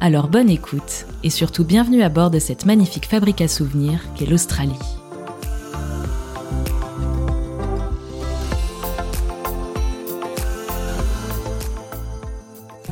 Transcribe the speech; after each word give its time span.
Alors 0.00 0.28
bonne 0.28 0.50
écoute, 0.50 1.06
et 1.22 1.30
surtout 1.30 1.64
bienvenue 1.64 2.02
à 2.02 2.08
bord 2.08 2.30
de 2.30 2.38
cette 2.38 2.66
magnifique 2.66 3.06
fabrique 3.06 3.40
à 3.40 3.48
souvenirs 3.48 4.00
qu'est 4.16 4.26
l'Australie. 4.26 4.72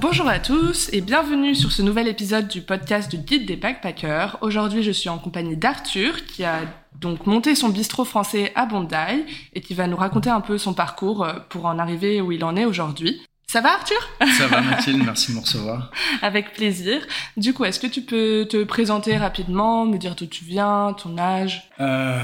Bonjour 0.01 0.27
à 0.29 0.38
tous 0.38 0.88
et 0.93 1.01
bienvenue 1.01 1.55
sur 1.55 1.70
ce 1.70 1.83
nouvel 1.83 2.09
épisode 2.09 2.48
du 2.48 2.60
podcast 2.60 3.10
du 3.10 3.19
Guide 3.19 3.46
des 3.46 3.57
Backpackers. 3.57 4.38
Aujourd'hui, 4.41 4.82
je 4.82 4.91
suis 4.91 5.09
en 5.09 5.19
compagnie 5.19 5.57
d'Arthur 5.57 6.24
qui 6.27 6.45
a 6.45 6.60
donc 7.01 7.27
monté 7.27 7.55
son 7.55 7.69
bistrot 7.69 8.05
français 8.05 8.52
à 8.55 8.66
Bondi 8.66 9.24
et 9.55 9.60
qui 9.60 9.74
va 9.74 9.87
nous 9.87 9.96
raconter 9.96 10.30
un 10.30 10.41
peu 10.41 10.59
son 10.59 10.74
parcours 10.74 11.24
euh, 11.24 11.34
pour 11.48 11.66
en 11.66 11.79
arriver 11.79 12.21
où 12.21 12.32
il 12.32 12.45
en 12.45 12.57
est 12.57 12.65
aujourd'hui. 12.65 13.23
Ça 13.52 13.61
va 13.61 13.74
Arthur? 13.74 13.98
Ça 14.38 14.47
va 14.47 14.62
Mathilde, 14.62 15.02
merci 15.05 15.30
de 15.30 15.37
me 15.37 15.42
recevoir. 15.42 15.91
Avec 16.23 16.55
plaisir. 16.55 17.02
Du 17.37 17.52
coup, 17.52 17.66
est-ce 17.66 17.79
que 17.79 17.87
tu 17.87 18.01
peux 18.01 18.47
te 18.48 18.65
présenter 18.65 19.19
rapidement, 19.19 19.84
me 19.84 19.99
dire 19.99 20.15
d'où 20.15 20.24
tu 20.24 20.43
viens, 20.43 20.95
ton 20.95 21.18
âge? 21.18 21.68
Euh, 21.79 22.18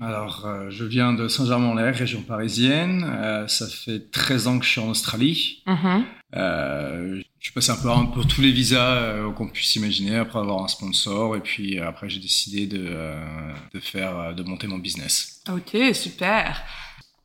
Alors, 0.00 0.46
euh, 0.46 0.70
je 0.70 0.86
viens 0.86 1.12
de 1.12 1.28
Saint-Germain-en-Laye, 1.28 1.90
région 1.90 2.22
parisienne. 2.22 3.04
Euh, 3.06 3.46
ça 3.48 3.66
fait 3.68 4.10
13 4.10 4.46
ans 4.46 4.58
que 4.58 4.64
je 4.64 4.70
suis 4.70 4.80
en 4.80 4.88
Australie. 4.88 5.62
Mhm. 5.66 6.04
Euh, 6.36 7.20
je 7.38 7.44
suis 7.44 7.52
passé 7.52 7.72
un 7.72 7.76
peu, 7.76 7.90
un 7.90 8.06
peu 8.06 8.24
tous 8.24 8.40
les 8.40 8.50
visas 8.50 9.30
qu'on 9.36 9.48
puisse 9.48 9.76
imaginer 9.76 10.16
après 10.16 10.38
avoir 10.38 10.64
un 10.64 10.68
sponsor. 10.68 11.36
Et 11.36 11.40
puis 11.40 11.78
après, 11.80 12.08
j'ai 12.08 12.20
décidé 12.20 12.66
de, 12.66 12.96
de, 13.74 13.80
faire, 13.80 14.34
de 14.34 14.42
monter 14.42 14.68
mon 14.68 14.78
business. 14.78 15.42
Ok, 15.50 15.76
super. 15.92 16.62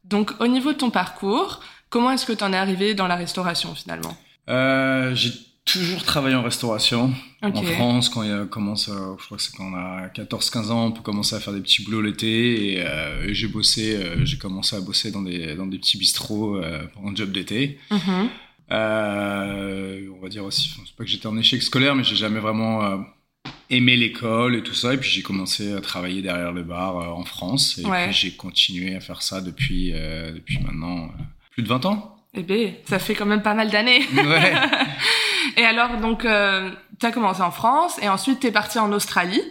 Donc, 0.03 0.33
au 0.42 0.48
niveau 0.48 0.73
de 0.73 0.77
ton 0.77 0.89
parcours, 0.89 1.61
comment 1.92 2.11
est-ce 2.11 2.25
que 2.25 2.34
tu 2.34 2.44
en 2.44 2.52
es 2.52 2.58
arrivé 2.58 2.95
dans 2.95 3.08
la 3.08 3.16
restauration 3.16 3.75
finalement? 3.75 4.17
Euh, 4.50 5.14
j'ai 5.14 5.31
toujours 5.66 6.02
travaillé 6.03 6.36
en 6.36 6.42
restauration. 6.42 7.14
En 7.44 7.53
France, 7.64 8.09
quand 8.09 8.23
il 8.23 8.48
commence, 8.50 8.89
à- 8.89 9.16
je 9.20 9.25
crois 9.25 9.38
que 9.38 9.44
c'est 9.44 9.56
quand 9.56 9.72
on 9.72 9.75
a 9.75 10.08
14-15 10.09 10.72
ans, 10.72 10.86
on 10.88 10.92
peut 10.92 11.02
commencer 11.03 11.36
à 11.36 11.39
faire 11.39 11.53
des 11.53 11.61
petits 11.61 11.83
boulots 11.83 12.02
l'été. 12.02 12.73
Et, 12.73 12.83
euh, 12.83 13.28
et 13.28 13.33
j'ai 13.36 13.48
bossé, 13.48 13.95
euh, 13.95 14.25
j'ai 14.25 14.38
commencé 14.39 14.75
à 14.75 14.81
bosser 14.81 15.11
dans 15.11 15.22
des, 15.22 15.53
dans 15.56 15.67
des 15.67 15.78
petits 15.78 15.98
bistrots 16.00 16.58
euh, 16.58 16.86
pour 16.88 17.08
un 17.08 17.14
job 17.16 17.31
d'été. 17.31 17.78
Mhm. 17.92 18.30
Euh, 18.72 20.08
on 20.17 20.22
va 20.22 20.30
dire 20.30 20.44
aussi, 20.45 20.70
c'est 20.86 20.95
pas 20.95 21.03
que 21.03 21.09
j'étais 21.09 21.28
en 21.28 21.38
échec 21.38 21.61
scolaire, 21.61 21.95
mais 21.95 22.03
j'ai 22.03 22.16
jamais 22.16 22.39
vraiment 22.39 22.83
euh, 22.83 22.98
aimé 23.70 23.95
l'école 23.98 24.55
et 24.55 24.64
tout 24.64 24.73
ça. 24.73 24.94
Et 24.94 24.98
puis 24.98 25.09
j'ai 25.09 25.22
commencé 25.22 25.73
à 25.73 25.81
travailler 25.81 26.22
derrière 26.22 26.52
le 26.52 26.64
bar 26.64 26.98
euh, 26.98 27.08
en 27.08 27.23
France. 27.26 27.78
Et 27.80 27.86
Ouais. 27.86 28.05
puis 28.05 28.14
j'ai 28.14 28.31
continué 28.31 28.95
à 28.95 29.00
faire 29.00 29.22
ça 29.22 29.42
depuis, 29.42 29.92
euh, 29.94 30.31
depuis 30.31 30.59
maintenant 30.59 31.05
euh, 31.05 31.23
plus 31.52 31.63
de 31.63 31.67
20 31.67 31.85
ans. 31.85 32.16
Eh 32.33 32.44
ben, 32.44 32.73
ça 32.85 32.97
fait 32.99 33.13
quand 33.16 33.25
même 33.25 33.41
pas 33.41 33.53
mal 33.53 33.69
d'années. 33.69 34.02
Ouais. 34.16 34.53
Et 35.58 35.66
alors, 35.66 35.97
donc, 35.97 36.23
euh, 36.23 36.69
t'as 36.99 37.11
commencé 37.11 37.41
en 37.41 37.52
France 37.52 37.99
et 38.02 38.08
ensuite 38.08 38.39
t'es 38.39 38.52
parti 38.52 38.80
en 38.80 38.91
Australie. 38.93 39.41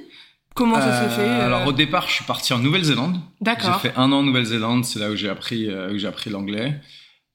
Comment 0.55 0.77
ça 0.81 0.99
s'est 0.99 1.07
Euh, 1.07 1.17
fait 1.17 1.21
euh, 1.29 1.47
Alors 1.47 1.67
au 1.67 1.73
départ, 1.73 2.09
je 2.09 2.15
suis 2.15 2.25
parti 2.25 2.53
en 2.55 2.59
Nouvelle-Zélande. 2.59 3.15
J'ai 3.17 3.45
D'accord. 3.45 3.81
fait 3.81 3.93
un 3.97 4.11
an 4.13 4.19
en 4.19 4.23
Nouvelle-Zélande, 4.23 4.85
c'est 4.85 4.99
là 4.99 5.11
où 5.11 5.17
j'ai 5.17 5.29
appris, 5.29 5.69
euh, 5.69 5.93
où 5.93 5.99
j'ai 5.99 6.07
appris 6.09 6.31
l'anglais. 6.31 6.81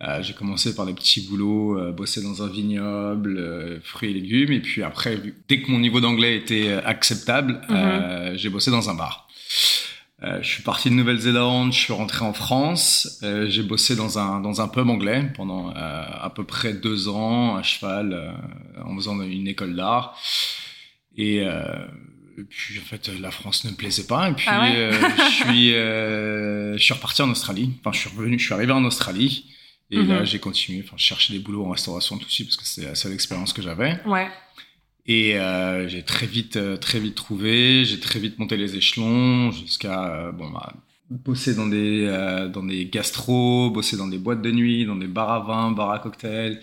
Euh, 0.04 0.22
j'ai 0.22 0.34
commencé 0.34 0.76
par 0.76 0.86
des 0.86 0.94
petits 0.94 1.22
boulots, 1.30 1.78
euh, 1.80 1.92
bosser 1.92 2.22
dans 2.22 2.44
un 2.44 2.50
vignoble, 2.50 3.38
euh, 3.38 3.80
fruits 3.84 4.12
et 4.12 4.14
légumes, 4.14 4.52
et 4.52 4.60
puis 4.60 4.84
après, 4.84 5.18
dès 5.48 5.62
que 5.62 5.72
mon 5.72 5.80
niveau 5.80 6.02
d'anglais 6.02 6.36
était 6.36 6.68
euh, 6.70 6.82
acceptable, 6.86 7.62
Mhm. 7.70 7.76
euh, 7.76 8.36
j'ai 8.36 8.50
bossé 8.50 8.72
dans 8.72 8.90
un 8.90 8.96
bar. 8.96 9.28
Euh, 10.24 10.42
je 10.42 10.48
suis 10.48 10.64
parti 10.64 10.90
de 10.90 10.96
Nouvelle-Zélande, 10.96 11.74
je 11.74 11.78
suis 11.78 11.92
rentré 11.94 12.24
en 12.24 12.32
France, 12.32 13.20
euh, 13.24 13.50
j'ai 13.50 13.64
bossé 13.64 13.98
dans 13.98 14.18
un 14.18 14.40
dans 14.40 14.62
un 14.62 14.70
pub 14.70 14.90
anglais 14.90 15.30
pendant 15.36 15.72
euh, 15.72 15.74
à 15.76 16.32
peu 16.34 16.46
près 16.46 16.74
deux 16.74 17.10
ans 17.10 17.58
à 17.58 17.64
cheval 17.64 18.14
euh, 18.14 18.32
en 18.86 18.96
faisant 18.96 19.22
une 19.22 19.48
école 19.50 19.76
d'art. 19.76 20.18
Et 21.18 21.42
euh, 21.42 21.64
et 22.38 22.44
puis 22.44 22.80
en 22.80 22.84
fait 22.86 23.10
la 23.20 23.30
France 23.30 23.66
ne 23.66 23.72
me 23.72 23.76
plaisait 23.76 24.08
pas. 24.08 24.30
Et 24.30 24.34
puis 24.34 24.46
Ah 24.50 24.62
ouais? 24.62 24.76
euh, 24.78 24.92
je 25.18 25.32
suis 25.52 25.74
euh, 25.76 26.78
je 26.78 26.84
suis 26.84 26.94
reparti 26.94 27.22
en 27.22 27.30
Australie. 27.30 27.74
Enfin 27.82 27.92
je 27.92 28.00
suis 28.00 28.10
revenu 28.10 28.40
je 28.40 28.46
suis 28.46 28.54
arrivé 28.54 28.72
en 28.72 28.86
Australie. 28.86 29.52
Et 29.92 29.98
Mhm. 30.00 30.08
là 30.08 30.24
j'ai 30.24 30.40
continué. 30.40 30.82
Enfin 30.86 30.96
je 30.98 31.04
cherchais 31.04 31.34
des 31.34 31.40
boulots 31.40 31.66
en 31.66 31.72
restauration 31.72 32.18
tout 32.18 32.26
de 32.26 32.32
suite 32.32 32.48
parce 32.48 32.58
que 32.58 32.66
c'est 32.66 32.86
la 32.86 32.96
seule 32.96 33.12
expérience 33.14 33.52
que 33.52 33.62
j'avais. 33.62 34.00
Ouais. 34.06 34.30
Et 35.08 35.38
euh, 35.40 35.88
j'ai 35.88 36.04
très 36.04 36.26
vite 36.26 36.58
euh, 36.58 36.78
très 36.78 37.00
vite 37.00 37.16
trouvé 37.16 37.86
j'ai 37.86 38.00
très 38.00 38.20
vite 38.20 38.40
monté 38.40 38.58
les 38.58 38.76
échelons 38.76 39.52
jusqu'à 39.52 40.06
euh, 40.10 40.32
bon 40.32 40.50
bah 40.50 40.74
bosser 41.10 41.54
dans 41.54 41.68
des 41.68 42.06
euh, 42.08 42.48
dans 42.48 42.64
des 42.64 42.86
gastros 42.88 43.70
bosser 43.70 43.98
dans 43.98 44.08
des 44.08 44.18
boîtes 44.18 44.42
de 44.42 44.52
nuit 44.52 44.86
dans 44.86 44.96
des 44.96 45.08
bars 45.08 45.32
à 45.32 45.40
vin 45.42 45.72
bars 45.72 45.92
à 45.92 46.00
cocktails 46.00 46.60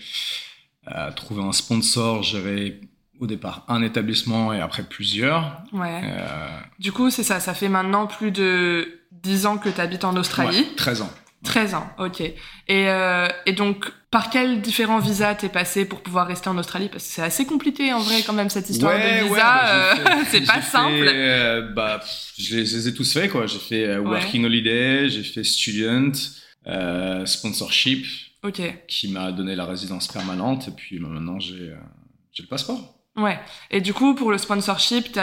euh, 0.93 1.11
trouver 1.11 1.41
un 1.43 1.53
sponsor 1.53 2.23
gérer 2.23 2.81
au 3.21 3.27
départ 3.27 3.63
un 3.69 3.81
établissement 3.81 4.51
et 4.51 4.59
après 4.59 4.83
plusieurs 4.83 5.61
Ouais. 5.71 6.01
euh, 6.03 6.47
Du 6.79 6.91
coup, 6.91 7.09
c'est 7.09 7.23
ça. 7.23 7.39
Ça 7.39 7.53
fait 7.53 7.69
maintenant 7.69 8.05
plus 8.07 8.31
de 8.31 8.99
10 9.23 9.45
ans 9.45 9.57
que 9.57 9.69
t'habites 9.69 10.03
en 10.03 10.15
Australie. 10.17 10.57
ouais, 10.57 10.75
13 10.75 11.03
ans 11.03 11.09
13 11.43 11.73
ans, 11.75 11.87
ok. 11.99 12.21
Et, 12.21 12.33
euh, 12.69 13.27
et 13.45 13.51
donc, 13.53 13.91
par 14.11 14.29
quels 14.29 14.61
différents 14.61 14.99
visas 14.99 15.35
t'es 15.35 15.49
passé 15.49 15.85
pour 15.85 16.01
pouvoir 16.01 16.27
rester 16.27 16.47
en 16.49 16.57
Australie? 16.57 16.87
Parce 16.89 17.03
que 17.05 17.11
c'est 17.13 17.21
assez 17.21 17.45
compliqué 17.45 17.91
en 17.93 17.99
vrai 17.99 18.21
quand 18.25 18.33
même 18.33 18.49
cette 18.49 18.69
histoire 18.69 18.93
Ouais, 18.95 19.19
de 19.21 19.23
ouais, 19.23 19.29
visa. 19.29 19.35
bah, 19.35 19.93
euh, 19.95 19.95
c'est 20.31 20.45
pas 20.45 20.61
fait, 20.61 20.71
simple. 20.71 21.05
euh, 21.07 21.73
bah, 21.73 21.99
pff, 21.99 22.33
je 22.37 22.55
les, 22.55 22.65
je 22.65 22.75
les 22.77 22.87
ai 22.87 22.93
tous 22.93 23.11
fait 23.13 23.27
quoi. 23.29 23.45
J'ai 23.47 23.59
fait 23.59 23.85
euh, 23.85 23.99
Ouais. 23.99 24.09
working 24.19 24.45
holiday, 24.45 25.09
j'ai 25.09 25.23
fait 25.23 25.43
student, 25.43 26.11
euh, 26.67 27.25
sponsorship, 27.25 28.05
Ok. 28.43 28.61
qui 28.87 29.09
m'a 29.09 29.31
donné 29.31 29.55
la 29.55 29.65
résidence 29.65 30.07
permanente 30.07 30.67
et 30.69 30.71
puis 30.71 30.99
bah, 30.99 31.07
maintenant 31.09 31.39
j'ai 31.39 31.73
le 32.39 32.47
passeport. 32.47 32.95
Ouais. 33.15 33.37
Et 33.69 33.79
du 33.79 33.93
coup, 33.93 34.15
pour 34.15 34.31
le 34.31 34.39
sponsorship, 34.39 35.17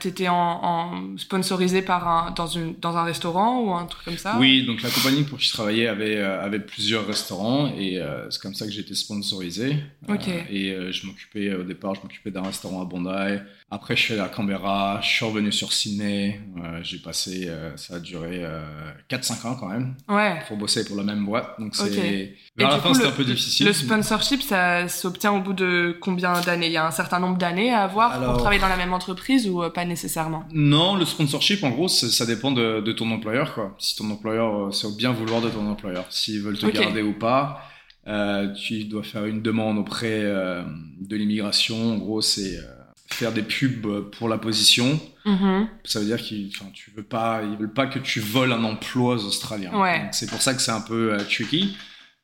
t'étais 0.00 0.28
en, 0.28 0.34
en 0.34 1.18
sponsorisé 1.18 1.82
par 1.82 2.08
un 2.08 2.30
dans 2.30 2.46
une 2.46 2.74
dans 2.80 2.96
un 2.96 3.04
restaurant 3.04 3.60
ou 3.60 3.74
un 3.74 3.84
truc 3.84 4.04
comme 4.06 4.16
ça 4.16 4.36
Oui, 4.38 4.64
donc 4.64 4.80
la 4.80 4.88
compagnie 4.88 5.24
pour 5.24 5.38
qui 5.38 5.46
je 5.48 5.52
travaillais 5.52 5.88
avait 5.88 6.16
euh, 6.16 6.42
avait 6.42 6.60
plusieurs 6.60 7.06
restaurants 7.06 7.70
et 7.76 7.98
euh, 7.98 8.30
c'est 8.30 8.40
comme 8.40 8.54
ça 8.54 8.66
que 8.66 8.72
été 8.78 8.94
sponsorisé. 8.94 9.76
Ok. 10.08 10.28
Euh, 10.28 10.40
et 10.50 10.70
euh, 10.70 10.90
je 10.92 11.06
m'occupais 11.06 11.52
au 11.54 11.64
départ, 11.64 11.94
je 11.96 12.00
m'occupais 12.00 12.30
d'un 12.30 12.42
restaurant 12.42 12.80
à 12.80 12.84
Bondi. 12.86 13.40
Après, 13.70 13.94
je 13.96 14.00
suis 14.02 14.12
allé 14.14 14.22
à 14.22 14.28
Canberra, 14.28 15.00
je 15.02 15.08
suis 15.08 15.24
revenu 15.26 15.52
sur 15.52 15.74
Sydney. 15.74 16.40
J'ai 16.82 16.98
passé, 16.98 17.50
ça 17.76 17.96
a 17.96 17.98
duré 17.98 18.38
euh, 18.42 18.62
4-5 19.10 19.46
ans 19.46 19.54
quand 19.56 19.68
même 19.68 19.94
Ouais. 20.08 20.38
pour 20.48 20.56
bosser 20.56 20.86
pour 20.86 20.96
la 20.96 21.02
même 21.02 21.26
boîte. 21.26 21.60
Donc 21.60 21.76
c'est. 21.76 22.34
Vers 22.58 22.68
Et 22.68 22.70
la 22.72 22.78
fin 22.80 22.92
c'était 22.94 23.06
un 23.06 23.12
peu 23.12 23.24
difficile. 23.24 23.66
Le 23.66 23.72
sponsorship, 23.72 24.42
ça 24.42 24.88
s'obtient 24.88 25.32
au 25.32 25.40
bout 25.40 25.52
de 25.52 25.96
combien 26.00 26.40
d'années? 26.40 26.66
Il 26.66 26.72
y 26.72 26.76
a 26.76 26.86
un 26.86 26.90
certain 26.90 27.20
nombre 27.20 27.38
d'années 27.38 27.72
à 27.72 27.82
avoir 27.82 28.12
Alors- 28.12 28.32
pour 28.32 28.38
travailler 28.42 28.60
dans 28.60 28.68
la 28.68 28.76
même 28.76 28.92
entreprise 28.92 29.48
ou 29.48 29.62
euh, 29.62 29.70
pas 29.70 29.84
nécessairement? 29.84 30.44
Non, 30.52 30.96
le 30.96 31.04
sponsorship, 31.04 31.62
en 31.64 31.70
gros, 31.70 31.88
ça 31.88 32.26
dépend 32.26 32.50
de, 32.52 32.80
de 32.80 32.92
ton 32.92 33.10
employeur. 33.10 33.54
Quoi. 33.54 33.74
Si 33.78 33.96
ton 33.96 34.10
employeur, 34.10 34.66
euh, 34.66 34.70
c'est 34.72 34.86
au 34.86 34.92
bien 34.94 35.12
vouloir 35.12 35.40
de 35.40 35.48
ton 35.48 35.66
employeur. 35.70 36.04
S'ils 36.10 36.40
veulent 36.42 36.58
te 36.58 36.66
garder 36.66 37.02
ou 37.02 37.12
pas, 37.12 37.62
euh, 38.06 38.52
tu 38.54 38.84
dois 38.84 39.02
faire 39.02 39.24
une 39.26 39.42
demande 39.42 39.78
auprès 39.78 40.20
euh, 40.24 40.62
de 41.00 41.16
l'immigration. 41.16 41.94
En 41.94 41.98
gros, 41.98 42.22
c'est 42.22 42.56
euh, 42.56 42.62
faire 43.10 43.32
des 43.32 43.42
pubs 43.42 44.10
pour 44.18 44.28
la 44.28 44.38
position. 44.38 44.98
Mhm. 45.24 45.68
Ça 45.84 46.00
veut 46.00 46.06
dire 46.06 46.16
qu'ils, 46.16 46.50
tu 46.72 46.90
veux 46.96 47.02
pas, 47.02 47.42
ils 47.42 47.56
veulent 47.58 47.72
pas 47.72 47.86
que 47.86 47.98
tu 47.98 48.20
voles 48.20 48.52
un 48.52 48.64
emploi 48.64 49.14
aux 49.14 49.24
Australiens. 49.26 49.78
Ouais. 49.78 50.08
C'est 50.12 50.28
pour 50.28 50.40
ça 50.40 50.54
que 50.54 50.60
c'est 50.62 50.70
un 50.72 50.80
peu 50.80 51.16
tricky. 51.28 51.76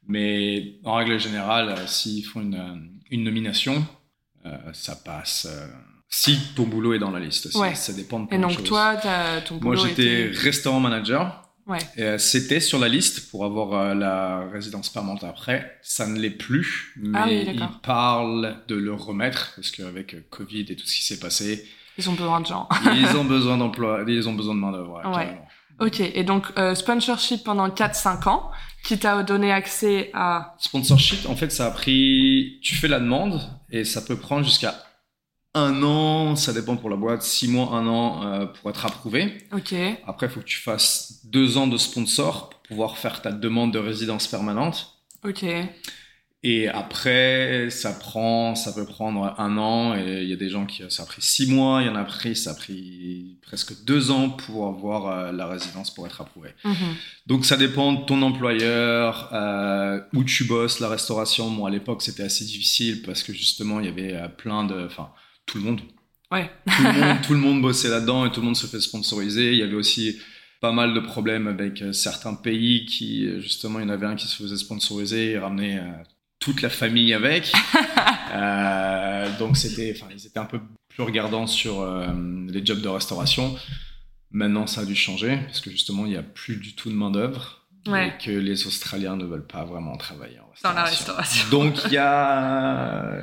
Mais 0.08 0.74
en 0.84 0.94
règle 0.94 1.18
générale, 1.18 1.70
euh, 1.70 1.86
s'ils 1.86 2.24
font 2.24 2.40
une, 2.42 2.90
une 3.10 3.24
nomination, 3.24 3.86
euh, 4.46 4.56
ça 4.72 4.96
passe. 4.96 5.46
euh, 5.50 5.66
si 6.08 6.38
ton 6.54 6.64
boulot 6.64 6.94
est 6.94 6.98
dans 6.98 7.10
la 7.10 7.18
liste, 7.20 7.46
aussi. 7.46 7.58
Ouais. 7.58 7.74
ça 7.74 7.92
dépend 7.92 8.20
de 8.20 8.24
Et 8.26 8.28
plein 8.28 8.38
de 8.38 8.42
donc 8.42 8.52
choses. 8.52 8.64
toi, 8.68 8.96
t'as- 9.02 9.40
ton 9.40 9.54
Moi, 9.60 9.74
boulot 9.74 9.88
j'étais 9.88 10.26
était... 10.28 10.38
restaurant 10.38 10.78
manager. 10.80 11.42
Ouais. 11.66 11.78
Et, 11.96 12.18
C'était 12.18 12.60
sur 12.60 12.78
la 12.78 12.88
liste 12.88 13.30
pour 13.30 13.44
avoir 13.46 13.94
la 13.94 14.46
résidence 14.52 14.90
permanente 14.90 15.24
après. 15.24 15.78
Ça 15.82 16.06
ne 16.06 16.18
l'est 16.18 16.28
plus, 16.30 16.92
mais 16.96 17.18
Ah 17.18 17.24
oui, 17.26 17.46
ils 17.54 17.68
parlent 17.82 18.58
de 18.68 18.74
le 18.74 18.92
remettre 18.92 19.52
parce 19.56 19.70
qu'avec 19.70 20.28
Covid 20.28 20.66
et 20.68 20.76
tout 20.76 20.86
ce 20.86 20.94
qui 20.94 21.04
s'est 21.04 21.18
passé, 21.18 21.66
Ils 21.96 22.08
ont 22.10 22.14
besoin 22.14 22.40
de 22.42 22.46
gens. 22.46 22.68
ils 22.94 23.16
ont 23.16 23.24
besoin 23.24 23.56
d'emploi, 23.56 24.04
ils 24.06 24.28
ont 24.28 24.34
besoin 24.34 24.54
de 24.54 24.60
main 24.60 24.72
d'œuvre. 24.72 25.00
ouais, 25.06 25.16
Ouais. 25.16 25.38
Ok, 25.80 26.00
et 26.00 26.24
donc 26.24 26.46
euh, 26.58 26.74
sponsorship 26.74 27.44
pendant 27.44 27.68
4-5 27.68 28.28
ans, 28.28 28.50
qui 28.84 28.98
t'a 28.98 29.22
donné 29.22 29.50
accès 29.50 30.10
à... 30.14 30.54
Sponsorship, 30.58 31.28
en 31.28 31.34
fait, 31.34 31.50
ça 31.50 31.66
a 31.66 31.70
pris. 31.70 32.58
Tu 32.62 32.76
fais 32.76 32.88
la 32.88 33.00
demande 33.00 33.40
et 33.70 33.84
ça 33.84 34.02
peut 34.02 34.16
prendre 34.16 34.44
jusqu'à 34.44 34.74
un 35.54 35.82
an, 35.82 36.36
ça 36.36 36.52
dépend 36.52 36.76
pour 36.76 36.90
la 36.90 36.96
boîte, 36.96 37.22
six 37.22 37.48
mois, 37.48 37.70
un 37.72 37.86
an 37.86 38.24
euh, 38.24 38.46
pour 38.46 38.70
être 38.70 38.84
approuvé. 38.84 39.38
Ok. 39.52 39.74
Après, 40.06 40.26
il 40.26 40.30
faut 40.30 40.40
que 40.40 40.44
tu 40.44 40.58
fasses 40.58 41.20
deux 41.24 41.56
ans 41.56 41.66
de 41.66 41.76
sponsor 41.76 42.50
pour 42.50 42.60
pouvoir 42.60 42.98
faire 42.98 43.22
ta 43.22 43.32
demande 43.32 43.72
de 43.72 43.78
résidence 43.78 44.26
permanente. 44.26 44.98
Ok. 45.24 45.44
Et 46.46 46.68
après, 46.68 47.70
ça 47.70 47.94
prend, 47.94 48.54
ça 48.54 48.74
peut 48.74 48.84
prendre 48.84 49.34
un 49.38 49.56
an. 49.56 49.96
Et 49.96 50.22
il 50.22 50.28
y 50.28 50.32
a 50.34 50.36
des 50.36 50.50
gens 50.50 50.66
qui, 50.66 50.82
ça 50.90 51.04
a 51.04 51.06
pris 51.06 51.22
six 51.22 51.50
mois. 51.50 51.80
Il 51.80 51.86
y 51.86 51.88
en 51.88 51.96
a 51.96 52.04
pris, 52.04 52.36
ça 52.36 52.50
a 52.50 52.54
pris 52.54 53.38
presque 53.40 53.82
deux 53.84 54.10
ans 54.10 54.28
pour 54.28 54.68
avoir 54.68 55.06
euh, 55.08 55.32
la 55.32 55.46
résidence 55.46 55.92
pour 55.92 56.06
être 56.06 56.20
approuvé. 56.20 56.50
Mhm. 56.64 56.74
Donc 57.26 57.46
ça 57.46 57.56
dépend 57.56 57.94
de 57.94 58.04
ton 58.04 58.20
employeur, 58.20 59.30
euh, 59.32 59.98
où 60.12 60.22
tu 60.22 60.44
bosses, 60.44 60.80
la 60.80 60.90
restauration. 60.90 61.48
Moi, 61.48 61.70
à 61.70 61.72
l'époque, 61.72 62.02
c'était 62.02 62.24
assez 62.24 62.44
difficile 62.44 63.00
parce 63.00 63.22
que 63.22 63.32
justement, 63.32 63.80
il 63.80 63.86
y 63.86 63.88
avait 63.88 64.12
euh, 64.12 64.28
plein 64.28 64.64
de, 64.64 64.84
enfin, 64.84 65.08
tout 65.46 65.56
le 65.56 65.64
monde, 65.64 65.80
Ouais. 66.30 66.50
tout 66.66 66.82
le 66.82 66.92
monde, 66.92 67.16
tout 67.22 67.32
le 67.32 67.38
monde 67.38 67.62
bossait 67.62 67.88
là-dedans 67.88 68.26
et 68.26 68.32
tout 68.32 68.40
le 68.40 68.46
monde 68.46 68.56
se 68.56 68.66
fait 68.66 68.80
sponsoriser. 68.80 69.52
Il 69.52 69.58
y 69.58 69.62
avait 69.62 69.74
aussi 69.76 70.18
pas 70.60 70.72
mal 70.72 70.92
de 70.92 71.00
problèmes 71.00 71.46
avec 71.46 71.82
certains 71.92 72.34
pays 72.34 72.86
qui, 72.86 73.40
justement, 73.40 73.78
il 73.78 73.82
y 73.82 73.86
en 73.86 73.90
avait 73.90 74.06
un 74.06 74.16
qui 74.16 74.26
se 74.26 74.42
faisait 74.42 74.56
sponsoriser 74.56 75.32
et 75.32 75.38
ramenait 75.38 75.78
euh, 75.78 75.92
toute 76.44 76.62
la 76.62 76.70
famille 76.70 77.12
avec. 77.14 77.52
Euh, 78.34 79.28
donc 79.38 79.56
c'était, 79.56 79.94
enfin, 79.96 80.10
ils 80.12 80.26
étaient 80.26 80.40
un 80.40 80.44
peu 80.44 80.60
plus 80.88 81.04
regardants 81.04 81.46
sur 81.46 81.82
euh, 81.82 82.08
les 82.48 82.66
jobs 82.66 82.80
de 82.80 82.88
restauration. 82.88 83.54
Maintenant, 84.32 84.66
ça 84.66 84.80
a 84.80 84.84
dû 84.84 84.96
changer 84.96 85.38
parce 85.46 85.60
que 85.60 85.70
justement, 85.70 86.04
il 86.04 86.10
n'y 86.10 86.16
a 86.16 86.22
plus 86.24 86.56
du 86.56 86.74
tout 86.74 86.90
de 86.90 86.96
main 86.96 87.12
d'œuvre 87.12 87.60
Ouais. 87.86 88.08
et 88.08 88.24
que 88.24 88.32
les 88.32 88.66
Australiens 88.66 89.14
ne 89.14 89.24
veulent 89.24 89.46
pas 89.46 89.64
vraiment 89.64 89.96
travailler 89.96 90.40
en 90.40 90.50
Dans 90.68 90.72
la 90.74 90.82
restauration. 90.82 91.48
Donc 91.50 91.76
il 91.86 91.92
y 91.92 91.96
a, 91.96 93.22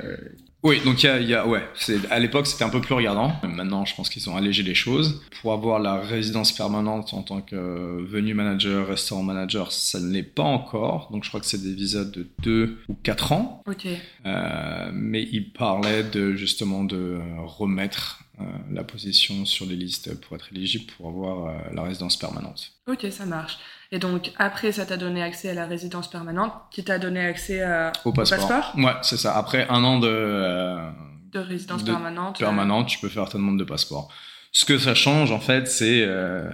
oui, 0.62 0.80
donc 0.84 1.02
il 1.02 1.06
y 1.06 1.08
a, 1.08 1.18
il 1.20 1.28
y 1.28 1.34
a- 1.34 1.46
ouais, 1.46 1.62
c'est 1.74 2.10
à 2.10 2.18
l'époque 2.18 2.46
c'était 2.46 2.64
un 2.64 2.68
peu 2.68 2.80
plus 2.80 2.94
regardant. 2.94 3.32
Maintenant, 3.42 3.84
je 3.84 3.94
pense 3.94 4.08
qu'ils 4.08 4.28
ont 4.30 4.36
allégé 4.36 4.62
les 4.62 4.74
choses. 4.74 5.20
Pour 5.40 5.52
avoir 5.52 5.78
la 5.80 5.96
résidence 6.00 6.52
permanente 6.52 7.14
en 7.14 7.22
tant 7.22 7.40
que 7.40 7.56
euh, 7.56 8.04
venu 8.08 8.32
manager, 8.34 8.86
restaurant 8.86 9.22
manager, 9.24 9.72
ça 9.72 9.98
ne 10.00 10.10
l'est 10.12 10.22
pas 10.22 10.42
encore. 10.44 11.08
Donc 11.10 11.24
je 11.24 11.28
crois 11.28 11.40
que 11.40 11.46
c'est 11.46 11.62
des 11.62 11.74
visas 11.74 12.04
de 12.04 12.28
2 12.42 12.78
ou 12.88 12.94
4 13.02 13.32
ans. 13.32 13.62
Ok. 13.66 13.86
Euh, 14.26 14.90
mais 14.92 15.22
il 15.32 15.52
parlait 15.52 16.04
de 16.04 16.34
justement 16.34 16.84
de 16.84 16.96
euh, 16.96 17.20
remettre 17.44 18.20
euh, 18.40 18.44
la 18.70 18.84
position 18.84 19.44
sur 19.44 19.66
les 19.66 19.76
listes 19.76 20.18
pour 20.20 20.36
être 20.36 20.48
éligible 20.52 20.84
pour 20.96 21.08
avoir 21.08 21.72
la 21.72 21.82
résidence 21.82 22.16
permanente. 22.16 22.72
Ok, 22.88 23.06
ça 23.10 23.26
marche. 23.26 23.58
Et 23.94 23.98
donc, 23.98 24.32
après, 24.38 24.72
ça 24.72 24.86
t'a 24.86 24.96
donné 24.96 25.22
accès 25.22 25.50
à 25.50 25.54
la 25.54 25.66
résidence 25.66 26.08
permanente, 26.08 26.52
qui 26.70 26.82
t'a 26.82 26.98
donné 26.98 27.20
accès 27.20 27.62
à... 27.62 27.92
Au 28.06 28.12
passeport. 28.12 28.48
passeport? 28.48 28.72
Ouais, 28.78 28.94
c'est 29.02 29.18
ça. 29.18 29.36
Après 29.36 29.68
un 29.68 29.84
an 29.84 29.98
de 30.00 30.08
euh, 30.08 30.90
de 31.30 31.38
résidence 31.38 31.84
De- 31.84 31.92
permanente. 31.92 32.36
euh, 32.40 32.44
permanente, 32.44 32.88
tu 32.88 32.98
peux 32.98 33.08
faire 33.10 33.28
ta 33.28 33.36
demande 33.36 33.58
de 33.58 33.64
passeport. 33.64 34.08
Ce 34.50 34.64
que 34.64 34.78
ça 34.78 34.94
change, 34.94 35.30
en 35.30 35.40
fait, 35.40 35.68
c'est 35.68 36.04
euh, 36.06 36.50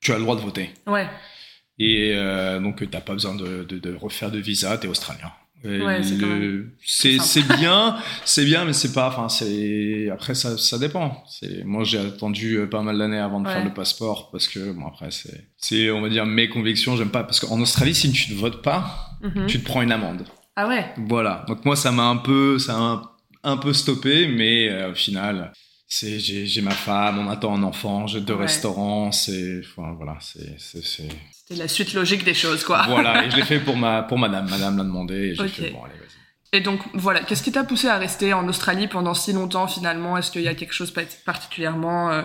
tu 0.00 0.12
as 0.12 0.16
le 0.16 0.22
droit 0.22 0.36
de 0.36 0.42
voter. 0.42 0.70
Ouais. 0.86 1.08
Et 1.78 2.12
euh, 2.14 2.60
donc, 2.60 2.76
tu 2.76 2.88
n'as 2.88 3.00
pas 3.00 3.14
besoin 3.14 3.34
de, 3.34 3.64
de, 3.64 3.78
de 3.78 3.94
refaire 3.96 4.30
de 4.30 4.38
visa, 4.38 4.76
tu 4.76 4.86
es 4.86 4.90
australien. 4.90 5.32
Ouais, 5.64 6.02
c'est 6.02 7.46
bien, 7.56 7.96
c'est 8.24 8.44
bien, 8.44 8.64
mais 8.64 8.72
c'est 8.72 8.92
pas. 8.92 9.08
Enfin, 9.08 9.28
c'est 9.28 10.08
après 10.10 10.34
ça, 10.34 10.58
ça 10.58 10.78
dépend. 10.78 11.22
C'est 11.28 11.64
moi 11.64 11.84
j'ai 11.84 11.98
attendu 11.98 12.56
euh, 12.56 12.66
pas 12.66 12.82
mal 12.82 12.98
d'années 12.98 13.18
avant 13.18 13.40
de 13.40 13.46
Ouais. 13.46 13.52
faire 13.52 13.64
le 13.64 13.72
passeport 13.72 14.30
parce 14.32 14.48
que 14.48 14.72
bon 14.72 14.86
après 14.86 15.10
c'est 15.10 15.48
c'est 15.56 15.90
on 15.90 16.00
va 16.00 16.08
dire 16.08 16.26
mes 16.26 16.48
convictions. 16.48 16.96
J'aime 16.96 17.10
pas 17.10 17.22
parce 17.24 17.38
qu'en 17.40 17.60
Australie 17.60 17.94
si 17.94 18.10
tu 18.12 18.32
ne 18.34 18.38
votes 18.38 18.62
pas, 18.62 19.10
Mhm. 19.22 19.46
tu 19.46 19.60
te 19.60 19.64
prends 19.64 19.82
une 19.82 19.92
amende. 19.92 20.24
Ah 20.56 20.66
ouais. 20.68 20.84
Voilà. 20.96 21.44
Donc 21.48 21.64
moi, 21.64 21.76
ça 21.76 21.92
m'a 21.92 22.04
un 22.08 22.16
peu, 22.16 22.58
ça 22.58 22.72
m'a 22.74 22.80
un, 22.84 23.02
un 23.52 23.56
peu 23.56 23.72
stoppé, 23.72 24.28
mais 24.28 24.68
euh, 24.68 24.90
au 24.90 24.94
final, 24.94 25.52
c'est, 25.92 26.18
j'ai, 26.18 26.60
ma 26.62 26.70
femme, 26.70 27.18
on 27.18 27.28
attend 27.30 27.54
un 27.54 27.62
enfant, 27.62 28.06
j'ai 28.06 28.20
deux 28.20 28.34
Ouais. 28.34 28.42
restaurants, 28.42 29.12
c'est, 29.12 29.60
enfin 29.60 29.92
voilà, 29.96 30.16
c'est, 30.20 30.58
C'était 30.58 31.56
la 31.56 31.68
suite 31.68 31.92
logique 31.94 32.24
des 32.24 32.34
choses, 32.34 32.64
quoi. 32.64 32.84
voilà. 32.88 33.24
Et 33.26 33.30
je 33.30 33.36
l'ai 33.36 33.42
fait 33.44 33.60
pour 33.60 33.76
ma, 33.84 34.02
pour 34.02 34.18
madame. 34.18 34.48
Madame 34.48 34.78
l'a 34.78 34.84
demandé 34.84 35.14
et 35.14 35.34
j'ai 35.34 35.42
Ok. 35.42 35.48
fait 35.50 35.70
bon, 35.70 35.84
allez, 35.84 35.94
vas-y. 35.94 36.56
Et 36.58 36.60
donc, 36.60 36.80
voilà. 36.94 37.20
Qu'est-ce 37.20 37.42
qui 37.42 37.52
t'a 37.52 37.64
poussé 37.64 37.88
à 37.88 37.96
rester 37.98 38.32
en 38.34 38.46
Australie 38.48 38.86
pendant 38.88 39.14
si 39.14 39.32
longtemps, 39.32 39.66
finalement? 39.66 40.16
Est-ce 40.18 40.30
qu'il 40.30 40.42
y 40.42 40.48
a 40.48 40.54
quelque 40.54 40.74
chose 40.74 40.90
pa- 40.90 41.00
particulièrement 41.24 42.10
euh, 42.10 42.22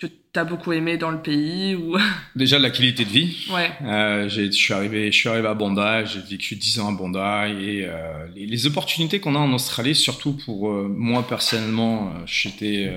que 0.00 0.06
t'as 0.32 0.44
beaucoup 0.44 0.72
aimé 0.72 0.96
dans 0.96 1.10
le 1.10 1.20
pays 1.20 1.74
ou... 1.74 1.96
Déjà 2.36 2.58
la 2.58 2.70
qualité 2.70 3.04
de 3.04 3.10
vie. 3.10 3.48
Ouais. 3.52 3.70
Euh, 3.82 4.28
je 4.28 4.50
suis 4.50 4.72
arrivé, 4.72 5.10
je 5.10 5.16
suis 5.16 5.28
arrivé 5.28 5.48
à 5.48 5.54
Bondi, 5.54 5.80
j'ai 6.06 6.20
vécu 6.20 6.54
10 6.54 6.80
ans 6.80 6.88
à 6.88 6.96
Bondi 6.96 7.18
et 7.18 7.84
euh, 7.84 8.26
les, 8.34 8.46
les 8.46 8.66
opportunités 8.66 9.18
qu'on 9.18 9.34
a 9.34 9.38
en 9.38 9.52
Australie, 9.52 9.94
surtout 9.94 10.34
pour 10.44 10.70
euh, 10.70 10.88
moi 10.88 11.26
personnellement, 11.26 12.08
euh, 12.08 12.22
j'étais, 12.26 12.92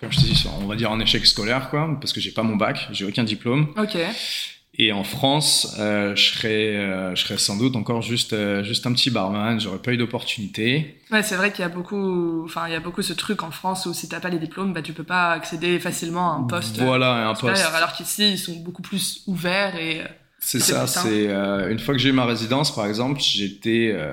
comme 0.00 0.10
je 0.10 0.18
te 0.18 0.24
dis, 0.24 0.46
on 0.60 0.66
va 0.66 0.74
dire 0.74 0.90
en 0.90 0.98
échec 0.98 1.24
scolaire 1.26 1.70
quoi, 1.70 1.96
parce 2.00 2.12
que 2.12 2.20
j'ai 2.20 2.32
pas 2.32 2.42
mon 2.42 2.56
bac, 2.56 2.88
j'ai 2.90 3.04
aucun 3.04 3.24
diplôme. 3.24 3.72
Ok. 3.78 3.96
Et 4.74 4.92
en 4.92 5.02
France, 5.02 5.76
euh, 5.80 6.14
je 6.14 6.32
serais, 6.32 6.76
euh, 6.76 7.14
je 7.16 7.24
serais 7.24 7.38
sans 7.38 7.56
doute 7.56 7.74
encore 7.74 8.02
juste, 8.02 8.32
euh, 8.32 8.62
juste 8.62 8.86
un 8.86 8.92
petit 8.92 9.10
barman. 9.10 9.58
J'aurais 9.58 9.78
pas 9.78 9.92
eu 9.92 9.96
d'opportunité. 9.96 11.02
Ouais, 11.10 11.24
c'est 11.24 11.34
vrai 11.34 11.50
qu'il 11.50 11.62
y 11.62 11.66
a 11.66 11.68
beaucoup, 11.68 12.44
enfin, 12.44 12.68
il 12.68 12.72
y 12.72 12.76
a 12.76 12.80
beaucoup 12.80 13.02
ce 13.02 13.12
truc 13.12 13.42
en 13.42 13.50
France 13.50 13.86
où 13.86 13.92
si 13.92 14.08
t'as 14.08 14.20
pas 14.20 14.28
les 14.28 14.38
diplômes, 14.38 14.72
bah, 14.72 14.80
tu 14.80 14.92
peux 14.92 15.04
pas 15.04 15.32
accéder 15.32 15.80
facilement 15.80 16.32
à 16.32 16.36
un 16.36 16.44
poste 16.44 16.78
Voilà, 16.78 17.28
un 17.28 17.34
poste. 17.34 17.64
Alors 17.74 17.92
qu'ici, 17.92 18.32
ils 18.32 18.38
sont 18.38 18.56
beaucoup 18.60 18.82
plus 18.82 19.22
ouverts 19.26 19.76
et. 19.76 20.02
C'est 20.42 20.58
ça. 20.60 20.86
C'est 20.86 21.28
euh, 21.28 21.70
une 21.70 21.78
fois 21.78 21.94
que 21.94 22.00
j'ai 22.00 22.08
eu 22.08 22.12
ma 22.12 22.24
résidence, 22.24 22.74
par 22.74 22.86
exemple, 22.86 23.20
j'étais, 23.20 23.92
euh, 23.94 24.12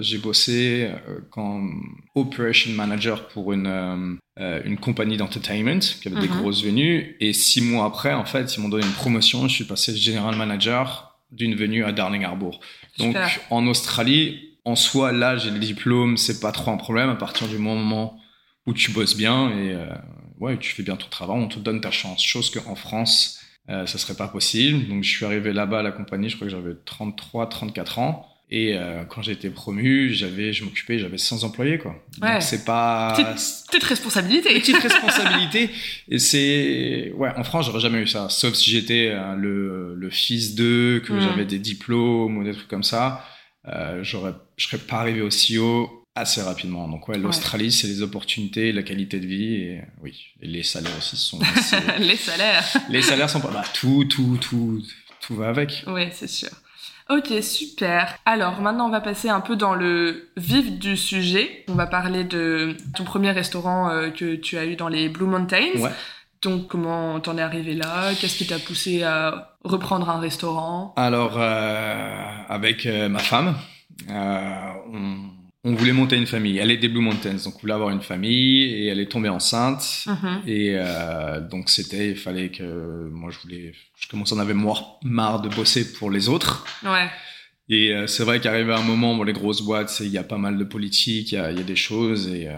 j'ai 0.00 0.18
bossé 0.18 0.88
euh, 0.90 1.20
comme 1.30 1.96
operation 2.14 2.72
manager 2.72 3.28
pour 3.28 3.52
une 3.52 3.66
euh, 3.68 4.14
euh, 4.40 4.60
une 4.64 4.78
compagnie 4.78 5.16
d'entertainment 5.16 5.78
qui 6.00 6.08
avait 6.08 6.20
des 6.20 6.28
Mhm. 6.28 6.38
grosses 6.40 6.64
venues. 6.64 7.16
Et 7.20 7.32
six 7.32 7.60
mois 7.60 7.84
après, 7.86 8.12
en 8.14 8.24
fait, 8.24 8.56
ils 8.56 8.60
m'ont 8.60 8.68
donné 8.68 8.84
une 8.84 8.92
promotion. 8.92 9.46
Je 9.48 9.54
suis 9.54 9.64
passé 9.64 9.96
general 9.96 10.34
manager 10.36 11.18
d'une 11.30 11.54
venue 11.54 11.84
à 11.84 11.92
Darling 11.92 12.24
Harbour. 12.24 12.58
Donc 12.98 13.08
Super. 13.14 13.28
en 13.50 13.66
Australie, 13.66 14.56
en 14.64 14.74
soi, 14.76 15.12
là, 15.12 15.36
j'ai 15.36 15.50
le 15.50 15.58
diplôme, 15.58 16.16
c'est 16.16 16.40
pas 16.40 16.52
trop 16.52 16.70
un 16.72 16.76
problème 16.76 17.08
à 17.10 17.14
partir 17.16 17.46
du 17.48 17.58
moment 17.58 18.18
où 18.66 18.72
tu 18.72 18.90
bosses 18.90 19.16
bien 19.16 19.48
et 19.50 19.72
euh, 19.72 19.86
ouais, 20.38 20.56
tu 20.58 20.72
fais 20.74 20.82
bien 20.82 20.96
ton 20.96 21.08
travail, 21.08 21.38
on 21.38 21.48
te 21.48 21.58
donne 21.58 21.80
ta 21.80 21.90
chance. 21.90 22.22
Chose 22.24 22.50
qu'en 22.50 22.74
France, 22.74 23.39
euh, 23.70 23.86
ça 23.86 23.96
serait 23.98 24.14
pas 24.16 24.28
possible. 24.28 24.88
Donc 24.88 25.04
je 25.04 25.08
suis 25.08 25.24
arrivé 25.24 25.52
là-bas 25.52 25.78
à 25.80 25.82
la 25.82 25.92
compagnie, 25.92 26.28
je 26.28 26.36
crois 26.36 26.46
que 26.48 26.52
j'avais 26.52 26.74
33, 26.84 27.48
34 27.48 27.98
ans. 28.00 28.26
Et 28.52 28.74
euh, 28.76 29.04
quand 29.04 29.22
j'ai 29.22 29.30
été 29.30 29.48
promu, 29.48 30.10
j'avais, 30.12 30.52
je 30.52 30.64
m'occupais, 30.64 30.98
j'avais 30.98 31.18
100 31.18 31.44
employés 31.44 31.78
quoi. 31.78 31.94
Ouais. 32.20 32.32
Donc 32.32 32.42
c'est 32.42 32.64
pas 32.64 33.12
Petite, 33.16 33.66
petite 33.70 33.84
responsabilité. 33.84 34.54
petite 34.54 34.76
responsabilité. 34.82 35.70
Et 36.08 36.18
c'est, 36.18 37.12
ouais, 37.16 37.30
en 37.36 37.44
France, 37.44 37.66
j'aurais 37.66 37.78
jamais 37.78 38.00
eu 38.00 38.08
ça. 38.08 38.28
Sauf 38.28 38.54
si 38.54 38.70
j'étais 38.70 39.10
euh, 39.12 39.36
le, 39.36 39.94
le 39.94 40.10
fils 40.10 40.56
d'eux, 40.56 41.00
que 41.06 41.12
Mm. 41.12 41.20
j'avais 41.20 41.44
des 41.44 41.60
diplômes 41.60 42.38
ou 42.38 42.42
des 42.44 42.52
trucs 42.52 42.66
comme 42.66 42.82
ça. 42.82 43.24
Euh, 43.68 44.02
j'aurais, 44.02 44.32
je 44.56 44.66
serais 44.66 44.78
pas 44.78 44.96
arrivé 44.96 45.20
aussi 45.20 45.58
haut 45.58 45.99
assez 46.20 46.40
rapidement. 46.42 46.88
Donc 46.88 47.08
ouais, 47.08 47.18
l'Australie, 47.18 47.72
c'est 47.72 47.86
les 47.88 48.02
opportunités, 48.02 48.72
la 48.72 48.82
qualité 48.82 49.18
de 49.20 49.26
vie 49.26 49.54
et 49.54 49.80
oui, 50.02 50.26
et 50.40 50.46
les 50.46 50.62
salaires 50.62 50.96
aussi 50.98 51.16
sont. 51.16 51.40
assez- 51.56 51.76
les 51.98 52.16
salaires. 52.16 52.64
les 52.88 53.02
salaires 53.02 53.28
sont 53.30 53.40
pas. 53.40 53.50
Bah, 53.52 53.64
tout, 53.74 54.04
tout, 54.04 54.38
tout, 54.40 54.82
tout 55.20 55.34
va 55.36 55.48
avec. 55.48 55.84
Oui, 55.86 56.04
c'est 56.12 56.28
sûr. 56.28 56.50
Ok, 57.08 57.32
super. 57.42 58.16
Alors 58.24 58.60
maintenant, 58.60 58.86
on 58.86 58.90
va 58.90 59.00
passer 59.00 59.28
un 59.28 59.40
peu 59.40 59.56
dans 59.56 59.74
le 59.74 60.28
vif 60.36 60.70
du 60.78 60.96
sujet. 60.96 61.64
On 61.68 61.74
va 61.74 61.86
parler 61.86 62.22
de 62.22 62.76
ton 62.96 63.02
premier 63.02 63.32
restaurant 63.32 63.90
euh, 63.90 64.10
que 64.10 64.36
tu 64.36 64.56
as 64.58 64.64
eu 64.64 64.76
dans 64.76 64.86
les 64.88 65.08
Blue 65.08 65.26
Mountains. 65.26 65.72
Ouais. 65.76 65.90
Donc, 66.42 66.68
comment 66.68 67.18
t'en 67.18 67.36
es 67.36 67.42
arrivé 67.42 67.74
là? 67.74 68.12
Qu'est-ce 68.18 68.38
qui 68.38 68.46
t'a 68.46 68.58
poussé 68.60 69.02
à 69.02 69.56
reprendre 69.64 70.08
un 70.08 70.20
restaurant? 70.20 70.94
Alors, 70.96 71.34
euh, 71.36 72.24
avec 72.48 72.86
euh, 72.86 73.08
ma 73.08 73.18
femme, 73.18 73.56
on, 74.08 75.29
on 75.62 75.74
voulait 75.74 75.92
monter 75.92 76.16
une 76.16 76.26
famille. 76.26 76.58
Elle 76.58 76.70
est 76.70 76.78
des 76.78 76.88
Blue 76.88 77.00
Mountains, 77.00 77.36
donc 77.44 77.56
on 77.56 77.60
voulait 77.60 77.74
avoir 77.74 77.90
une 77.90 78.00
famille 78.00 78.62
et 78.62 78.86
elle 78.86 79.00
est 79.00 79.10
tombée 79.10 79.28
enceinte. 79.28 80.06
Mhm. 80.06 80.42
Et 80.46 80.72
euh, 80.74 81.40
donc 81.40 81.68
c'était, 81.68 82.10
il 82.10 82.16
fallait 82.16 82.50
que 82.50 83.08
moi 83.10 83.30
je 83.30 83.38
voulais, 83.40 83.72
je 83.98 84.08
commençais 84.08 84.34
à 84.34 84.36
en 84.36 84.40
avoir 84.40 84.98
marre, 85.02 85.42
de 85.42 85.48
bosser 85.48 85.92
pour 85.92 86.10
les 86.10 86.28
autres. 86.28 86.64
Ouais. 86.84 87.08
Et 87.72 87.94
euh, 87.94 88.08
c'est 88.08 88.24
vrai 88.24 88.40
qu'arrivé 88.40 88.72
à 88.72 88.78
un 88.78 88.82
moment, 88.82 89.14
bon, 89.14 89.22
les 89.22 89.32
grosses 89.32 89.62
boîtes, 89.62 90.00
il 90.00 90.08
y 90.08 90.18
a 90.18 90.24
pas 90.24 90.38
mal 90.38 90.58
de 90.58 90.64
politique, 90.64 91.30
il 91.30 91.34
y 91.36 91.38
a, 91.38 91.52
il 91.52 91.58
y 91.58 91.60
a 91.60 91.64
des 91.64 91.76
choses, 91.76 92.26
et, 92.28 92.48
euh, 92.48 92.54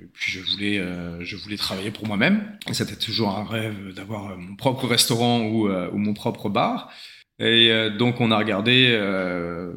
et 0.00 0.06
puis 0.10 0.32
je 0.32 0.40
voulais, 0.40 0.78
euh, 0.78 1.22
je 1.22 1.36
voulais 1.36 1.58
travailler 1.58 1.90
pour 1.90 2.06
moi-même. 2.06 2.56
Et 2.66 2.72
c'était 2.72 2.96
toujours 2.96 3.36
un 3.36 3.44
rêve 3.44 3.92
d'avoir 3.94 4.30
euh, 4.30 4.36
mon 4.38 4.56
propre 4.56 4.86
restaurant 4.86 5.42
ou, 5.42 5.68
euh, 5.68 5.90
ou 5.92 5.98
mon 5.98 6.14
propre 6.14 6.48
bar. 6.48 6.90
Et 7.40 7.70
euh, 7.72 7.90
donc 7.90 8.20
on 8.20 8.30
a 8.30 8.38
regardé 8.38 8.88
euh, 8.92 9.74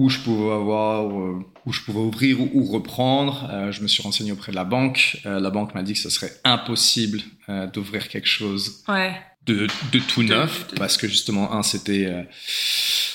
où 0.00 0.08
je 0.08 0.18
pouvais 0.20 0.52
avoir, 0.52 1.04
euh, 1.10 1.44
où 1.66 1.72
je 1.72 1.82
pouvais 1.82 1.98
ouvrir 2.00 2.40
ou, 2.40 2.64
reprendre. 2.64 3.48
Euh, 3.52 3.70
je 3.70 3.82
me 3.82 3.88
suis 3.88 4.02
renseigné 4.02 4.32
auprès 4.32 4.50
de 4.50 4.56
la 4.56 4.64
banque. 4.64 5.18
Euh, 5.26 5.38
la 5.40 5.50
banque 5.50 5.74
m'a 5.74 5.82
dit 5.82 5.92
que 5.92 5.98
ce 5.98 6.08
serait 6.08 6.32
impossible 6.44 7.20
euh, 7.50 7.66
d'ouvrir 7.66 8.08
quelque 8.08 8.26
chose 8.28 8.82
Ouais. 8.88 9.12
de, 9.46 9.66
de 9.92 9.98
tout 9.98 10.22
De- 10.22 10.28
neuf, 10.28 10.68
de- 10.72 10.76
parce 10.76 10.96
que 10.96 11.06
justement, 11.06 11.52
un, 11.52 11.62
c'était 11.62 12.26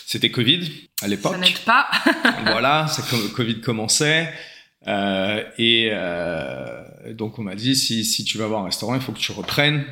c'était 0.06 0.30
Covid 0.30 0.72
à 1.02 1.08
l'époque. 1.08 1.34
Ça 1.34 1.40
n'aide 1.40 1.58
pas. 1.66 1.88
voilà, 2.46 2.86
c'est 2.88 3.06
comme 3.10 3.28
Covid 3.32 3.62
commençait. 3.62 4.32
Et, 5.58 5.90
donc 7.14 7.40
on 7.40 7.44
m'a 7.44 7.56
dit 7.56 7.76
si, 7.76 8.06
si 8.06 8.24
tu 8.26 8.38
vas 8.38 8.46
avoir 8.46 8.62
un 8.62 8.66
restaurant, 8.66 8.94
il 8.96 9.02
faut 9.02 9.12
que 9.12 9.20
tu 9.20 9.32
reprennes 9.32 9.84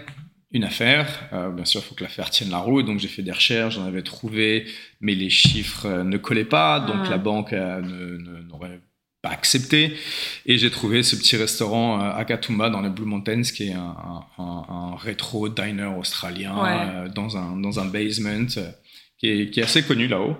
une 0.53 0.63
affaire. 0.63 1.07
Euh, 1.33 1.50
bien 1.50 1.65
sûr, 1.65 1.81
il 1.83 1.88
faut 1.88 1.95
que 1.95 2.03
l'affaire 2.03 2.29
tienne 2.29 2.50
la 2.51 2.60
route. 2.60 2.86
Donc 2.86 3.00
j'ai 3.00 3.07
fait 3.07 3.24
des 3.24 3.31
recherches, 3.31 3.75
j'en 3.75 3.86
avais 3.86 4.03
trouvé, 4.03 4.65
mais 5.01 5.15
les 5.15 5.29
chiffres 5.29 5.86
euh, 5.88 6.03
ne 6.03 6.17
collaient 6.17 6.45
pas. 6.45 6.79
Donc 6.79 7.03
Mhm. 7.05 7.10
la 7.10 7.17
banque 7.17 7.53
euh, 7.53 7.81
n'aurait 8.48 8.79
pas 9.22 9.29
accepté. 9.29 9.95
Et 10.45 10.57
j'ai 10.57 10.69
trouvé 10.69 11.01
ce 11.01 11.15
petit 11.15 11.38
restaurant 11.38 12.00
euh, 12.01 12.12
à 12.13 12.24
Katoomba 12.25 12.69
dans 12.69 12.81
les 12.81 12.89
Blue 12.89 13.05
Mountains, 13.05 13.41
qui 13.41 13.69
est 13.69 13.74
un, 13.74 13.95
un- 14.38 14.65
un- 14.69 14.95
rétro 14.98 15.50
diner 15.50 15.86
australien 15.98 16.55
Ouais. 16.62 16.69
euh, 16.72 17.10
dans, 17.10 17.36
un, 17.38 17.57
dans 17.57 17.79
un 17.79 17.86
basement 17.86 18.45
euh, 18.57 18.69
qui, 19.17 19.29
est, 19.29 19.50
qui 19.50 19.60
est 19.60 19.63
assez 19.63 19.83
connu 19.83 20.07
là-haut. 20.07 20.38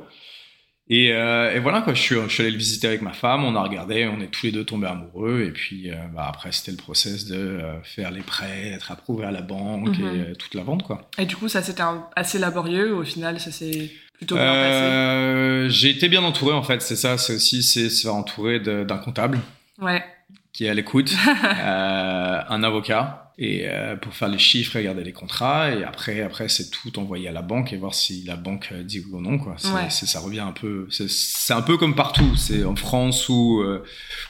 Et, 0.90 1.14
euh, 1.14 1.54
et 1.56 1.60
voilà 1.60 1.82
quoi, 1.82 1.94
je 1.94 2.02
suis, 2.02 2.16
je 2.16 2.28
suis 2.28 2.42
allé 2.44 2.52
le 2.52 2.58
visiter 2.58 2.88
avec 2.88 3.02
ma 3.02 3.14
femme, 3.14 3.46
on 3.46 3.56
a 3.56 3.64
regardé, 3.64 4.06
on 4.06 4.20
est 4.20 4.28
tous 4.28 4.46
les 4.48 4.52
deux 4.52 4.66
tombés 4.66 4.88
amoureux, 4.88 5.44
et 5.48 5.52
puis 5.52 5.90
euh, 5.90 5.96
bah, 6.14 6.26
après 6.28 6.52
c'était 6.52 6.72
le 6.72 6.78
process 6.78 7.26
de 7.26 7.36
euh, 7.38 7.82
faire 7.84 8.12
les 8.12 8.20
prêts, 8.22 8.68
être 8.74 8.92
approuvé 8.92 9.26
à 9.26 9.32
la 9.32 9.42
banque 9.42 9.98
Mhm. 9.98 10.06
et 10.06 10.20
euh, 10.20 10.36
toute 10.36 10.54
la 10.56 10.64
vente 10.64 10.84
quoi. 10.84 11.10
Et 11.18 11.26
du 11.26 11.38
coup, 11.38 11.48
ça 11.48 11.62
c'était 11.64 11.84
assez 12.18 12.38
laborieux. 12.38 12.94
Au 12.96 13.04
final, 13.06 13.40
ça 13.40 13.50
s'est 13.52 13.92
plutôt 14.14 14.36
bien 14.36 14.44
passé. 14.54 15.70
J'ai 15.70 15.90
été 15.92 16.10
bien 16.10 16.22
entouré 16.24 16.54
en 16.54 16.64
fait, 16.64 16.82
c'est 16.82 16.98
ça, 16.98 17.18
c'est 17.18 17.36
aussi 17.36 17.64
c'est 17.64 17.90
se 17.90 18.02
faire 18.04 18.16
entourer 18.16 18.60
d'un 18.60 18.98
comptable 18.98 19.40
Ouais. 19.82 20.04
qui 20.52 20.66
est 20.66 20.70
à 20.70 20.74
l'écoute, 20.74 21.14
un 21.66 22.62
avocat 22.62 23.23
et 23.38 23.68
euh, 23.68 23.96
pour 23.96 24.14
faire 24.14 24.28
les 24.28 24.38
chiffres, 24.38 24.78
regarder 24.78 25.04
les 25.04 25.12
contrats 25.12 25.72
et 25.72 25.84
après 25.84 26.22
après 26.22 26.50
c'est 26.50 26.70
tout 26.70 27.00
envoyer 27.00 27.28
à 27.28 27.32
la 27.32 27.42
banque 27.42 27.74
et 27.74 27.78
voir 27.78 27.96
si 27.96 28.24
la 28.26 28.36
banque 28.36 28.70
euh, 28.72 28.84
dit 28.84 29.00
oui 29.00 29.12
ou 29.12 29.22
non 29.22 29.40
quoi. 29.40 29.56
Ouais. 29.74 29.90
ça 29.90 30.20
revient 30.20 30.42
un 30.42 30.52
peu, 30.52 30.88
c'est, 30.92 31.54
un 31.54 31.62
peu 31.62 31.78
comme 31.78 31.96
partout, 31.96 32.36
c'est 32.36 32.64
en 32.64 32.76
France 32.76 33.30
ou 33.30 33.62
euh, 33.62 33.84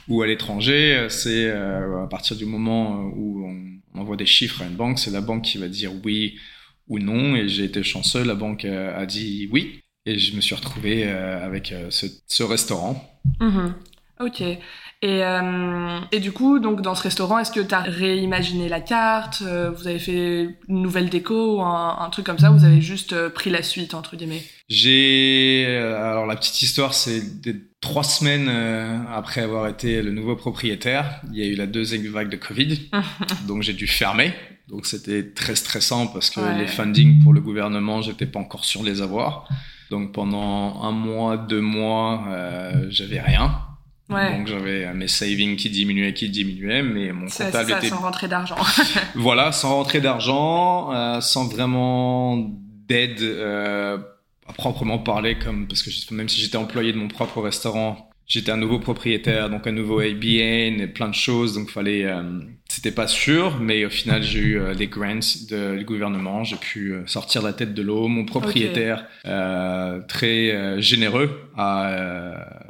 ou 0.07 0.21
à 0.21 0.27
l'étranger, 0.27 1.07
c'est 1.09 1.45
euh, 1.47 2.03
à 2.03 2.07
partir 2.07 2.37
du 2.37 2.45
moment 2.45 3.03
où 3.15 3.45
on 3.45 3.99
envoie 3.99 4.15
des 4.15 4.25
chiffres 4.25 4.61
à 4.61 4.65
une 4.65 4.75
banque, 4.75 4.99
c'est 4.99 5.11
la 5.11 5.21
banque 5.21 5.43
qui 5.43 5.57
va 5.57 5.67
dire 5.67 5.91
oui 6.03 6.37
ou 6.87 6.99
non 6.99 7.35
et 7.35 7.49
j'ai 7.49 7.65
été 7.65 7.83
chanceux, 7.83 8.23
la 8.23 8.35
banque 8.35 8.65
a 8.65 9.05
dit 9.05 9.49
oui 9.51 9.81
et 10.05 10.17
je 10.17 10.35
me 10.35 10.41
suis 10.41 10.55
retrouvé 10.55 11.03
avec 11.09 11.73
ce, 11.89 12.07
ce 12.27 12.43
restaurant. 12.43 13.19
Mhm. 13.39 13.73
Ok. 14.19 14.43
Et, 15.05 15.21
euh, 15.21 15.99
et 16.13 16.21
du 16.21 16.31
coup, 16.31 16.59
donc 16.59 16.81
dans 16.81 16.95
ce 16.95 17.03
restaurant, 17.03 17.37
est-ce 17.37 17.51
que 17.51 17.59
tu 17.59 17.75
as 17.75 17.81
réimaginé 17.81 18.69
la 18.69 18.79
carte 18.79 19.43
euh, 19.45 19.69
Vous 19.71 19.85
avez 19.87 19.99
fait 19.99 20.43
une 20.69 20.81
nouvelle 20.81 21.09
déco 21.09 21.57
ou 21.57 21.61
un, 21.61 21.97
un 21.99 22.09
truc 22.09 22.25
comme 22.25 22.39
ça 22.39 22.51
ou 22.53 22.57
Vous 22.57 22.63
avez 22.63 22.79
juste 22.81 23.11
euh, 23.11 23.29
pris 23.29 23.49
la 23.49 23.63
suite, 23.63 23.95
entre 23.95 24.15
guillemets? 24.15 24.41
J'ai 24.69 25.65
alors 25.67 26.25
la 26.25 26.37
petite 26.37 26.61
histoire, 26.61 26.93
c'est 26.93 27.21
trois 27.81 28.03
semaines 28.03 28.47
après 29.13 29.41
avoir 29.41 29.67
été 29.67 30.01
le 30.01 30.11
nouveau 30.11 30.37
propriétaire, 30.37 31.19
il 31.33 31.37
y 31.37 31.43
a 31.43 31.47
eu 31.47 31.55
la 31.55 31.67
deuxième 31.67 32.07
vague 32.07 32.29
de 32.29 32.37
Covid, 32.37 32.89
donc 33.47 33.61
j'ai 33.61 33.73
dû 33.73 33.87
fermer. 33.87 34.33
Donc 34.69 34.85
c'était 34.85 35.31
très 35.33 35.55
stressant 35.55 36.07
parce 36.07 36.29
que 36.29 36.39
Ouais. 36.39 36.57
les 36.57 36.67
funding 36.67 37.21
pour 37.21 37.33
le 37.33 37.41
gouvernement, 37.41 38.01
j'étais 38.01 38.25
pas 38.25 38.39
encore 38.39 38.63
sûr 38.63 38.81
de 38.81 38.85
les 38.85 39.01
avoir. 39.01 39.49
Donc 39.91 40.13
pendant 40.13 40.81
un 40.81 40.91
mois, 40.91 41.35
deux 41.35 41.59
mois, 41.61 42.23
euh, 42.29 42.85
j'avais 42.89 43.19
rien. 43.19 43.53
Ouais. 44.13 44.37
Donc 44.37 44.47
j'avais 44.47 44.93
mes 44.93 45.07
savings 45.07 45.55
qui 45.55 45.69
diminuaient, 45.69 46.13
qui 46.13 46.29
diminuaient, 46.29 46.83
mais 46.83 47.11
mon 47.11 47.27
comptable 47.27 47.69
ça, 47.69 47.77
était 47.77 47.87
sans 47.89 47.99
rentrer 48.01 48.27
d'argent. 48.27 48.55
voilà, 49.15 49.51
sans 49.51 49.75
rentrer 49.75 50.01
d'argent, 50.01 50.93
euh, 50.93 51.19
sans 51.21 51.47
vraiment 51.47 52.37
d'aide 52.87 53.21
euh, 53.21 53.97
à 54.47 54.53
proprement 54.53 54.99
parler, 54.99 55.35
comme 55.35 55.67
parce 55.67 55.81
que 55.83 55.89
je- 55.91 56.13
même 56.13 56.29
si 56.29 56.39
j'étais 56.41 56.57
employé 56.57 56.91
de 56.91 56.97
mon 56.97 57.07
propre 57.07 57.41
restaurant, 57.41 58.09
j'étais 58.27 58.51
un 58.51 58.57
nouveau 58.57 58.79
propriétaire, 58.79 59.49
donc 59.49 59.67
un 59.67 59.71
nouveau 59.71 59.99
ABN 59.99 60.81
et 60.81 60.87
plein 60.87 61.07
de 61.09 61.13
choses, 61.13 61.53
donc 61.55 61.69
fallait, 61.69 62.05
euh, 62.05 62.23
c'était 62.67 62.91
pas 62.91 63.07
sûr, 63.07 63.59
mais 63.59 63.85
au 63.85 63.89
final 63.89 64.21
j'ai 64.23 64.39
eu 64.39 64.61
des 64.77 64.87
grants 64.87 65.19
de- 65.49 65.77
du 65.77 65.85
gouvernement, 65.85 66.43
j'ai 66.43 66.55
pu 66.57 66.95
sortir 67.05 67.41
la 67.41 67.53
tête 67.53 67.73
de 67.73 67.81
l'eau. 67.81 68.07
Mon 68.07 68.25
propriétaire 68.25 69.05
très 70.07 70.81
généreux 70.81 71.29
a 71.57 72.62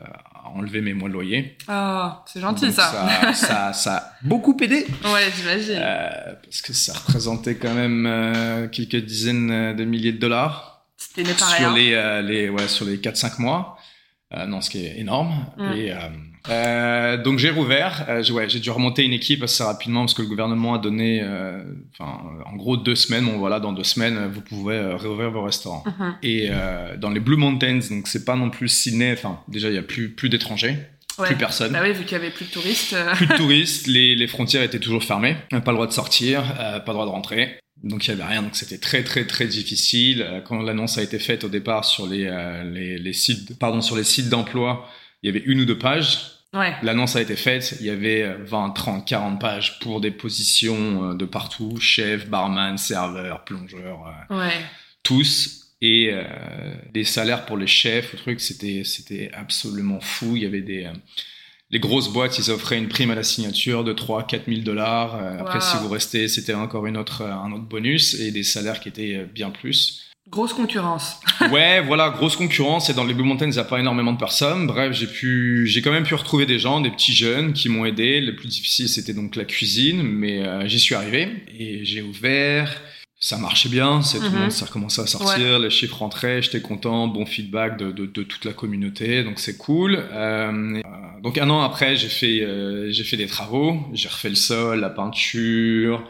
enlevé 0.54 0.82
mes 0.82 0.94
mois 0.94 1.10
de 1.10 1.14
loyer. 1.14 1.58
Ah, 1.68 2.24
c'est 2.26 2.40
gentil 2.40 2.72
ça. 2.72 2.92
ça, 2.92 3.34
ça, 3.34 3.74
ça 3.74 3.96
a 3.96 4.14
beaucoup 4.22 4.56
aidé. 4.62 4.86
Ouais, 5.06 5.32
j'imagine. 5.36 5.80
Euh, 5.80 6.34
parce 6.44 6.62
que 6.62 6.74
ça 6.74 6.94
représentait 6.94 7.56
quand 7.56 7.74
même 7.74 8.06
euh, 8.06 8.68
quelques 8.68 9.04
dizaines 9.04 9.76
de 9.76 9.84
milliers 9.84 10.12
de 10.12 10.20
dollars 10.20 10.86
C'était 10.98 11.26
sur 11.26 11.72
les, 11.72 11.94
euh, 11.94 12.22
les 12.22 12.50
ouais, 12.50 12.68
sur 12.68 12.86
les 12.86 12.98
4-5 12.98 13.42
mois. 13.42 13.78
Non, 14.48 14.62
ce 14.62 14.72
qui 14.72 14.84
est 14.84 15.00
énorme. 15.00 15.46
Mm. 15.58 15.72
Et, 15.74 15.94
euh, 16.50 17.18
donc 17.22 17.40
j'ai 17.40 17.50
rouvert. 17.50 18.06
Euh, 18.10 18.22
j'ai- 18.24 18.34
ouais, 18.34 18.48
dû 18.48 18.70
remonter 18.70 19.04
une 19.04 19.14
équipe 19.14 19.44
assez 19.44 19.64
rapidement 19.64 20.02
parce 20.02 20.14
que 20.14 20.22
le 20.22 20.28
gouvernement 20.28 20.74
a 20.74 20.78
donné, 20.78 21.22
euh, 21.24 21.64
en 22.00 22.56
gros 22.56 22.78
deux 22.78 22.96
semaines. 22.96 23.26
Bon 23.26 23.38
voilà, 23.38 23.60
dans 23.60 23.72
deux 23.74 23.84
semaines, 23.84 24.30
vous 24.34 24.42
pouvez 24.42 24.78
réouvrir 24.80 25.32
vos 25.32 25.44
restaurants. 25.44 25.84
Mhm. 26.00 26.16
Et 26.24 26.50
dans 26.98 27.10
les 27.10 27.20
Blue 27.20 27.38
Mountains, 27.38 27.80
donc 27.90 28.08
c'est 28.08 28.26
pas 28.26 28.36
non 28.36 28.50
plus 28.50 28.68
Sydney. 28.70 29.14
Enfin, 29.14 29.40
déjà 29.48 29.70
il 29.70 29.76
y 29.76 29.80
a 29.80 29.82
plus 29.84 30.10
plus 30.10 30.30
d'étrangers, 30.30 30.78
Ouais. 31.20 31.28
plus 31.28 31.36
personne 31.36 31.72
Bah 31.72 31.80
oui, 31.84 31.94
vu 31.94 32.04
qu'il 32.06 32.14
y 32.14 32.16
avait 32.22 32.32
plus 32.32 32.46
de 32.46 32.52
touristes. 32.52 32.94
euh, 32.94 33.14
plus 33.14 33.28
de 33.28 33.34
touristes, 33.38 33.86
les, 33.88 34.16
les 34.16 34.28
frontières 34.28 34.64
étaient 34.64 34.80
toujours 34.80 35.04
fermées, 35.04 35.36
pas 35.52 35.60
le 35.68 35.74
droit 35.74 35.86
de 35.88 35.92
sortir, 35.94 36.42
euh, 36.60 36.80
pas 36.80 36.92
le 36.92 36.94
droit 36.94 37.06
de 37.06 37.12
rentrer. 37.12 37.60
Donc 37.84 38.06
il 38.08 38.10
y 38.10 38.14
avait 38.14 38.24
rien, 38.24 38.42
donc 38.42 38.56
c'était 38.56 38.78
très 38.80 39.04
très 39.04 39.26
très 39.28 39.46
difficile. 39.46 40.26
Quand 40.46 40.62
l'annonce 40.62 40.98
a 40.98 41.04
été 41.04 41.20
faite 41.20 41.44
au 41.44 41.50
départ 41.50 41.86
sur 41.86 42.08
les, 42.08 42.26
euh, 42.26 42.64
les, 42.64 42.98
les 42.98 43.14
sites, 43.14 43.60
pardon, 43.60 43.82
sur 43.82 43.96
les 43.96 44.04
sites 44.06 44.30
d'emploi, 44.30 44.88
il 45.22 45.28
y 45.28 45.30
avait 45.30 45.44
une 45.46 45.62
ou 45.62 45.66
deux 45.66 45.78
pages. 45.78 46.20
Ouais. 46.54 46.74
L'annonce 46.84 47.16
a 47.16 47.22
été 47.22 47.36
faite, 47.36 47.76
il 47.80 47.86
y 47.88 47.90
avait 47.90 48.22
euh, 48.22 48.38
20, 48.44 48.72
30, 48.72 49.08
40 49.08 49.40
pages 49.42 49.80
pour 49.80 50.02
des 50.02 50.12
positions 50.12 51.12
euh, 51.12 51.14
de 51.16 51.26
partout, 51.26 51.78
chef, 51.80 52.28
barman, 52.30 52.78
serveur, 52.78 53.44
plongeur, 53.44 54.06
euh, 54.30 54.38
Ouais. 54.40 54.54
tous. 55.04 55.60
Et 55.82 56.12
euh, 56.14 56.24
les 56.94 57.04
salaires 57.04 57.46
pour 57.46 57.58
les 57.58 57.68
chefs 57.68 58.14
ou 58.14 58.18
trucs, 58.18 58.40
c'était 58.40 58.84
c'était 58.86 59.30
absolument 59.34 60.00
fou. 60.00 60.38
Il 60.38 60.44
y 60.44 60.46
avait 60.46 60.62
des 60.62 60.86
euh, 60.86 60.94
les 61.72 61.80
grosses 61.80 62.08
boîtes, 62.14 62.38
ils 62.38 62.52
offraient 62.52 62.78
une 62.78 62.88
prime 62.88 63.10
à 63.12 63.16
la 63.16 63.24
signature 63.24 63.84
de 63.84 63.92
3 63.92 64.28
4 64.28 64.46
000 64.48 64.62
dollars. 64.62 65.16
Après, 65.40 65.56
Wow. 65.56 65.62
si 65.62 65.78
vous 65.78 65.90
restez, 65.90 66.28
c'était 66.28 66.54
encore 66.54 66.86
une 66.86 66.98
autre 66.98 67.24
un 67.24 67.52
autre 67.52 67.66
bonus 67.66 68.14
et 68.20 68.32
des 68.32 68.44
salaires 68.44 68.80
qui 68.80 68.90
étaient 68.90 69.26
bien 69.26 69.50
plus. 69.50 70.13
Grosse 70.34 70.54
concurrence. 70.54 71.20
Ouais, 71.52 71.82
voilà, 71.82 72.10
grosse 72.10 72.36
concurrence. 72.36 72.90
Et 72.90 72.94
dans 72.96 73.04
les 73.04 73.14
Blue 73.14 73.24
Mountains, 73.24 73.46
il 73.46 73.52
n'y 73.52 73.60
a 73.60 73.64
pas 73.64 73.80
énormément 73.80 74.14
de 74.14 74.18
personnes. 74.18 74.66
Bref, 74.66 74.92
j'ai 74.94 75.06
pu, 75.06 75.68
j'ai 75.68 75.82
quand 75.84 75.92
même 75.92 76.06
pu 76.06 76.16
retrouver 76.16 76.46
des 76.48 76.58
gens, 76.58 76.82
des 76.82 76.90
petits 76.90 77.14
jeunes 77.14 77.54
qui 77.54 77.70
m'ont 77.70 77.86
aidé. 77.86 78.20
Le 78.20 78.36
plus 78.36 78.48
difficile, 78.48 78.90
c'était 78.90 79.14
donc 79.14 79.36
la 79.36 79.46
cuisine, 79.46 80.02
mais 80.02 80.40
euh, 80.40 80.68
j'y 80.68 80.80
suis 80.80 80.96
arrivé 80.96 81.28
et 81.60 81.86
j'ai 81.86 82.02
ouvert. 82.02 82.82
Ça 83.20 83.38
marchait 83.38 83.70
bien, 83.70 84.02
c'est 84.02 84.18
tout 84.18 84.26
Mhm. 84.26 84.34
le 84.34 84.40
monde, 84.40 84.52
ça 84.52 84.66
recommençait 84.66 85.02
à 85.02 85.08
sortir, 85.08 85.60
les 85.60 85.70
chiffres 85.70 85.98
rentraient, 86.00 86.42
j'étais 86.42 86.62
content, 86.62 87.08
bon 87.08 87.26
feedback 87.26 87.78
de, 87.78 87.92
de, 87.92 88.06
de 88.06 88.24
toute 88.24 88.44
la 88.44 88.52
communauté, 88.54 89.24
donc 89.24 89.40
c'est 89.40 89.56
cool. 89.58 89.96
Euh, 90.12 90.52
euh, 90.52 90.82
donc 91.22 91.38
un 91.38 91.50
an 91.50 91.62
après, 91.62 91.96
j'ai 91.96 92.10
fait, 92.10 92.42
euh, 92.42 92.92
j'ai 92.92 93.04
fait 93.06 93.16
des 93.16 93.28
travaux, 93.28 93.80
j'ai 93.94 94.10
refait 94.10 94.28
le 94.30 94.36
sol, 94.36 94.82
la 94.82 94.90
peinture, 94.90 96.04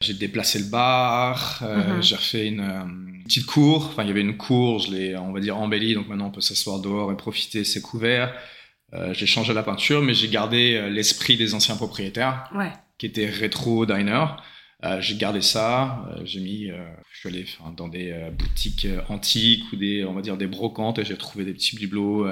j'ai 0.00 0.14
déplacé 0.14 0.58
le 0.58 0.64
bar, 0.64 1.60
euh, 1.62 1.96
Mhm. 1.96 2.02
j'ai 2.02 2.16
refait 2.16 2.46
une 2.48 2.60
euh, 2.60 2.82
petite 3.26 3.46
cour. 3.46 3.86
Enfin, 3.86 4.02
il 4.02 4.08
y 4.08 4.10
avait 4.10 4.20
une 4.22 4.36
cour, 4.36 4.78
je 4.78 4.92
l'ai, 4.92 5.16
on 5.16 5.32
va 5.32 5.40
dire, 5.40 5.56
embellie. 5.56 5.94
Donc 5.94 6.08
maintenant, 6.08 6.26
on 6.28 6.30
peut 6.30 6.40
s'asseoir 6.40 6.80
dehors 6.80 7.12
et 7.12 7.16
profiter. 7.16 7.64
C'est 7.64 7.82
couvert. 7.82 8.32
Euh, 8.94 9.12
j'ai 9.12 9.26
changé 9.26 9.52
la 9.52 9.62
peinture, 9.62 10.00
mais 10.02 10.14
j'ai 10.14 10.28
gardé 10.28 10.74
euh, 10.76 10.88
l'esprit 10.88 11.36
des 11.36 11.54
anciens 11.54 11.76
propriétaires, 11.76 12.48
Ouais. 12.54 12.70
qui 12.98 13.06
était 13.06 13.26
rétro 13.28 13.84
diner. 13.84 14.26
Euh, 14.84 15.00
j'ai 15.00 15.16
gardé 15.16 15.40
ça. 15.40 16.04
euh, 16.12 16.20
j'ai 16.24 16.40
mis, 16.40 16.68
je 17.12 17.18
suis 17.18 17.28
allé 17.28 17.44
enfin, 17.58 17.72
dans 17.76 17.88
des 17.88 18.14
boutiques 18.38 18.86
antiques 19.08 19.64
ou 19.72 19.76
des, 19.76 20.04
on 20.04 20.12
va 20.12 20.20
dire, 20.22 20.36
des 20.36 20.46
brocantes 20.46 20.98
et 20.98 21.04
j'ai 21.04 21.16
trouvé 21.16 21.44
des 21.44 21.52
petits 21.52 21.74
bibelots. 21.76 22.26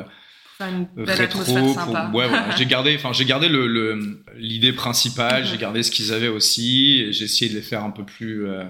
Faire 0.58 0.68
une 0.68 0.86
belle 1.04 1.10
rétro 1.18 1.42
pour- 1.42 2.14
ouais 2.14 2.26
j'ai 2.56 2.66
gardé 2.66 2.94
enfin 2.94 3.12
j'ai 3.12 3.24
gardé 3.24 3.48
le 3.48 4.22
l'idée 4.36 4.72
principale 4.72 5.44
j'ai 5.44 5.56
gardé 5.58 5.82
ce 5.82 5.90
qu'ils 5.90 6.12
avaient 6.12 6.28
aussi 6.28 7.12
j'ai 7.12 7.24
essayé 7.24 7.50
de 7.50 7.56
les 7.56 7.60
faire 7.62 7.82
un 7.82 7.90
peu 7.90 8.04
plus 8.04 8.46
euh, 8.46 8.62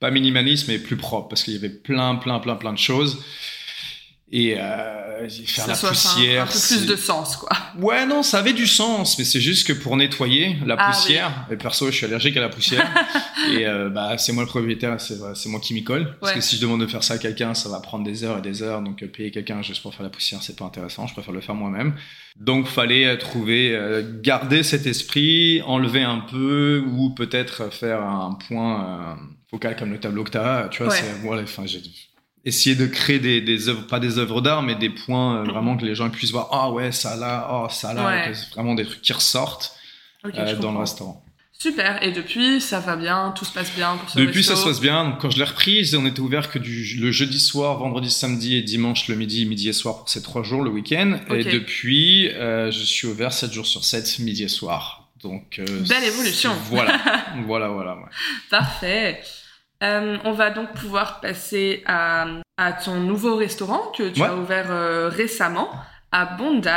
pas 0.00 0.10
minimaliste 0.10 0.66
mais 0.68 0.78
plus 0.78 0.96
propre 0.96 1.28
parce 1.28 1.42
qu'il 1.44 1.52
y 1.54 1.56
avait 1.56 1.68
plein 1.70 2.16
plein 2.16 2.38
plein 2.40 2.56
plein 2.56 2.72
de 2.72 2.78
choses. 2.78 3.22
Et 4.32 4.54
euh, 4.60 5.28
faire 5.28 5.64
Ça 5.64 5.66
la 5.66 5.74
soit 5.74 5.88
un- 5.88 5.92
poussière 5.92 6.42
Un, 6.44 6.46
peu 6.46 6.52
plus 6.52 6.86
de 6.86 6.94
sens, 6.94 7.36
quoi. 7.36 7.48
ouais 7.80 8.06
non 8.06 8.22
ça 8.22 8.38
avait 8.38 8.52
du 8.52 8.68
sens 8.68 9.18
mais 9.18 9.24
c'est 9.24 9.40
juste 9.40 9.66
que 9.66 9.72
pour 9.72 9.96
nettoyer 9.96 10.56
la 10.64 10.76
Ah, 10.78 10.86
poussière 10.92 11.46
et 11.50 11.56
perso 11.56 11.86
je 11.90 11.96
suis 11.96 12.06
allergique 12.06 12.36
à 12.36 12.40
la 12.40 12.48
poussière 12.48 12.88
et 13.52 13.66
euh, 13.66 13.88
bah 13.90 14.16
c'est 14.18 14.32
moi 14.32 14.44
le 14.44 14.48
propriétaire 14.48 15.00
c'est 15.00 15.16
c'est 15.34 15.48
moi 15.48 15.58
qui 15.58 15.74
m'y 15.74 15.82
colle. 15.82 16.16
Parce 16.20 16.32
que 16.34 16.40
si 16.40 16.54
je 16.56 16.60
demande 16.60 16.80
de 16.80 16.86
faire 16.86 17.02
ça 17.02 17.14
à 17.14 17.18
quelqu'un 17.18 17.54
ça 17.54 17.68
va 17.68 17.80
prendre 17.80 18.04
des 18.04 18.22
heures 18.22 18.38
et 18.38 18.42
des 18.42 18.62
heures 18.62 18.82
donc 18.82 19.02
euh, 19.02 19.08
payer 19.08 19.32
quelqu'un 19.32 19.62
juste 19.62 19.82
pour 19.82 19.92
faire 19.92 20.04
la 20.04 20.10
poussière 20.10 20.40
c'est 20.42 20.54
pas 20.56 20.64
intéressant 20.64 21.08
je 21.08 21.12
préfère 21.12 21.34
le 21.34 21.40
faire 21.40 21.56
moi-même. 21.56 21.94
Donc 22.38 22.68
fallait 22.68 23.06
euh, 23.06 23.16
trouver 23.16 23.74
euh, 23.74 24.04
garder 24.22 24.62
cet 24.62 24.86
esprit 24.86 25.60
enlever 25.66 26.04
un 26.04 26.20
peu 26.20 26.84
ou 26.86 27.10
peut-être 27.10 27.72
faire 27.72 28.00
un 28.04 28.38
point 28.46 29.18
focal 29.50 29.76
comme 29.76 29.90
le 29.90 29.98
tableau 30.00 30.24
que 30.24 30.30
t'as 30.30 30.68
tu 30.68 30.82
vois 30.82 30.92
Ouais. 30.92 30.98
c'est 30.98 31.12
voilà 31.22 31.42
enfin 31.42 31.64
j'ai 31.66 31.82
essayer 32.44 32.74
de 32.74 32.86
créer 32.86 33.18
des, 33.18 33.40
des 33.42 33.68
œuvres 33.68 33.86
pas 33.86 34.00
des 34.00 34.18
œuvres 34.18 34.40
d'art 34.40 34.62
mais 34.62 34.74
des 34.74 34.90
points 34.90 35.38
euh, 35.40 35.44
vraiment 35.44 35.76
que 35.76 35.84
les 35.84 35.94
gens 35.94 36.08
puissent 36.08 36.30
voir 36.32 36.48
ah 36.52 36.70
ouais 36.70 36.90
ça 36.92 37.16
là 37.16 37.48
oh 37.52 37.66
ça 37.70 37.92
là 37.92 38.06
Ouais. 38.06 38.32
vraiment 38.54 38.74
des 38.74 38.86
trucs 38.86 39.02
qui 39.02 39.12
ressortent 39.12 39.76
euh, 40.24 40.56
dans 40.56 40.72
le 40.72 40.78
restaurant 40.78 41.22
Super. 41.62 42.02
Et 42.02 42.10
depuis, 42.10 42.58
ça 42.58 42.80
va 42.80 42.96
bien, 42.96 43.34
tout 43.36 43.44
se 43.44 43.52
passe 43.52 43.70
bien 43.76 43.94
pour 43.96 44.08
ce 44.08 44.18
Depuis, 44.18 44.38
resto 44.38 44.54
ça 44.54 44.62
se 44.62 44.66
passe 44.66 44.80
bien. 44.80 45.04
Donc, 45.04 45.20
quand 45.20 45.28
je 45.28 45.36
l'ai 45.36 45.44
reprise, 45.44 45.94
on 45.94 46.06
était 46.06 46.20
ouvert 46.20 46.50
que 46.50 46.58
du, 46.58 46.96
le 46.98 47.12
jeudi 47.12 47.38
soir, 47.38 47.76
vendredi, 47.76 48.10
samedi 48.10 48.56
et 48.56 48.62
dimanche 48.62 49.08
le 49.08 49.14
midi, 49.14 49.44
midi 49.44 49.68
et 49.68 49.74
soir 49.74 49.98
pour 49.98 50.08
ces 50.08 50.22
trois 50.22 50.42
jours, 50.42 50.62
le 50.62 50.70
week-end. 50.70 51.18
Et 51.28 51.44
depuis, 51.44 52.30
euh, 52.30 52.70
je 52.70 52.78
suis 52.82 53.08
ouvert 53.08 53.34
7 53.34 53.52
jours 53.52 53.66
sur 53.66 53.84
7, 53.84 54.20
midi 54.20 54.44
et 54.44 54.48
soir. 54.48 55.10
Donc, 55.22 55.58
euh, 55.58 55.66
Belle 55.86 56.04
évolution. 56.04 56.50
Voilà, 56.70 56.98
voilà, 57.44 57.68
voilà. 57.68 57.94
ouais. 57.96 58.08
Parfait. 58.48 59.20
Euh, 59.82 60.16
on 60.24 60.32
va 60.32 60.50
donc 60.50 60.72
pouvoir 60.74 61.20
passer 61.20 61.82
à, 61.86 62.26
à 62.58 62.72
ton 62.72 62.96
nouveau 62.96 63.36
restaurant 63.36 63.90
que 63.96 64.08
tu 64.10 64.20
Ouais. 64.20 64.28
as 64.28 64.34
ouvert 64.34 64.66
euh, 64.70 65.08
récemment 65.08 65.70
à 66.12 66.26
Bondi. 66.26 66.68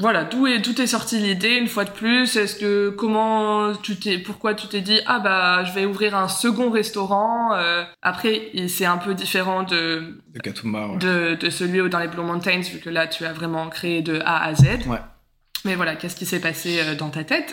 Voilà, 0.00 0.22
d'où 0.24 0.46
est, 0.46 0.60
d'où 0.60 0.80
est 0.80 0.86
sortie 0.86 1.18
l'idée 1.18 1.56
une 1.56 1.66
fois 1.66 1.84
de 1.84 1.90
plus? 1.90 2.36
Est-ce 2.36 2.54
que 2.54 2.90
comment 2.90 3.72
tu 3.74 3.96
t'es, 3.96 4.18
pourquoi 4.18 4.54
tu 4.54 4.68
t'es 4.68 4.80
dit 4.80 5.00
ah 5.06 5.18
bah 5.18 5.64
je 5.64 5.72
vais 5.72 5.86
ouvrir 5.86 6.14
un 6.16 6.28
second 6.28 6.70
restaurant 6.70 7.52
Euh, 7.56 7.82
Après, 8.00 8.52
c'est 8.68 8.84
un 8.86 8.98
peu 8.98 9.14
différent 9.14 9.64
de 9.64 10.20
De 10.34 10.38
Katoomba, 10.40 10.86
ouais. 10.86 10.98
de, 10.98 11.34
de 11.34 11.50
celui 11.50 11.88
dans 11.90 11.98
les 11.98 12.06
Blue 12.08 12.22
Mountains 12.22 12.60
vu 12.60 12.78
que 12.78 12.90
là 12.90 13.08
tu 13.08 13.24
as 13.24 13.32
vraiment 13.32 13.68
créé 13.68 14.02
de 14.02 14.20
A 14.24 14.44
à 14.44 14.54
Z. 14.54 14.86
Ouais. 14.86 14.98
Mais 15.64 15.74
voilà, 15.74 15.96
qu'est-ce 15.96 16.14
qui 16.14 16.26
s'est 16.26 16.40
passé 16.40 16.94
dans 16.96 17.10
ta 17.10 17.24
tête? 17.24 17.52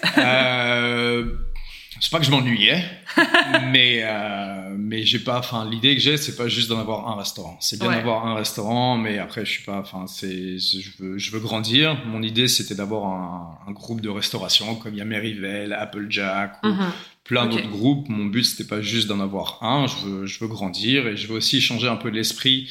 C'est 1.99 2.11
pas 2.11 2.19
que 2.19 2.25
je 2.25 2.31
m'ennuyais, 2.31 2.83
mais 3.71 4.01
euh, 4.03 4.75
mais 4.77 5.03
j'ai 5.05 5.19
pas. 5.19 5.39
Enfin, 5.39 5.69
l'idée 5.69 5.95
que 5.95 6.01
j'ai, 6.01 6.17
c'est 6.17 6.35
pas 6.35 6.47
juste 6.47 6.69
d'en 6.69 6.79
avoir 6.79 7.07
un 7.07 7.15
restaurant. 7.15 7.57
C'est 7.61 7.79
bien 7.79 7.89
Ouais. 7.89 7.95
d'avoir 7.95 8.25
un 8.25 8.35
restaurant, 8.35 8.97
mais 8.97 9.17
après, 9.17 9.45
je 9.45 9.51
suis 9.51 9.63
pas. 9.63 9.79
Enfin, 9.79 10.05
c'est 10.07 10.57
je 10.59 10.89
veux 10.99 11.17
je 11.17 11.31
veux 11.31 11.39
grandir. 11.39 11.97
Mon 12.05 12.21
idée, 12.21 12.47
c'était 12.47 12.75
d'avoir 12.75 13.05
un, 13.05 13.57
un 13.67 13.71
groupe 13.71 14.01
de 14.01 14.09
restauration 14.09 14.75
comme 14.75 14.93
il 14.93 14.97
y 14.97 15.01
a 15.01 15.05
Merivale, 15.05 15.73
Applejack, 15.73 16.57
ou 16.63 16.67
Mhm. 16.67 16.91
plein 17.23 17.45
d'autres 17.47 17.69
groupes. 17.69 18.09
Mon 18.09 18.25
but, 18.25 18.43
c'était 18.43 18.67
pas 18.67 18.81
juste 18.81 19.07
d'en 19.07 19.19
avoir 19.19 19.63
un. 19.63 19.87
Je 19.87 19.95
veux 20.05 20.25
je 20.25 20.39
veux 20.39 20.47
grandir 20.47 21.07
et 21.07 21.15
je 21.17 21.27
veux 21.27 21.35
aussi 21.35 21.61
changer 21.61 21.87
un 21.87 21.95
peu 21.97 22.09
l'esprit 22.09 22.69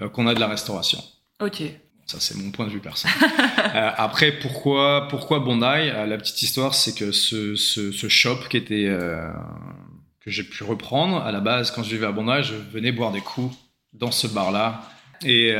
euh, 0.00 0.08
qu'on 0.08 0.26
a 0.26 0.34
de 0.34 0.40
la 0.40 0.46
restauration. 0.48 1.02
Ok. 1.40 1.62
Ça, 2.08 2.16
c'est 2.20 2.36
mon 2.36 2.50
point 2.50 2.66
de 2.66 2.70
vue 2.70 2.80
personnel. 2.80 3.16
Euh, 3.74 3.90
après, 3.96 4.32
pourquoi, 4.32 5.08
pourquoi 5.10 5.40
Bondi 5.40 5.64
Euh, 5.66 6.06
La 6.06 6.16
petite 6.16 6.40
histoire, 6.40 6.74
c'est 6.74 6.94
que 6.94 7.12
ce, 7.12 7.54
ce, 7.54 8.08
shop 8.08 8.38
qui 8.48 8.56
était 8.56 8.86
euh, 8.86 9.30
que 10.20 10.30
j'ai 10.30 10.42
pu 10.42 10.64
reprendre 10.64 11.18
à 11.18 11.30
la 11.32 11.40
base 11.40 11.70
quand 11.70 11.82
je 11.82 11.90
vivais 11.90 12.06
à 12.06 12.12
Bondi, 12.12 12.44
je 12.44 12.54
venais 12.54 12.92
boire 12.92 13.12
des 13.12 13.20
coups 13.20 13.54
dans 13.92 14.10
ce 14.10 14.26
bar-là, 14.26 14.88
et, 15.24 15.54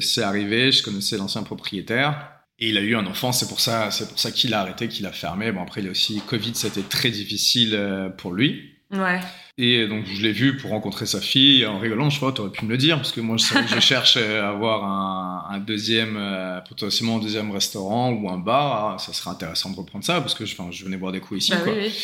c'est 0.00 0.22
arrivé. 0.22 0.72
Je 0.72 0.82
connaissais 0.82 1.18
l'ancien 1.18 1.44
propriétaire. 1.44 2.32
Et 2.58 2.70
il 2.70 2.78
a 2.78 2.80
eu 2.80 2.96
un 2.96 3.06
enfant, 3.06 3.30
c'est 3.30 3.48
pour 3.48 3.60
ça, 3.60 3.92
c'est 3.92 4.08
pour 4.08 4.18
ça 4.18 4.32
qu'il 4.32 4.54
a 4.54 4.60
arrêté, 4.60 4.88
qu'il 4.88 5.06
a 5.06 5.12
fermé. 5.12 5.52
Bon 5.52 5.62
après, 5.62 5.82
il 5.82 5.86
a 5.86 5.90
aussi 5.92 6.20
Covid, 6.26 6.54
c'était 6.54 6.82
très 6.82 7.10
difficile 7.10 7.78
pour 8.18 8.32
lui. 8.32 8.79
Ouais. 8.92 9.20
Et 9.58 9.86
donc 9.86 10.04
je 10.06 10.20
l'ai 10.22 10.32
vu 10.32 10.56
pour 10.56 10.70
rencontrer 10.70 11.06
sa 11.06 11.20
fille 11.20 11.64
en 11.66 11.78
rigolant. 11.78 12.10
Je 12.10 12.18
vois, 12.18 12.32
t'aurais 12.32 12.50
pu 12.50 12.64
me 12.64 12.70
le 12.70 12.76
dire 12.76 12.96
parce 12.96 13.12
que 13.12 13.20
moi 13.20 13.36
je, 13.36 13.44
je 13.74 13.80
cherche 13.80 14.16
euh, 14.16 14.42
à 14.42 14.48
avoir 14.48 14.84
un, 14.84 15.54
un 15.54 15.58
deuxième, 15.58 16.16
euh, 16.16 16.60
potentiellement 16.62 17.16
un 17.18 17.20
deuxième 17.20 17.50
restaurant 17.50 18.10
ou 18.12 18.28
un 18.30 18.38
bar. 18.38 18.94
Ah, 18.94 18.98
ça 18.98 19.12
serait 19.12 19.30
intéressant 19.30 19.70
de 19.70 19.76
reprendre 19.76 20.04
ça 20.04 20.20
parce 20.20 20.34
que 20.34 20.44
je, 20.44 20.56
je 20.70 20.84
venais 20.84 20.96
boire 20.96 21.12
des 21.12 21.20
coups 21.20 21.44
ici. 21.44 21.52
Bah 21.52 21.58
quoi. 21.62 21.72
oui, 21.72 21.78
oui. 21.82 21.94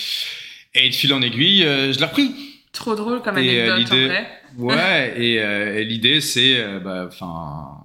Et 0.74 0.88
de 0.90 0.94
fil 0.94 1.12
en 1.14 1.22
aiguille, 1.22 1.64
euh, 1.64 1.92
je 1.92 1.98
l'ai 1.98 2.04
repris. 2.04 2.32
Trop 2.72 2.94
drôle 2.94 3.22
comme 3.22 3.38
Et, 3.38 3.60
euh, 3.60 3.72
anecdote 3.74 3.92
en 3.92 3.96
l'idée- 3.96 4.06
vrai. 4.08 4.28
Ouais. 4.58 5.14
et 5.16 5.40
euh, 5.40 5.78
et 5.80 5.84
l'idée 5.84 6.20
c'est, 6.20 6.58
euh, 6.58 6.78
bah, 6.78 7.06
enfin, 7.08 7.75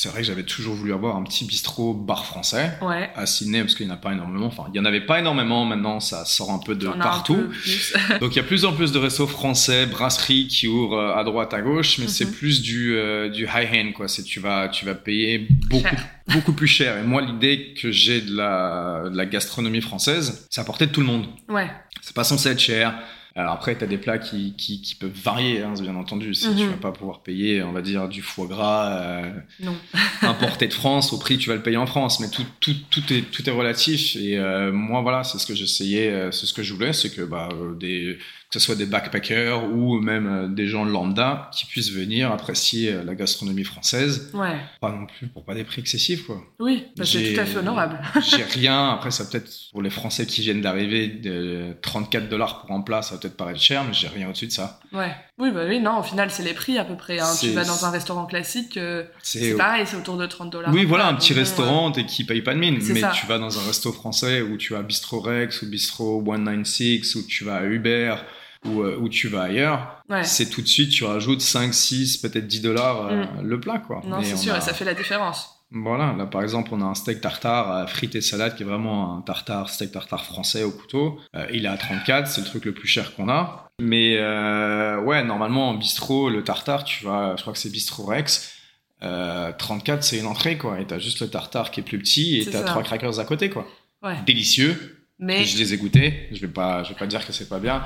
c'est 0.00 0.08
vrai 0.08 0.22
que 0.22 0.26
j'avais 0.26 0.44
toujours 0.44 0.74
voulu 0.74 0.94
avoir 0.94 1.16
un 1.16 1.22
petit 1.24 1.44
bistrot 1.44 1.92
bar 1.92 2.24
français 2.24 2.70
Ouais. 2.80 3.10
à 3.14 3.26
Sydney 3.26 3.60
parce 3.60 3.74
qu'il 3.74 3.84
n'y 3.84 3.92
en 3.92 3.96
a 3.96 3.98
pas 3.98 4.12
énormément. 4.12 4.46
Enfin, 4.46 4.64
il 4.72 4.76
y 4.78 4.80
en 4.80 4.86
avait 4.86 5.02
pas 5.04 5.18
énormément. 5.18 5.66
Maintenant, 5.66 6.00
ça 6.00 6.24
sort 6.24 6.50
un 6.52 6.58
peu 6.58 6.74
de 6.74 6.88
partout. 6.88 7.34
peu. 8.08 8.18
Donc 8.20 8.32
il 8.34 8.36
y 8.36 8.40
a 8.40 8.44
plus 8.44 8.64
en 8.64 8.72
plus 8.72 8.92
de 8.92 8.98
restos 8.98 9.26
français, 9.26 9.84
brasseries 9.84 10.46
qui 10.48 10.68
ouvrent 10.68 10.96
euh, 10.98 11.14
à 11.14 11.22
droite, 11.24 11.52
à 11.52 11.60
gauche, 11.60 11.98
mais 11.98 12.08
c'est 12.08 12.24
Mhm. 12.24 12.32
plus 12.32 12.62
du, 12.62 12.94
euh, 12.96 13.28
du 13.28 13.44
high-end, 13.44 13.92
quoi. 13.94 14.08
C'est 14.08 14.22
tu 14.22 14.40
vas, 14.40 14.68
tu 14.68 14.86
vas 14.86 14.94
payer 14.94 15.46
beaucoup, 15.68 15.82
Cher. 15.86 16.06
beaucoup 16.32 16.52
plus 16.54 16.66
cher. 16.68 16.96
Et 16.96 17.02
moi, 17.02 17.20
l'idée 17.20 17.74
que 17.78 17.90
j'ai 17.92 18.22
de 18.22 18.34
la, 18.34 19.02
de 19.10 19.16
la 19.16 19.26
gastronomie 19.26 19.82
française, 19.82 20.46
c'est 20.48 20.62
à 20.62 20.64
portée 20.64 20.86
de 20.86 20.92
tout 20.92 21.00
le 21.00 21.06
monde. 21.06 21.26
Ouais. 21.50 21.70
C'est 22.00 22.14
pas 22.16 22.24
censé 22.24 22.48
être 22.48 22.58
cher. 22.60 22.94
Alors 23.36 23.52
après, 23.52 23.76
tu 23.78 23.84
as 23.84 23.86
des 23.86 23.96
plats 23.98 24.18
qui, 24.18 24.54
qui, 24.56 24.82
qui 24.82 24.94
peuvent 24.96 25.10
varier, 25.14 25.62
hein, 25.62 25.74
bien 25.80 25.94
entendu. 25.96 26.34
Si 26.34 26.48
Mhm. 26.48 26.56
tu 26.56 26.66
vas 26.66 26.76
pas 26.76 26.92
pouvoir 26.92 27.22
payer, 27.22 27.62
on 27.62 27.72
va 27.72 27.80
dire, 27.82 28.08
du 28.08 28.22
foie 28.22 28.46
gras 28.46 28.90
euh, 28.90 29.30
Non. 29.60 29.76
importé 30.22 30.66
de 30.66 30.72
France 30.72 31.12
au 31.12 31.18
prix 31.18 31.38
tu 31.38 31.48
vas 31.48 31.54
le 31.56 31.62
payer 31.62 31.76
en 31.76 31.86
France. 31.86 32.20
Mais 32.20 32.28
tout, 32.28 32.44
tout, 32.60 32.74
tout, 32.90 33.12
est, 33.12 33.22
tout 33.30 33.48
est 33.48 33.52
relatif. 33.52 34.16
Et 34.16 34.36
euh, 34.38 34.72
moi, 34.72 35.00
voilà, 35.02 35.22
c'est 35.24 35.38
ce 35.38 35.46
que 35.46 35.54
j'essayais, 35.54 36.10
euh, 36.10 36.30
c'est 36.32 36.46
ce 36.46 36.52
que 36.52 36.62
je 36.62 36.74
voulais, 36.74 36.92
c'est 36.92 37.10
que, 37.14 37.22
bah, 37.22 37.48
euh, 37.52 37.74
des, 37.76 38.18
que 38.50 38.58
ce 38.58 38.66
soit 38.66 38.74
des 38.74 38.86
backpackers 38.86 39.64
ou 39.72 40.00
même 40.00 40.26
euh, 40.26 40.48
des 40.48 40.66
gens 40.66 40.84
lambda 40.84 41.50
qui 41.54 41.66
puissent 41.66 41.92
venir 41.92 42.32
apprécier 42.32 42.92
euh, 42.92 43.04
la 43.04 43.14
gastronomie 43.14 43.62
française. 43.62 44.30
Ouais. 44.34 44.56
Pas 44.80 44.90
non 44.90 45.06
plus 45.06 45.28
pour 45.28 45.44
pas 45.44 45.54
des 45.54 45.62
prix 45.62 45.80
excessifs, 45.80 46.26
quoi. 46.26 46.42
Oui, 46.58 46.86
c'est 47.02 47.32
tout 47.32 47.40
à 47.40 47.44
fait 47.44 47.58
honorable. 47.58 48.00
J'ai 48.20 48.42
rien. 48.42 48.90
Après, 48.90 49.12
ça 49.12 49.24
peut-être 49.24 49.50
pour 49.70 49.82
les 49.82 49.90
Français 49.90 50.26
qui 50.26 50.40
viennent 50.40 50.62
d'arriver, 50.62 51.06
de 51.06 51.76
34 51.82 52.28
dollars 52.28 52.62
pour 52.62 52.74
un 52.74 52.80
plat, 52.80 53.02
ça 53.02 53.14
va 53.14 53.20
peut-être 53.20 53.36
paraître 53.36 53.60
cher, 53.60 53.84
mais 53.84 53.92
j'ai 53.92 54.08
rien 54.08 54.28
au-dessus 54.28 54.48
de 54.48 54.52
ça. 54.52 54.80
Ouais. 54.92 55.14
Oui, 55.38 55.52
bah 55.52 55.62
oui, 55.66 55.80
non, 55.80 56.00
au 56.00 56.02
final, 56.02 56.30
c'est 56.30 56.42
les 56.42 56.52
prix 56.52 56.76
à 56.76 56.84
peu 56.84 56.96
près. 56.96 57.20
Hein. 57.20 57.32
Tu 57.40 57.50
vas 57.52 57.64
dans 57.64 57.84
un 57.86 57.90
restaurant 57.90 58.26
classique, 58.26 58.76
euh, 58.76 59.04
C'est 59.22 59.54
pareil, 59.54 59.84
c'est 59.86 59.96
autour 59.96 60.16
de 60.16 60.26
30 60.26 60.50
dollars. 60.50 60.72
Oui, 60.74 60.84
voilà, 60.84 61.06
un 61.06 61.14
petit 61.14 61.32
Donc, 61.32 61.38
restaurant 61.38 61.92
et 61.92 62.04
qui 62.04 62.24
paye 62.24 62.42
pas 62.42 62.54
de 62.54 62.58
mine. 62.58 62.78
Mais 62.82 63.00
ça. 63.00 63.12
tu 63.14 63.26
vas 63.26 63.38
dans 63.38 63.58
un 63.58 63.62
resto 63.62 63.92
français 63.92 64.42
où 64.42 64.56
tu 64.56 64.74
as 64.74 64.82
Bistro 64.82 65.20
Rex 65.20 65.62
ou 65.62 65.70
Bistro 65.70 66.22
196 66.24 67.14
ou 67.16 67.22
tu 67.26 67.44
vas 67.44 67.56
à 67.56 67.64
Uber 67.64 68.16
ou 68.66 68.82
euh, 68.82 68.96
où 68.98 69.08
tu 69.08 69.28
vas 69.28 69.42
ailleurs, 69.42 70.02
euh, 70.10 70.16
Ouais. 70.16 70.24
c'est 70.24 70.50
tout 70.50 70.60
de 70.62 70.66
suite, 70.66 70.90
tu 70.90 71.04
rajoutes 71.04 71.40
5, 71.40 71.72
6, 71.72 72.18
peut-être 72.18 72.46
10 72.46 72.60
dollars 72.60 73.06
euh, 73.06 73.24
le 73.42 73.58
plat, 73.60 73.78
quoi. 73.78 74.02
Non, 74.06 74.22
c'est 74.22 74.36
sûr, 74.36 74.54
a- 74.54 74.58
et 74.58 74.60
ça 74.60 74.74
fait 74.74 74.84
la 74.84 74.94
différence. 74.94 75.56
Voilà, 75.72 76.12
là 76.18 76.26
par 76.26 76.42
exemple, 76.42 76.70
on 76.72 76.80
a 76.80 76.84
un 76.84 76.94
steak 76.96 77.20
tartare 77.20 77.70
à 77.70 77.86
frites 77.86 78.16
et 78.16 78.20
salade 78.20 78.56
qui 78.56 78.64
est 78.64 78.66
vraiment 78.66 79.16
un 79.16 79.20
tartare, 79.22 79.70
steak 79.70 79.92
tartare 79.92 80.24
français 80.24 80.64
au 80.64 80.72
couteau. 80.72 81.20
Euh, 81.36 81.46
il 81.52 81.64
est 81.64 81.68
à 81.68 81.76
34, 81.76 82.26
c'est 82.26 82.40
le 82.40 82.46
truc 82.48 82.64
le 82.64 82.72
plus 82.74 82.88
cher 82.88 83.14
qu'on 83.14 83.28
a. 83.28 83.68
Mais 83.80 84.16
euh, 84.18 85.00
ouais, 85.00 85.22
normalement 85.22 85.68
en 85.70 85.74
bistrot, 85.74 86.28
le 86.28 86.42
tartare, 86.42 86.82
tu 86.84 87.04
vas, 87.04 87.36
je 87.36 87.42
crois 87.42 87.52
que 87.52 87.58
c'est 87.60 87.70
bistrot 87.70 88.04
Rex. 88.04 88.52
Euh, 89.02 89.52
34, 89.56 90.02
c'est 90.02 90.18
une 90.18 90.26
entrée 90.26 90.58
quoi. 90.58 90.80
Et 90.80 90.86
t'as 90.86 90.98
juste 90.98 91.20
le 91.20 91.28
tartare 91.30 91.70
qui 91.70 91.80
est 91.80 91.84
plus 91.84 91.98
petit 92.00 92.40
et 92.40 92.46
t'as 92.46 92.62
trois 92.64 92.82
crackers 92.82 93.18
à 93.20 93.24
côté 93.24 93.48
quoi. 93.48 93.64
Ouais. 94.02 94.16
Délicieux. 94.26 95.06
Mais 95.20 95.44
Je 95.44 95.56
les 95.56 95.72
ai 95.72 95.76
goûtés. 95.76 96.28
Je 96.32 96.40
vais 96.40 96.48
pas, 96.52 96.82
je 96.82 96.90
vais 96.90 96.94
pas 96.98 97.06
dire 97.06 97.24
que 97.26 97.32
c'est 97.32 97.48
pas 97.48 97.60
bien. 97.60 97.82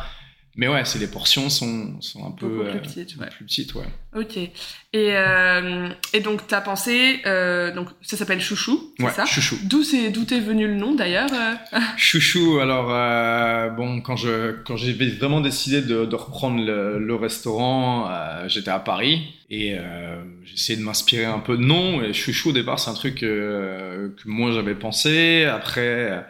Mais 0.57 0.69
ouais, 0.69 0.85
c'est 0.85 1.01
les 1.01 1.09
portions 1.09 1.51
sont, 1.51 2.01
sont 2.01 2.27
un 2.27 2.31
peu 2.31 2.49
plus 2.49 2.69
euh, 2.69 2.81
petites, 2.81 3.17
ouais. 3.17 3.27
plus 3.29 3.45
petites, 3.45 3.75
ouais. 3.75 3.87
Ok. 4.17 4.37
Et, 4.37 4.53
euh, 4.95 5.89
et 6.13 6.21
donc, 6.21 6.47
t'as 6.47 6.61
pensé, 6.61 7.21
euh, 7.27 7.75
donc 7.75 7.89
ça 8.03 8.17
s'appelle 8.17 8.41
Chouchou, 8.41 8.93
c'est 8.97 9.05
Ouais, 9.05 9.11
ça 9.11 9.27
chouchou. 9.27 9.57
D'où 9.65 9.83
c'est, 9.83 10.11
d'où 10.11 10.25
t'es 10.25 10.39
venu 10.39 10.69
le 10.69 10.75
nom 10.75 10.95
d'ailleurs 10.95 11.31
euh 11.33 11.79
Chouchou, 11.97 12.61
alors 12.61 12.87
euh, 12.91 13.71
bon, 13.71 14.01
quand 14.01 14.15
je 14.15 14.53
quand 14.63 14.77
j'ai 14.77 14.93
vraiment 14.93 15.41
décidé 15.41 15.83
de, 15.83 16.05
de 16.05 16.15
reprendre 16.17 16.65
le, 16.65 17.01
le 17.01 17.15
restaurant, 17.17 18.09
euh, 18.09 18.49
j'étais 18.49 18.71
à 18.71 18.79
Paris 18.79 19.35
et 19.51 19.77
euh, 19.77 20.23
essayé 20.53 20.79
de 20.79 20.85
m'inspirer 20.85 21.25
un 21.25 21.41
peu 21.41 21.57
de 21.57 21.63
nom. 21.63 22.01
Et 22.03 22.13
Chouchou 22.13 22.51
au 22.51 22.53
départ, 22.53 22.79
c'est 22.79 22.91
un 22.91 22.95
truc 22.95 23.25
euh, 23.25 24.11
que 24.11 24.29
moi 24.29 24.53
j'avais 24.53 24.77
pensé. 24.77 25.45
Après, 25.45 25.81
euh, 25.81 26.21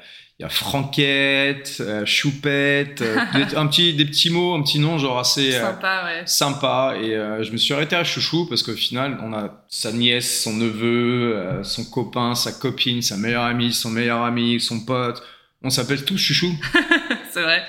il 0.40 0.42
y 0.42 0.47
a 0.47 0.49
Franquette, 0.49 1.77
euh, 1.81 2.05
Choupette, 2.05 3.03
euh, 3.03 3.16
des, 3.35 3.55
un 3.57 3.66
petit 3.68 3.94
des 3.94 4.05
petits 4.05 4.31
mots, 4.31 4.55
un 4.55 4.62
petit 4.62 4.81
nom 4.81 4.99
genre 4.99 5.18
assez 5.20 5.55
euh, 5.55 5.61
Sympa, 5.61 6.05
ouais. 6.05 6.23
sympa 6.27 6.94
et 7.01 7.11
je 7.44 7.53
me 7.53 7.57
suis 7.57 7.73
arrêté 7.73 7.94
à 7.94 8.03
Chouchou 8.03 8.47
parce 8.47 8.62
qu'au 8.64 8.75
final 8.75 9.18
on 9.23 9.33
a 9.33 9.64
sa 9.68 9.92
nièce, 9.92 10.42
son 10.42 10.55
neveu, 10.55 11.61
son 11.62 11.85
copain, 11.85 12.35
sa 12.35 12.51
copine, 12.53 13.01
sa 13.01 13.16
meilleure 13.16 13.44
amie, 13.44 13.73
son 13.73 13.90
meilleur 13.90 14.23
ami, 14.23 14.61
son 14.61 14.85
pote. 14.85 15.23
On 15.62 15.70
s'appelle 15.70 16.05
tous 16.05 16.18
Chouchou 16.18 16.53
C'est 17.33 17.42
vrai. 17.42 17.62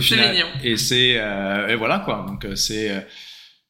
C'est 0.00 0.16
mignon. 0.16 0.46
Et 0.62 0.76
c'est 0.76 1.10
et 1.68 1.74
voilà 1.76 1.98
quoi. 2.04 2.24
Donc 2.28 2.46
c'est 2.56 3.04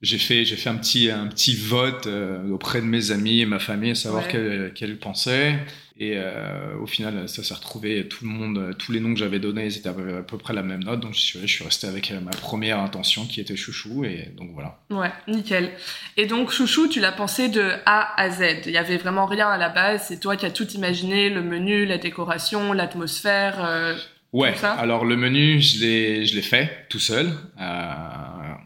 j'ai 0.03 0.19
fait 0.19 0.45
j'ai 0.45 0.57
fait 0.57 0.69
un 0.69 0.77
petit 0.77 1.11
un 1.11 1.27
petit 1.27 1.57
vote 1.57 2.07
auprès 2.51 2.81
de 2.83 2.87
mes 2.87 3.13
amis 3.13 3.41
et 3.41 3.47
ma 3.47 3.59
famille 3.59 3.93
à 3.93 3.95
savoir 3.95 4.25
Ouais. 4.25 4.31
quelle 4.31 4.73
quelle 4.75 4.99
pensait 4.99 5.59
et 5.99 6.15
euh, 6.17 6.77
au 6.81 6.87
final 6.87 7.29
ça 7.29 7.43
s'est 7.43 7.55
retrouvé 7.55 8.09
tout 8.09 8.25
le 8.25 8.31
monde 8.31 8.75
tous 8.79 8.93
les 8.93 9.01
noms 9.01 9.13
que 9.13 9.19
j'avais 9.21 9.39
donnés 9.39 9.67
ils 9.67 9.77
étaient 9.77 9.89
à 9.89 9.93
peu, 9.93 10.17
à 10.19 10.23
peu 10.23 10.39
près 10.39 10.55
la 10.55 10.63
même 10.63 10.83
note 10.83 11.01
donc 11.01 11.15
je 11.15 11.21
suis 11.21 11.41
je 11.43 11.47
suis 11.47 11.65
resté 11.65 11.87
avec 11.87 12.11
euh, 12.11 12.21
ma 12.21 12.31
première 12.31 12.79
intention 12.81 13.27
qui 13.27 13.41
était 13.41 13.57
chouchou 13.57 14.05
et 14.05 14.31
donc 14.37 14.51
voilà 14.55 14.79
Ouais, 14.91 15.11
nickel. 15.29 15.71
Et 16.17 16.27
donc, 16.27 16.51
Chouchou, 16.51 16.87
tu 16.89 17.01
l'as 17.01 17.13
pensé 17.13 17.49
de 17.49 17.73
A 17.87 18.21
à 18.21 18.31
Z. 18.31 18.43
Il 18.67 18.73
y 18.73 18.77
avait 18.77 18.99
vraiment 18.99 19.25
rien 19.27 19.49
à 19.49 19.57
la 19.57 19.71
base. 19.71 20.05
C'est 20.09 20.21
toi 20.21 20.37
qui 20.37 20.45
as 20.45 20.51
tout 20.51 20.69
imaginé, 20.73 21.31
le 21.31 21.43
menu, 21.43 21.87
la 21.87 21.97
décoration, 21.99 22.73
l'atmosphère. 22.75 23.65
euh, 23.65 23.97
Ouais, 24.35 24.55
ça 24.55 24.73
alors 24.73 25.05
le 25.05 25.17
menu, 25.17 25.61
je 25.61 25.81
l'ai, 25.81 26.25
je 26.27 26.35
l'ai 26.35 26.43
fait 26.43 26.87
tout 26.89 26.99
seul. 26.99 27.31
Euh, 27.61 27.95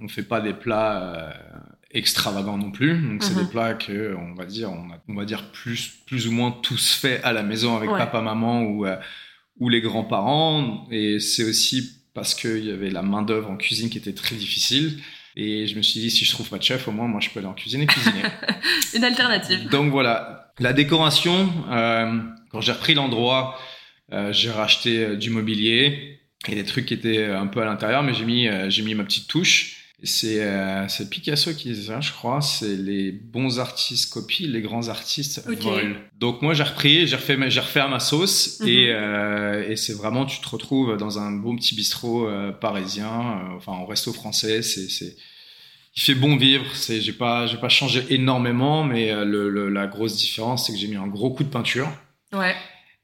on 0.02 0.08
fait 0.08 0.22
pas 0.22 0.40
des 0.40 0.52
plats 0.52 1.32
extravagants 1.96 2.58
non 2.58 2.70
plus, 2.70 2.96
donc 2.98 3.22
c'est 3.22 3.34
Mhm. 3.34 3.44
des 3.44 3.50
plats 3.50 3.74
que 3.74 4.14
on 4.16 4.34
va 4.34 4.44
dire, 4.44 4.70
on, 4.70 4.90
a, 4.92 4.98
on 5.08 5.14
va 5.14 5.24
dire 5.24 5.50
plus, 5.52 5.92
plus 6.06 6.26
ou 6.28 6.32
moins 6.32 6.50
tous 6.50 6.92
faits 6.94 7.20
à 7.24 7.32
la 7.32 7.42
maison 7.42 7.76
avec 7.76 7.90
Ouais. 7.90 7.98
papa, 7.98 8.20
maman 8.20 8.62
ou 8.62 8.86
euh, 8.86 8.96
ou 9.58 9.68
les 9.70 9.80
grands-parents. 9.80 10.86
Et 10.90 11.18
c'est 11.18 11.44
aussi 11.44 11.92
parce 12.14 12.34
qu'il 12.34 12.64
y 12.64 12.70
avait 12.70 12.90
la 12.90 13.02
main-d'œuvre 13.02 13.50
en 13.50 13.56
cuisine 13.56 13.88
qui 13.90 13.98
était 13.98 14.12
très 14.12 14.36
difficile. 14.36 14.98
Et 15.38 15.66
je 15.66 15.76
me 15.76 15.82
suis 15.82 16.00
dit, 16.00 16.10
si 16.10 16.24
je 16.24 16.30
trouve 16.30 16.48
pas 16.48 16.56
de 16.58 16.62
chef, 16.62 16.88
au 16.88 16.92
moins, 16.92 17.06
moi, 17.08 17.20
je 17.20 17.28
peux 17.30 17.40
aller 17.40 17.48
en 17.48 17.52
cuisine 17.54 17.82
et 17.82 17.86
cuisiner. 17.86 18.22
Une 18.94 19.04
alternative. 19.04 19.68
Donc 19.70 19.90
voilà. 19.90 20.52
La 20.58 20.72
décoration, 20.72 21.50
euh, 21.70 22.20
quand 22.50 22.60
j'ai 22.62 22.72
repris 22.72 22.94
l'endroit, 22.94 23.58
euh, 24.12 24.32
j'ai 24.32 24.50
racheté 24.50 25.16
du 25.16 25.28
mobilier 25.30 26.20
et 26.48 26.54
des 26.54 26.64
trucs 26.64 26.86
qui 26.86 26.94
étaient 26.94 27.24
un 27.26 27.46
peu 27.48 27.60
à 27.60 27.64
l'intérieur, 27.66 28.02
mais 28.02 28.14
j'ai 28.14 28.24
mis, 28.24 28.48
j'ai 28.68 28.82
mis 28.82 28.94
ma 28.94 29.04
petite 29.04 29.28
touche. 29.28 29.85
C'est 30.06 30.42
euh, 30.42 30.86
c'est 30.88 31.10
Picasso 31.10 31.52
qui 31.54 31.68
disait 31.72 31.88
ça, 31.92 32.00
je 32.00 32.12
crois. 32.12 32.40
C'est 32.40 32.76
les 32.76 33.12
bons 33.12 33.58
artistes 33.58 34.12
copient, 34.12 34.48
les 34.48 34.62
grands 34.62 34.88
artistes 34.88 35.42
volent. 35.46 35.96
Donc 36.18 36.42
moi 36.42 36.54
j'ai 36.54 36.62
repris, 36.62 37.06
j'ai 37.06 37.16
refait, 37.16 37.36
ma- 37.36 37.48
j'ai 37.48 37.60
refait 37.60 37.80
à 37.80 37.88
ma 37.88 38.00
sauce 38.00 38.60
Mhm. 38.60 38.68
et, 38.68 38.86
euh, 38.90 39.68
et 39.70 39.76
c'est 39.76 39.92
vraiment 39.92 40.24
tu 40.24 40.40
te 40.40 40.48
retrouves 40.48 40.96
dans 40.96 41.18
un 41.18 41.32
bon 41.32 41.56
petit 41.56 41.74
bistrot 41.74 42.26
euh, 42.28 42.52
parisien, 42.52 43.42
enfin 43.56 43.72
en 43.72 43.84
resto 43.86 44.12
français. 44.12 44.62
C'est 44.62 44.88
c'est 44.88 45.16
il 45.98 46.02
fait 46.02 46.14
bon 46.14 46.36
vivre. 46.36 46.64
C'est 46.74 47.00
j'ai 47.00 47.12
pas 47.12 47.46
j'ai 47.46 47.56
pas 47.56 47.68
changé 47.68 48.04
énormément, 48.10 48.84
mais 48.84 49.12
le, 49.24 49.50
le- 49.50 49.68
la 49.68 49.86
grosse 49.86 50.16
différence 50.16 50.66
c'est 50.66 50.72
que 50.72 50.78
j'ai 50.78 50.88
mis 50.88 50.96
un 50.96 51.06
gros 51.08 51.30
coup 51.30 51.42
de 51.44 51.48
peinture 51.50 51.88
Ouais. 52.32 52.54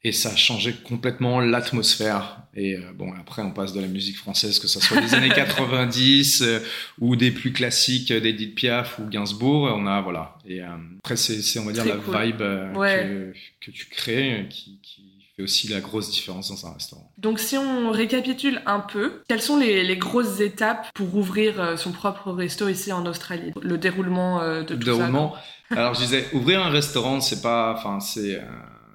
Et 0.05 0.11
ça 0.11 0.29
a 0.29 0.35
changé 0.35 0.73
complètement 0.73 1.39
l'atmosphère. 1.39 2.39
Et 2.55 2.75
euh, 2.75 2.81
bon, 2.93 3.11
après, 3.19 3.41
on 3.41 3.51
passe 3.51 3.73
de 3.73 3.79
la 3.81 3.87
musique 3.87 4.17
française, 4.17 4.59
que 4.59 4.67
ce 4.67 4.79
soit 4.79 4.99
des 5.01 5.15
années 5.15 5.29
90 5.35 6.41
euh, 6.41 6.59
ou 6.99 7.15
des 7.15 7.31
plus 7.31 7.51
classiques 7.53 8.11
euh, 8.11 8.19
d'Edith 8.19 8.53
Piaf 8.53 8.99
ou 8.99 9.05
Gainsbourg. 9.09 9.71
On 9.75 9.87
a, 9.87 10.01
voilà. 10.01 10.35
Et 10.45 10.61
euh, 10.61 10.67
après, 10.99 11.15
c'est, 11.15 11.57
on 11.59 11.65
va 11.65 11.71
dire, 11.71 11.83
Très 11.83 11.93
la 11.93 11.97
cool. 11.99 12.21
vibe 12.21 12.77
Ouais. 12.77 13.33
que, 13.61 13.65
que 13.65 13.71
tu 13.71 13.85
crées 13.87 14.45
qui, 14.49 14.77
qui 14.83 15.03
fait 15.35 15.41
aussi 15.41 15.67
la 15.69 15.79
grosse 15.79 16.11
différence 16.11 16.49
dans 16.49 16.67
un 16.69 16.73
restaurant. 16.73 17.09
Donc 17.17 17.39
si 17.39 17.57
on 17.57 17.89
récapitule 17.89 18.61
un 18.67 18.81
peu, 18.81 19.23
quelles 19.27 19.41
sont 19.41 19.57
les, 19.57 19.83
les 19.83 19.97
grosses 19.97 20.39
étapes 20.41 20.89
pour 20.93 21.15
ouvrir 21.15 21.73
son 21.79 21.91
propre 21.91 22.31
resto 22.33 22.67
ici 22.69 22.91
en 22.91 23.05
Australie? 23.07 23.51
Le 23.61 23.79
déroulement 23.79 24.39
de 24.43 24.59
Le 24.59 24.65
tout 24.65 24.75
déroulement. 24.75 25.33
Alors, 25.71 25.95
je 25.95 26.01
disais, 26.01 26.27
ouvrir 26.33 26.61
un 26.63 26.69
restaurant, 26.69 27.19
c'est 27.19 27.41
pas, 27.41 27.73
enfin, 27.75 27.99
c'est, 27.99 28.39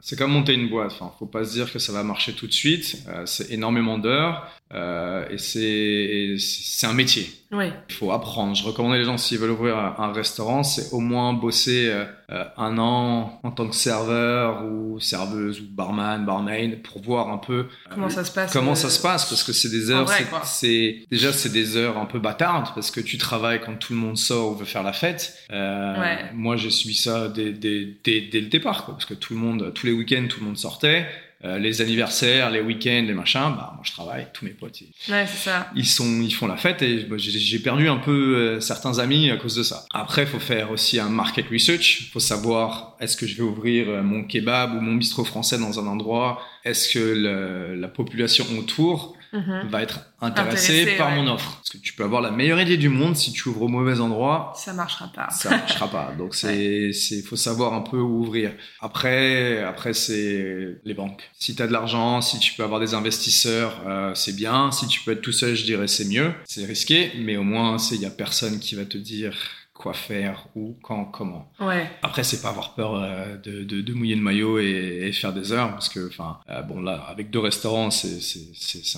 c'est 0.00 0.16
comme 0.16 0.32
monter 0.32 0.54
une 0.54 0.68
boîte. 0.68 0.92
Enfin, 0.92 1.12
faut 1.18 1.26
pas 1.26 1.44
se 1.44 1.52
dire 1.52 1.72
que 1.72 1.78
ça 1.78 1.92
va 1.92 2.02
marcher 2.02 2.32
tout 2.32 2.46
de 2.46 2.52
suite. 2.52 3.02
Euh, 3.08 3.26
c'est 3.26 3.50
énormément 3.50 3.98
d'heures 3.98 4.50
euh, 4.74 5.24
et 5.30 5.38
c'est, 5.38 6.36
c'est 6.38 6.86
un 6.86 6.92
métier. 6.92 7.30
Oui. 7.50 7.66
Il 7.88 7.94
faut 7.94 8.12
apprendre. 8.12 8.54
Je 8.54 8.62
recommande 8.62 8.92
les 8.94 9.04
gens, 9.04 9.16
s'ils 9.16 9.38
veulent 9.38 9.52
ouvrir 9.52 9.78
un 9.78 10.12
restaurant, 10.12 10.62
c'est 10.62 10.92
au 10.92 11.00
moins 11.00 11.32
bosser 11.32 11.90
euh, 11.90 12.44
un 12.58 12.76
an 12.76 13.40
en 13.42 13.50
tant 13.50 13.66
que 13.66 13.74
serveur 13.74 14.66
ou 14.66 15.00
serveuse 15.00 15.60
ou 15.62 15.64
barman, 15.70 16.26
barmaid, 16.26 16.82
pour 16.82 17.00
voir 17.00 17.30
un 17.30 17.38
peu 17.38 17.54
euh, 17.60 17.66
Comment 17.94 18.10
ça 18.10 18.22
se 18.22 18.32
passe 18.32 18.52
comment 18.52 18.72
euh, 18.72 18.74
ça 18.74 18.90
se 18.90 19.00
passe, 19.00 19.26
parce 19.26 19.42
que 19.42 19.54
c'est 19.54 19.70
des 19.70 19.90
heures, 19.90 20.06
c'est 20.44 20.98
déjà 21.10 21.32
c'est 21.32 21.48
des 21.52 21.78
heures 21.78 21.96
un 21.96 22.04
peu 22.04 22.18
bâtardes, 22.18 22.74
parce 22.74 22.90
que 22.90 23.00
tu 23.00 23.16
travailles 23.16 23.62
quand 23.64 23.76
tout 23.78 23.94
le 23.94 23.98
monde 23.98 24.18
sort 24.18 24.52
ou 24.52 24.56
veut 24.56 24.66
faire 24.66 24.82
la 24.82 24.92
fête. 24.92 25.34
Euh, 25.50 25.98
Ouais. 25.98 26.18
Moi, 26.34 26.56
j'ai 26.56 26.68
subi 26.70 26.94
ça 26.94 27.28
dès, 27.28 27.52
dès, 27.52 27.96
dès, 28.04 28.20
dès 28.20 28.40
le 28.42 28.48
départ, 28.48 28.84
quoi, 28.84 28.92
parce 28.94 29.06
que 29.06 29.14
tout 29.14 29.32
le 29.32 29.40
monde, 29.40 29.72
tous 29.74 29.86
les 29.86 29.92
week-ends, 29.92 30.26
tout 30.28 30.40
le 30.40 30.46
monde 30.46 30.58
sortait. 30.58 31.06
Euh, 31.44 31.56
les 31.60 31.80
anniversaires, 31.80 32.50
les 32.50 32.60
week-ends, 32.60 33.04
les 33.06 33.14
machins, 33.14 33.54
bah 33.56 33.70
moi 33.74 33.82
je 33.84 33.92
travaille, 33.92 34.26
tous 34.34 34.44
mes 34.44 34.50
potes 34.50 34.80
ils- 34.80 34.92
Ouais, 35.08 35.24
c'est 35.24 35.48
ça. 35.50 35.70
ils 35.76 35.86
sont 35.86 36.20
ils 36.20 36.32
font 36.34 36.48
la 36.48 36.56
fête 36.56 36.82
et 36.82 37.06
j'ai 37.16 37.58
perdu 37.60 37.88
un 37.88 37.98
peu 37.98 38.36
euh, 38.36 38.60
certains 38.60 38.98
amis 38.98 39.30
à 39.30 39.36
cause 39.36 39.54
de 39.54 39.62
ça. 39.62 39.84
Après, 39.94 40.26
faut 40.26 40.40
faire 40.40 40.72
aussi 40.72 40.98
un 40.98 41.08
market 41.08 41.46
research. 41.48 42.10
Faut 42.12 42.18
savoir 42.18 42.96
est-ce 43.00 43.16
que 43.16 43.26
je 43.26 43.36
vais 43.36 43.42
ouvrir 43.42 43.88
euh, 43.88 44.02
mon 44.02 44.24
kebab 44.24 44.74
ou 44.74 44.80
mon 44.80 44.96
bistrot 44.96 45.24
français 45.24 45.58
dans 45.58 45.78
un 45.78 45.86
endroit? 45.86 46.42
Est-ce 46.64 46.92
que 46.92 46.98
le- 46.98 47.74
la 47.76 47.88
population 47.88 48.44
autour 48.58 49.14
Mhm. 49.32 49.68
va 49.68 49.82
être 49.82 50.00
Intéressée, 50.20 50.96
par 50.96 51.10
ouais. 51.10 51.16
mon 51.16 51.28
offre 51.28 51.56
Parce 51.58 51.70
que 51.70 51.78
tu 51.78 51.92
peux 51.92 52.02
avoir 52.02 52.20
la 52.20 52.32
meilleure 52.32 52.60
idée 52.60 52.76
du 52.76 52.88
monde 52.88 53.16
si 53.16 53.32
tu 53.32 53.48
ouvres 53.48 53.62
au 53.62 53.68
mauvais 53.68 54.00
endroit. 54.00 54.52
Ça 54.56 54.72
marchera 54.72 55.06
pas. 55.08 55.30
Ça 55.30 55.50
marchera 55.50 55.88
pas. 55.88 56.12
Donc 56.18 56.34
c'est 56.34 56.92
c'est 56.94 57.22
faut 57.22 57.36
savoir 57.36 57.72
un 57.74 57.82
peu 57.82 57.98
où 57.98 58.22
ouvrir. 58.22 58.52
Après 58.80 59.62
après 59.62 59.92
c'est 59.92 60.76
les 60.84 60.94
banques. 60.94 61.30
Si 61.38 61.54
tu 61.54 61.62
as 61.62 61.68
de 61.68 61.72
l'argent, 61.72 62.20
si 62.20 62.40
tu 62.40 62.54
peux 62.54 62.64
avoir 62.64 62.80
des 62.80 62.94
investisseurs, 62.94 63.80
euh, 63.86 64.12
c'est 64.14 64.34
bien. 64.34 64.72
Si 64.72 64.88
tu 64.88 65.00
peux 65.02 65.12
être 65.12 65.22
tout 65.22 65.32
seul, 65.32 65.54
je 65.54 65.64
dirais 65.64 65.86
c'est 65.86 66.06
mieux. 66.06 66.32
C'est 66.44 66.64
risqué, 66.64 67.12
mais 67.18 67.36
au 67.36 67.44
moins 67.44 67.78
c'est 67.78 67.94
il 67.94 68.00
y 68.00 68.06
a 68.06 68.10
personne 68.10 68.58
qui 68.58 68.74
va 68.74 68.84
te 68.84 68.98
dire 68.98 69.36
quoi 69.78 69.94
faire, 69.94 70.46
où, 70.54 70.76
quand, 70.82 71.04
comment. 71.06 71.50
Ouais. 71.60 71.88
Après, 72.02 72.24
c'est 72.24 72.42
pas 72.42 72.50
avoir 72.50 72.74
peur 72.74 72.96
euh, 72.96 73.36
de, 73.36 73.62
de, 73.64 73.80
de 73.80 73.92
mouiller 73.94 74.16
le 74.16 74.20
maillot 74.22 74.58
et, 74.58 75.06
et 75.06 75.12
faire 75.12 75.32
des 75.32 75.52
heures, 75.52 75.70
parce 75.70 75.88
que, 75.88 76.08
enfin, 76.08 76.38
euh, 76.50 76.60
bon 76.62 76.82
là, 76.82 77.04
avec 77.08 77.30
deux 77.30 77.38
restaurants, 77.38 77.90
c'est 77.90 78.18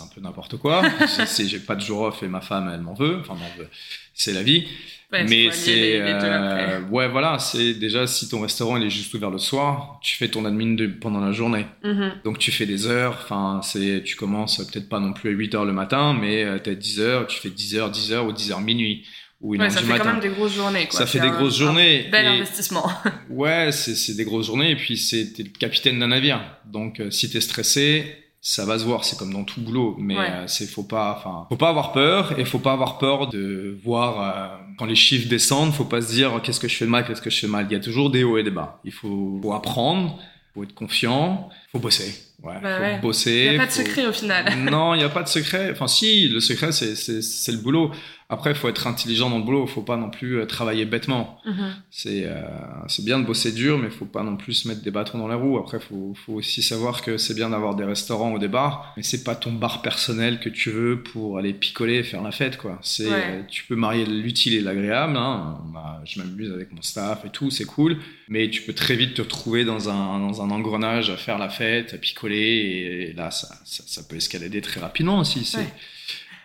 un 0.00 0.06
peu 0.14 0.20
n'importe 0.20 0.56
quoi. 0.56 0.82
J'ai 1.38 1.60
pas 1.60 1.76
de 1.76 1.80
jour 1.82 2.00
off 2.00 2.22
et 2.22 2.28
ma 2.28 2.40
femme, 2.40 2.68
elle 2.74 2.80
m'en 2.80 2.94
veut. 2.94 3.18
Enfin, 3.20 3.34
m'en 3.34 3.50
veut. 3.58 3.68
C'est 4.14 4.32
la 4.32 4.42
vie. 4.42 4.66
Ouais, 5.12 5.24
Mais 5.24 5.50
c'est 5.50 6.00
euh, 6.00 6.82
ouais 6.82 7.08
voilà 7.08 7.40
c'est 7.40 7.74
déjà 7.74 8.06
si 8.06 8.28
ton 8.28 8.42
restaurant 8.42 8.76
il 8.76 8.84
est 8.84 8.90
juste 8.90 9.12
ouvert 9.12 9.30
le 9.30 9.38
soir 9.38 9.98
tu 10.04 10.16
fais 10.16 10.28
ton 10.28 10.44
admin 10.44 10.74
de, 10.76 10.86
pendant 10.86 11.18
la 11.18 11.32
journée 11.32 11.66
Mhm. 11.82 12.12
donc 12.24 12.38
tu 12.38 12.52
fais 12.52 12.64
des 12.64 12.86
heures 12.86 13.18
enfin 13.24 13.60
c'est 13.64 14.04
tu 14.04 14.14
commences 14.14 14.58
peut-être 14.58 14.88
pas 14.88 15.00
non 15.00 15.12
plus 15.12 15.30
à 15.30 15.32
8 15.32 15.54
heures 15.56 15.64
le 15.64 15.72
matin 15.72 16.14
mais 16.14 16.44
euh, 16.44 16.60
t'as 16.62 16.74
10 16.74 17.00
heures 17.00 17.26
tu 17.26 17.40
fais 17.40 17.50
10 17.50 17.74
heures 17.74 17.90
10 17.90 18.12
heures 18.12 18.26
ou 18.26 18.32
10 18.32 18.52
heures 18.52 18.60
minuit 18.60 19.04
ou 19.40 19.54
une 19.54 19.60
Ouais, 19.60 19.66
heure 19.66 19.72
ça 19.72 19.80
fait 19.80 19.86
matin 19.86 20.04
quand 20.04 20.10
même 20.12 20.20
des 20.20 20.28
grosses 20.28 20.54
journées. 20.54 20.86
Quoi. 20.86 20.98
ça 20.98 21.06
fait 21.06 21.20
des 21.20 21.28
un- 21.28 21.30
grosses 21.36 21.54
un 21.54 21.64
journées 21.66 22.08
Bel 22.12 22.24
et- 22.24 22.28
investissement. 22.28 22.86
Ouais, 23.30 23.70
c'est 23.72 24.14
des 24.16 24.24
grosses 24.24 24.46
journées 24.46 24.70
et 24.72 24.76
puis 24.76 24.96
c'est 24.98 25.32
t'es 25.32 25.42
le 25.44 25.48
capitaine 25.50 25.98
d'un 25.98 26.08
navire. 26.08 26.40
Donc 26.66 27.00
euh, 27.00 27.10
si 27.10 27.30
t'es 27.30 27.40
stressé, 27.40 28.04
ça 28.42 28.64
va 28.64 28.78
se 28.78 28.84
voir. 28.84 29.04
C'est 29.04 29.18
comme 29.18 29.32
dans 29.32 29.44
tout 29.44 29.60
boulot, 29.60 29.96
mais 29.98 30.16
Ouais. 30.16 30.26
euh, 30.30 30.46
c'est 30.46 30.66
faut 30.66 30.82
pas, 30.82 31.16
enfin, 31.18 31.46
faut 31.48 31.56
pas 31.56 31.68
avoir 31.68 31.92
peur 31.92 32.38
et 32.38 32.44
faut 32.44 32.58
pas 32.58 32.72
avoir 32.72 32.98
peur 32.98 33.28
de 33.28 33.78
voir 33.84 34.20
euh, 34.20 34.56
quand 34.78 34.86
les 34.86 34.94
chiffres 34.94 35.28
descendent. 35.28 35.72
Faut 35.72 35.84
pas 35.84 36.00
se 36.02 36.12
dire 36.12 36.32
oh, 36.36 36.40
qu'est-ce 36.40 36.60
que 36.60 36.68
je 36.68 36.74
fais 36.76 36.86
de 36.86 36.90
mal, 36.90 37.06
qu'est-ce 37.06 37.22
que 37.22 37.30
je 37.30 37.38
fais 37.38 37.46
de 37.46 37.50
mal. 37.52 37.66
Il 37.70 37.72
y 37.72 37.76
a 37.76 37.80
toujours 37.80 38.10
des 38.10 38.24
hauts 38.24 38.36
et 38.38 38.42
des 38.42 38.50
bas. 38.50 38.80
Il 38.84 38.92
faut, 38.92 39.38
faut 39.42 39.52
apprendre, 39.52 40.18
faut 40.54 40.64
être 40.64 40.74
confiant, 40.74 41.48
faut 41.72 41.78
bosser. 41.78 42.14
Ouais, 42.42 42.54
Bah 42.62 42.76
faut 42.78 42.82
ouais. 42.82 42.98
bosser. 43.00 43.42
Il 43.46 43.50
n'y 43.50 43.56
a 43.56 43.60
pas 43.60 43.66
de 43.66 43.70
faut- 43.72 43.82
secret 43.82 44.06
au 44.06 44.12
final. 44.12 44.56
non, 44.70 44.94
il 44.94 44.98
n'y 44.98 45.04
a 45.04 45.08
pas 45.10 45.22
de 45.22 45.28
secret. 45.28 45.70
Enfin, 45.72 45.88
si, 45.88 46.28
le 46.28 46.40
secret, 46.40 46.72
c'est- 46.72 46.94
c'est 46.94 47.20
c'est 47.22 47.52
le 47.52 47.58
boulot. 47.58 47.90
Après, 48.32 48.50
il 48.52 48.56
faut 48.56 48.68
être 48.68 48.86
intelligent 48.86 49.28
dans 49.28 49.38
le 49.38 49.44
boulot. 49.44 49.66
faut 49.66 49.82
pas 49.82 49.96
non 49.96 50.08
plus 50.08 50.38
euh, 50.38 50.46
travailler 50.46 50.84
bêtement. 50.86 51.38
Mhm. 51.44 51.74
C'est 51.90 52.22
euh, 52.26 52.40
c'est 52.86 53.04
bien 53.04 53.18
de 53.18 53.26
bosser 53.26 53.50
dur, 53.52 53.76
mais 53.76 53.90
faut 53.90 54.04
pas 54.06 54.22
non 54.22 54.36
plus 54.36 54.54
se 54.54 54.68
mettre 54.68 54.82
des 54.82 54.90
bâtons 54.92 55.18
dans 55.18 55.26
la 55.28 55.34
roue. 55.36 55.58
Après, 55.58 55.80
faut, 55.80 56.14
faut 56.24 56.34
aussi 56.34 56.62
savoir 56.62 57.02
que 57.02 57.18
c'est 57.18 57.34
bien 57.34 57.50
d'avoir 57.50 57.74
des 57.74 57.84
restaurants 57.84 58.32
ou 58.32 58.38
des 58.38 58.48
bars, 58.48 58.94
mais 58.96 59.02
c'est 59.02 59.22
pas 59.24 59.34
ton 59.34 59.52
bar 59.52 59.82
personnel 59.82 60.38
que 60.40 60.48
tu 60.48 60.70
veux 60.70 61.02
pour 61.02 61.38
aller 61.38 61.52
picoler 61.52 61.96
et 61.96 62.02
faire 62.04 62.22
la 62.22 62.30
fête, 62.30 62.56
quoi. 62.56 62.78
C'est, 62.82 63.08
Ouais. 63.10 63.22
euh, 63.26 63.42
tu 63.50 63.64
peux 63.64 63.74
marier 63.76 64.06
l'utile 64.06 64.54
et 64.54 64.60
l'agréable. 64.60 65.16
Hein. 65.16 65.58
Bah, 65.74 66.00
je 66.06 66.20
m'amuse 66.20 66.52
avec 66.52 66.72
mon 66.72 66.82
staff 66.82 67.24
et 67.26 67.30
tout, 67.30 67.50
c'est 67.50 67.64
cool, 67.66 67.98
mais 68.28 68.48
tu 68.48 68.62
peux 68.62 68.72
très 68.74 68.94
vite 68.96 69.14
te 69.14 69.22
retrouver 69.22 69.64
dans 69.66 69.90
un 69.90 70.20
dans 70.20 70.40
un 70.40 70.50
engrenage 70.50 71.10
à 71.10 71.16
faire 71.16 71.36
la 71.36 71.48
fête, 71.50 71.59
à 71.60 71.98
picoler, 71.98 73.08
et, 73.10 73.12
là, 73.12 73.30
ça, 73.30 73.48
ça, 73.64 73.82
ça 73.86 74.02
peut 74.08 74.16
escalader 74.16 74.60
très 74.60 74.80
rapidement 74.80 75.18
aussi. 75.18 75.44
C'est 75.44 75.58
Ouais. 75.58 75.72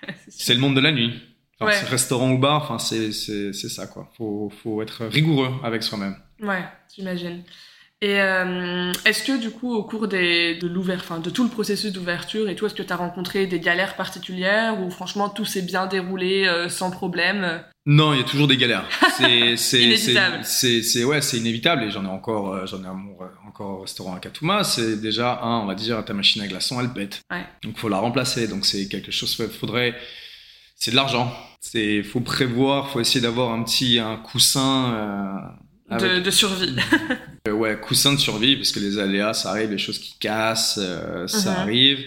c'est 0.29 0.53
le 0.53 0.59
monde 0.59 0.75
de 0.75 0.81
la 0.81 0.91
nuit. 0.91 1.13
Enfin, 1.59 1.71
Ouais. 1.71 1.77
c'est 1.79 1.85
Restaurant 1.89 2.31
ou 2.31 2.37
bar, 2.37 2.63
enfin, 2.63 2.79
c'est 2.79 3.11
c'est 3.11 3.53
c'est 3.53 3.69
ça, 3.69 3.87
quoi. 3.87 4.11
Faut, 4.17 4.51
faut 4.63 4.81
être 4.81 5.05
rigoureux 5.05 5.51
avec 5.63 5.83
soi-même. 5.83 6.17
Ouais, 6.41 6.63
j'imagine. 6.93 7.43
Et 8.01 8.19
euh, 8.19 8.91
est-ce 9.05 9.23
que 9.23 9.39
du 9.39 9.49
coup, 9.51 9.73
au 9.73 9.83
cours 9.83 10.07
des, 10.07 10.55
de 10.55 10.67
l'ouverture, 10.67 11.05
enfin 11.11 11.19
de 11.21 11.29
tout 11.29 11.43
le 11.43 11.49
processus 11.49 11.91
d'ouverture 11.93 12.49
et 12.49 12.55
tout, 12.55 12.65
est-ce 12.65 12.75
que 12.75 12.83
tu 12.83 12.91
as 12.93 12.97
rencontré 12.97 13.47
des 13.47 13.59
galères 13.59 13.95
particulières 13.95 14.79
ou 14.81 14.91
franchement 14.91 15.29
tout 15.29 15.45
s'est 15.45 15.61
bien 15.61 15.87
déroulé 15.87 16.45
euh, 16.45 16.67
sans 16.69 16.91
problème? 16.91 17.63
Non, 17.85 18.13
il 18.13 18.17
y 18.17 18.21
a 18.21 18.25
toujours 18.25 18.47
des 18.47 18.57
galères. 18.57 18.85
C'est 19.17 19.55
c'est 19.57 19.81
Inévitable. 19.83 20.39
c'est 20.43 20.81
c'est 20.83 21.03
ouais, 21.05 21.21
c'est 21.21 21.37
inévitable 21.37 21.83
et 21.83 21.89
j'en 21.91 22.03
ai 22.03 22.09
encore 22.09 22.53
euh, 22.53 22.65
j'en 22.65 22.79
ai 22.83 22.87
re- 22.87 23.29
encore 23.47 23.79
au 23.79 23.81
restaurant 23.81 24.13
à 24.15 24.19
Katouma, 24.19 24.63
c'est 24.63 24.99
déjà 24.99 25.39
un, 25.41 25.59
on 25.61 25.65
va 25.65 25.75
dire 25.75 26.03
ta 26.03 26.13
machine 26.13 26.41
à 26.41 26.47
glaçons 26.47 26.79
elle 26.81 26.91
pète. 26.93 27.21
Ouais. 27.31 27.45
Donc 27.63 27.77
faut 27.77 27.89
la 27.89 27.99
remplacer. 27.99 28.47
Donc 28.47 28.65
c'est 28.65 28.87
quelque 28.89 29.11
chose 29.11 29.35
faudrait 29.59 29.95
c'est 30.75 30.91
de 30.91 30.95
l'argent. 30.97 31.33
C'est 31.61 32.03
faut 32.03 32.19
prévoir, 32.19 32.89
faut 32.91 32.99
essayer 32.99 33.21
d'avoir 33.21 33.51
un 33.53 33.63
petit 33.63 33.99
un 33.99 34.17
coussin 34.17 35.55
avec- 35.89 36.11
de, 36.11 36.19
de 36.19 36.31
survie 36.31 36.75
Euh, 37.47 37.51
ouais, 37.51 37.79
coussin 37.79 38.11
de 38.13 38.17
survie, 38.19 38.55
parce 38.55 38.71
que 38.71 38.79
les 38.79 38.97
aléas, 38.97 39.33
ça 39.35 39.51
arrive, 39.51 39.69
les 39.69 39.77
choses 39.77 39.99
qui 39.99 40.17
cassent, 40.19 40.79
euh, 40.81 41.27
ça 41.27 41.51
Mhm. 41.51 41.57
arrive. 41.57 41.99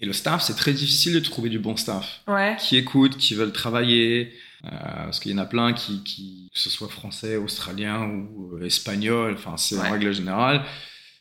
Et 0.00 0.06
le 0.06 0.12
staff, 0.14 0.42
c'est 0.42 0.54
très 0.56 0.72
difficile 0.72 1.12
de 1.12 1.20
trouver 1.20 1.50
du 1.50 1.58
bon 1.58 1.76
staff. 1.76 2.22
Ouais. 2.26 2.56
Qui 2.58 2.76
écoute, 2.76 3.16
qui 3.18 3.34
veulent 3.34 3.52
travailler. 3.52 4.32
euh, 4.64 4.68
parce 5.04 5.20
qu'il 5.20 5.30
y 5.30 5.34
en 5.34 5.38
a 5.38 5.44
plein 5.44 5.74
qui, 5.74 6.02
qui, 6.02 6.50
que 6.52 6.58
ce 6.58 6.70
soit 6.70 6.88
français, 6.88 7.36
australien 7.36 8.00
ou 8.08 8.56
euh, 8.56 8.64
espagnol, 8.64 9.34
enfin, 9.38 9.56
c'est 9.58 9.76
Ouais. 9.76 9.86
en 9.86 9.92
règle 9.92 10.12
générale. 10.12 10.64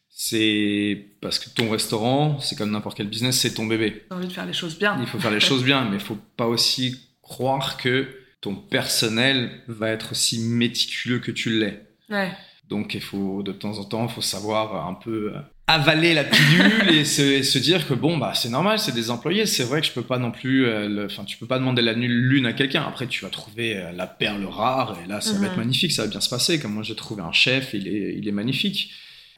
C'est 0.09 1.07
parce 1.21 1.37
que 1.39 1.49
ton 1.49 1.69
restaurant, 1.69 2.39
c'est 2.39 2.55
comme 2.57 2.71
n'importe 2.71 2.95
quel 2.97 3.07
business, 3.09 3.37
c'est 3.37 3.53
ton 3.53 3.65
bébé. 3.65 4.03
J'ai 4.09 4.15
envie 4.15 4.27
de 4.27 4.33
faire 4.33 4.45
les 4.45 4.53
choses 4.53 4.77
bien. 4.79 4.97
Il 5.01 5.07
faut 5.07 5.19
faire 5.19 5.31
les 5.31 5.39
choses 5.41 5.63
bien, 5.65 5.83
mais 5.89 5.97
il 5.97 6.01
faut 6.01 6.17
pas 6.37 6.47
aussi 6.47 6.95
croire 7.21 7.77
que 7.77 8.07
ton 8.41 8.55
personnel 8.55 9.51
va 9.67 9.89
être 9.89 10.13
aussi 10.13 10.39
méticuleux 10.39 11.19
que 11.19 11.31
tu 11.31 11.59
l'es. 11.59 11.84
Ouais. 12.09 12.31
Donc 12.69 12.93
il 12.95 13.01
faut 13.01 13.43
de 13.43 13.51
temps 13.51 13.77
en 13.77 13.83
temps, 13.83 14.07
faut 14.07 14.21
savoir 14.21 14.87
un 14.87 14.95
peu 14.95 15.33
euh, 15.35 15.39
avaler 15.67 16.13
la 16.15 16.23
pilule 16.23 16.89
et 16.89 17.05
se, 17.05 17.21
et 17.21 17.43
se 17.43 17.59
dire 17.59 17.87
que 17.87 17.93
bon 17.93 18.17
bah 18.17 18.33
c'est 18.35 18.49
normal 18.49 18.79
c'est 18.79 18.91
des 18.93 19.09
employés 19.11 19.45
c'est 19.45 19.63
vrai 19.63 19.81
que 19.81 19.87
je 19.87 19.91
peux 19.91 20.01
pas 20.03 20.17
non 20.17 20.31
plus 20.31 20.65
euh, 20.65 21.05
enfin 21.05 21.25
tu 21.25 21.37
peux 21.37 21.45
pas 21.45 21.59
demander 21.59 21.81
la 21.83 21.93
nu- 21.95 22.07
lune 22.07 22.45
à 22.47 22.53
quelqu'un 22.53 22.83
après 22.87 23.05
tu 23.07 23.23
vas 23.23 23.29
trouver 23.29 23.77
euh, 23.77 23.91
la 23.91 24.07
perle 24.07 24.45
rare 24.45 24.97
et 25.03 25.07
là 25.07 25.21
ça 25.21 25.33
va 25.33 25.39
Mhm. 25.39 25.45
être 25.45 25.57
magnifique 25.57 25.91
ça 25.91 26.03
va 26.03 26.07
bien 26.07 26.21
se 26.21 26.29
passer 26.29 26.59
comme 26.59 26.73
moi 26.73 26.81
j'ai 26.83 26.95
trouvé 26.95 27.21
un 27.21 27.31
chef 27.31 27.73
il 27.73 27.87
est 27.87 28.15
il 28.17 28.27
est 28.27 28.31
magnifique 28.31 28.89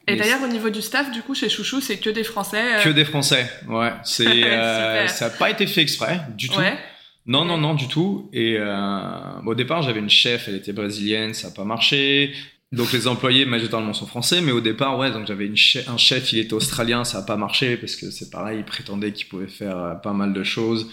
Et 0.10 0.16
d'ailleurs, 0.16 0.42
au 0.42 0.48
niveau 0.48 0.70
du 0.70 0.82
staff, 0.82 1.12
du 1.12 1.22
coup, 1.22 1.36
chez 1.36 1.50
Chouchou, 1.50 1.82
c'est 1.82 1.98
que 1.98 2.10
des 2.10 2.24
Français. 2.24 2.78
euh, 2.78 2.82
que 2.84 2.90
des 2.90 3.04
français 3.04 3.46
ouais 3.68 3.92
c'est 4.06 4.26
euh, 4.46 5.06
ça 5.10 5.26
a 5.26 5.30
pas 5.30 5.50
été 5.50 5.68
fait 5.68 5.82
exprès 5.82 6.22
du 6.38 6.48
tout 6.48 6.60
Ouais. 6.60 6.78
Non, 7.26 7.44
non, 7.44 7.58
non, 7.58 7.74
du 7.74 7.90
tout. 7.90 8.30
Et 8.32 8.56
euh, 8.58 9.42
au 9.46 9.54
départ, 9.54 9.82
j'avais 9.82 10.00
une 10.00 10.10
chef, 10.10 10.48
elle 10.48 10.56
était 10.56 10.72
brésilienne, 10.72 11.34
ça 11.34 11.50
n'a 11.50 11.54
pas 11.54 11.66
marché. 11.66 12.34
Donc 12.74 12.92
les 12.92 13.08
employés 13.08 13.46
majoritairement 13.46 13.94
sont 13.94 14.08
français, 14.08 14.42
mais 14.42 14.52
au 14.52 14.60
départ, 14.60 14.98
ouais, 15.00 15.10
donc 15.12 15.26
j'avais 15.26 15.48
che- 15.56 15.88
un 15.88 15.98
chef, 15.98 16.34
il 16.34 16.40
était 16.40 16.54
australien, 16.54 17.06
ça 17.06 17.20
n'a 17.20 17.24
pas 17.26 17.38
marché 17.38 17.78
parce 17.78 17.96
que 17.96 18.12
c'est 18.12 18.30
pareil, 18.30 18.60
il 18.60 18.66
prétendait 18.66 19.14
qu'il 19.14 19.28
pouvait 19.28 19.48
faire 19.48 19.78
euh, 19.78 19.94
pas 19.96 20.12
mal 20.14 20.34
de 20.34 20.44
choses. 20.44 20.88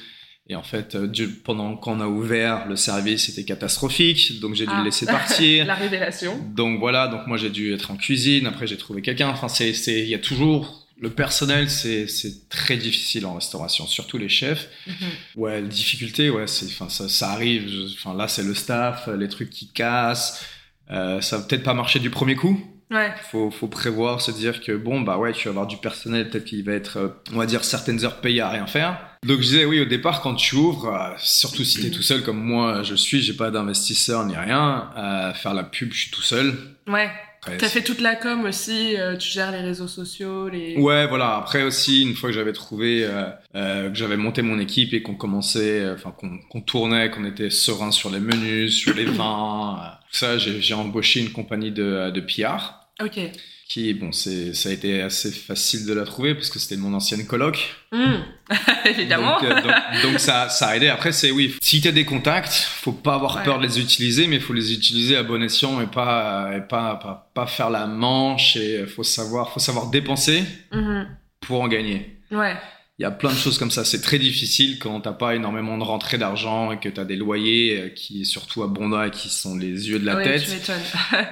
Et 0.48 0.54
en 0.54 0.62
fait, 0.62 0.94
euh, 0.94 1.10
pendant 1.42 1.74
qu'on 1.76 2.00
a 2.00 2.06
ouvert 2.06 2.66
le 2.68 2.76
service, 2.76 3.24
c'était 3.26 3.44
catastrophique, 3.44 4.38
donc 4.40 4.54
j'ai 4.54 4.66
dû 4.66 4.72
Ah. 4.72 4.78
le 4.80 4.84
laisser 4.84 5.06
partir. 5.06 5.64
La 5.66 5.74
révélation. 5.74 6.38
Donc 6.54 6.78
voilà, 6.78 7.08
donc 7.08 7.26
moi 7.26 7.38
j'ai 7.38 7.50
dû 7.50 7.72
être 7.74 7.90
en 7.90 7.96
cuisine, 7.96 8.46
après 8.46 8.66
j'ai 8.68 8.76
trouvé 8.76 9.02
quelqu'un. 9.02 9.28
Enfin, 9.30 9.48
c'est, 9.48 9.70
il 9.72 10.08
y 10.08 10.14
a 10.14 10.18
toujours 10.18 10.86
le 11.00 11.10
personnel, 11.10 11.68
c'est, 11.70 12.06
très 12.50 12.76
difficile 12.76 13.26
en 13.26 13.34
restauration, 13.34 13.84
surtout 13.88 14.16
les 14.16 14.28
chefs. 14.28 14.68
Mhm. 14.86 14.94
Ouais, 15.36 15.60
la 15.60 15.66
difficulté, 15.66 16.30
ouais, 16.30 16.46
c'est, 16.46 16.66
enfin, 16.66 16.88
ça, 16.88 17.08
ça 17.08 17.30
arrive. 17.30 17.68
Enfin, 17.94 18.14
là, 18.14 18.28
c'est 18.28 18.44
le 18.44 18.54
staff, 18.54 19.08
les 19.18 19.28
trucs 19.28 19.50
qui 19.50 19.72
cassent. 19.72 20.44
Euh, 20.90 21.20
ça 21.20 21.38
va 21.38 21.44
peut-être 21.44 21.62
pas 21.62 21.74
marcher 21.74 21.98
du 21.98 22.10
premier 22.10 22.36
coup. 22.36 22.58
Ouais. 22.90 23.12
Faut, 23.30 23.50
faut 23.50 23.66
prévoir, 23.66 24.20
se 24.20 24.30
dire 24.30 24.60
que 24.60 24.72
bon, 24.72 25.00
bah 25.00 25.18
ouais, 25.18 25.32
tu 25.32 25.44
vas 25.44 25.50
avoir 25.50 25.66
du 25.66 25.78
personnel, 25.78 26.28
peut-être 26.28 26.44
qu'il 26.44 26.64
va 26.64 26.72
être, 26.72 26.98
euh, 26.98 27.08
on 27.32 27.38
va 27.38 27.46
dire, 27.46 27.64
certaines 27.64 28.04
heures 28.04 28.20
payées 28.20 28.42
à 28.42 28.50
rien 28.50 28.66
faire. 28.66 28.98
Donc 29.24 29.38
je 29.38 29.42
disais, 29.42 29.64
oui, 29.64 29.80
au 29.80 29.86
départ, 29.86 30.20
quand 30.20 30.34
tu 30.34 30.54
ouvres, 30.54 30.94
euh, 30.94 31.14
surtout 31.18 31.64
si 31.64 31.80
t'es 31.80 31.90
tout 31.90 32.02
seul 32.02 32.22
comme 32.22 32.38
moi, 32.38 32.82
je 32.82 32.94
suis, 32.94 33.22
j'ai 33.22 33.32
pas 33.32 33.50
d'investisseur 33.50 34.26
ni 34.26 34.36
rien, 34.36 34.90
euh, 34.96 35.32
faire 35.32 35.54
la 35.54 35.64
pub, 35.64 35.92
je 35.92 36.02
suis 36.02 36.10
tout 36.10 36.22
seul. 36.22 36.54
Ouais. 36.86 37.10
Après, 37.44 37.58
T'as 37.58 37.68
fait 37.68 37.82
toute 37.82 38.00
la 38.00 38.16
com 38.16 38.44
aussi, 38.46 38.96
euh, 38.96 39.16
tu 39.18 39.28
gères 39.28 39.52
les 39.52 39.60
réseaux 39.60 39.86
sociaux, 39.86 40.48
les. 40.48 40.76
Ouais, 40.78 41.06
voilà. 41.06 41.36
Après 41.36 41.62
aussi, 41.62 42.00
une 42.02 42.14
fois 42.14 42.30
que 42.30 42.34
j'avais 42.34 42.54
trouvé, 42.54 43.04
euh, 43.04 43.24
euh, 43.54 43.90
que 43.90 43.94
j'avais 43.94 44.16
monté 44.16 44.40
mon 44.40 44.58
équipe 44.58 44.94
et 44.94 45.02
qu'on 45.02 45.14
commençait, 45.14 45.86
enfin 45.90 46.10
qu'on 46.10 46.38
qu'on 46.48 46.62
tournait, 46.62 47.10
qu'on 47.10 47.26
était 47.26 47.50
serein 47.50 47.90
sur 47.90 48.08
les 48.10 48.20
menus, 48.20 48.74
sur 48.74 48.94
les 48.94 49.04
vins, 49.04 49.78
tout 50.10 50.16
ça, 50.16 50.38
j'ai 50.38 50.74
embauché 50.74 51.20
une 51.20 51.32
compagnie 51.32 51.70
de, 51.70 52.10
de 52.10 52.20
PR 52.20 52.86
Ok. 53.02 53.20
qui, 53.68 53.92
bon, 53.92 54.10
c'est 54.12 54.54
ça 54.54 54.70
a 54.70 54.72
été 54.72 55.02
assez 55.02 55.30
facile 55.30 55.84
de 55.84 55.92
la 55.92 56.04
trouver 56.04 56.34
parce 56.34 56.48
que 56.48 56.58
c'était 56.58 56.80
mon 56.80 56.94
ancienne 56.94 57.26
coloc. 57.26 57.74
Hmm. 57.92 58.22
Évidemment. 58.84 59.40
Donc, 59.40 59.44
euh, 59.50 59.62
donc, 59.62 59.72
donc 60.02 60.18
ça, 60.20 60.48
ça 60.48 60.68
a 60.68 60.76
aidé. 60.76 60.88
Après, 60.88 61.12
c'est 61.12 61.30
oui. 61.30 61.54
Si 61.62 61.80
t'as 61.80 61.92
des 61.92 62.04
contacts, 62.04 62.52
faut 62.52 62.92
pas 62.92 63.14
avoir 63.14 63.36
Ouais. 63.36 63.42
peur 63.44 63.58
de 63.58 63.66
les 63.66 63.80
utiliser, 63.80 64.26
mais 64.26 64.38
faut 64.40 64.52
les 64.52 64.72
utiliser 64.72 65.16
à 65.16 65.22
bon 65.22 65.42
escient 65.42 65.80
et 65.80 65.86
pas, 65.86 66.50
et 66.56 66.60
pas, 66.60 66.96
pas, 66.96 67.30
pas 67.34 67.46
faire 67.46 67.70
la 67.70 67.86
manche. 67.86 68.56
Et 68.56 68.86
faut 68.86 69.02
savoir, 69.02 69.52
faut 69.52 69.60
savoir 69.60 69.90
dépenser 69.90 70.44
Mhm. 70.72 71.06
pour 71.40 71.62
en 71.62 71.68
gagner. 71.68 72.18
Ouais. 72.30 72.54
Il 73.00 73.02
y 73.02 73.06
a 73.06 73.10
plein 73.10 73.32
de 73.32 73.36
choses 73.36 73.58
comme 73.58 73.72
ça. 73.72 73.84
C'est 73.84 74.00
très 74.02 74.20
difficile 74.20 74.78
quand 74.78 75.00
t'as 75.00 75.12
pas 75.12 75.34
énormément 75.34 75.76
de 75.76 75.82
rentrées 75.82 76.16
d'argent 76.16 76.70
et 76.70 76.78
que 76.78 76.88
t'as 76.88 77.04
des 77.04 77.16
loyers 77.16 77.80
euh, 77.80 77.88
qui, 77.88 78.24
surtout 78.24 78.62
à 78.62 78.68
Bonda, 78.68 79.10
qui 79.10 79.28
sont 79.30 79.56
les 79.56 79.88
yeux 79.88 79.98
de 79.98 80.06
la 80.06 80.14
tu 80.22 80.22
tête. 80.30 80.70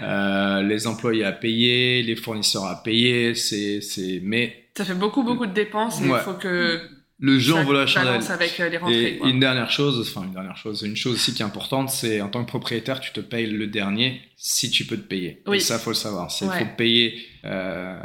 Euh, 0.03 0.62
les 0.62 0.87
employés 0.88 1.25
à 1.25 1.31
payer, 1.31 2.03
les 2.03 2.16
fournisseurs 2.16 2.64
à 2.64 2.83
payer. 2.83 3.35
C'est, 3.37 3.81
c'est, 3.81 4.20
mais 4.25 4.64
Ça 4.77 4.85
fait 4.85 4.94
beaucoup, 4.94 5.22
beaucoup 5.22 5.46
de 5.46 5.53
dépenses 5.53 6.01
il 6.03 6.11
Ouais. 6.11 6.18
faut 6.20 6.35
que 6.35 6.81
le 7.22 7.38
jeu 7.38 7.54
en 7.54 7.62
vaut 7.62 7.72
la 7.72 7.87
chandelle. 7.87 8.20
avec 8.30 8.58
euh, 8.58 8.68
les 8.68 8.76
rentrées. 8.78 9.06
Et 9.14 9.16
quoi. 9.18 9.28
une 9.30 9.38
dernière 9.38 9.70
chose, 9.70 10.00
enfin 10.00 10.26
une 10.26 10.32
dernière 10.32 10.56
chose, 10.56 10.82
une 10.82 10.96
chose 10.96 11.14
aussi 11.14 11.32
qui 11.32 11.42
est 11.42 11.44
importante, 11.44 11.88
c'est 11.88 12.20
en 12.20 12.28
tant 12.28 12.42
que 12.42 12.48
propriétaire, 12.48 12.98
tu 13.00 13.12
te 13.12 13.20
payes 13.20 13.46
le 13.46 13.68
dernier 13.68 14.20
si 14.37 14.70
tu 14.72 14.85
peux 14.85 14.96
te 14.96 15.06
payer. 15.06 15.40
Oui. 15.46 15.58
Et 15.58 15.61
ça, 15.61 15.78
faut 15.78 15.90
le 15.90 15.94
savoir. 15.94 16.32
C'est 16.32 16.46
Ouais. 16.46 16.58
faut 16.58 16.66
payer 16.76 17.24
euh, 17.44 17.96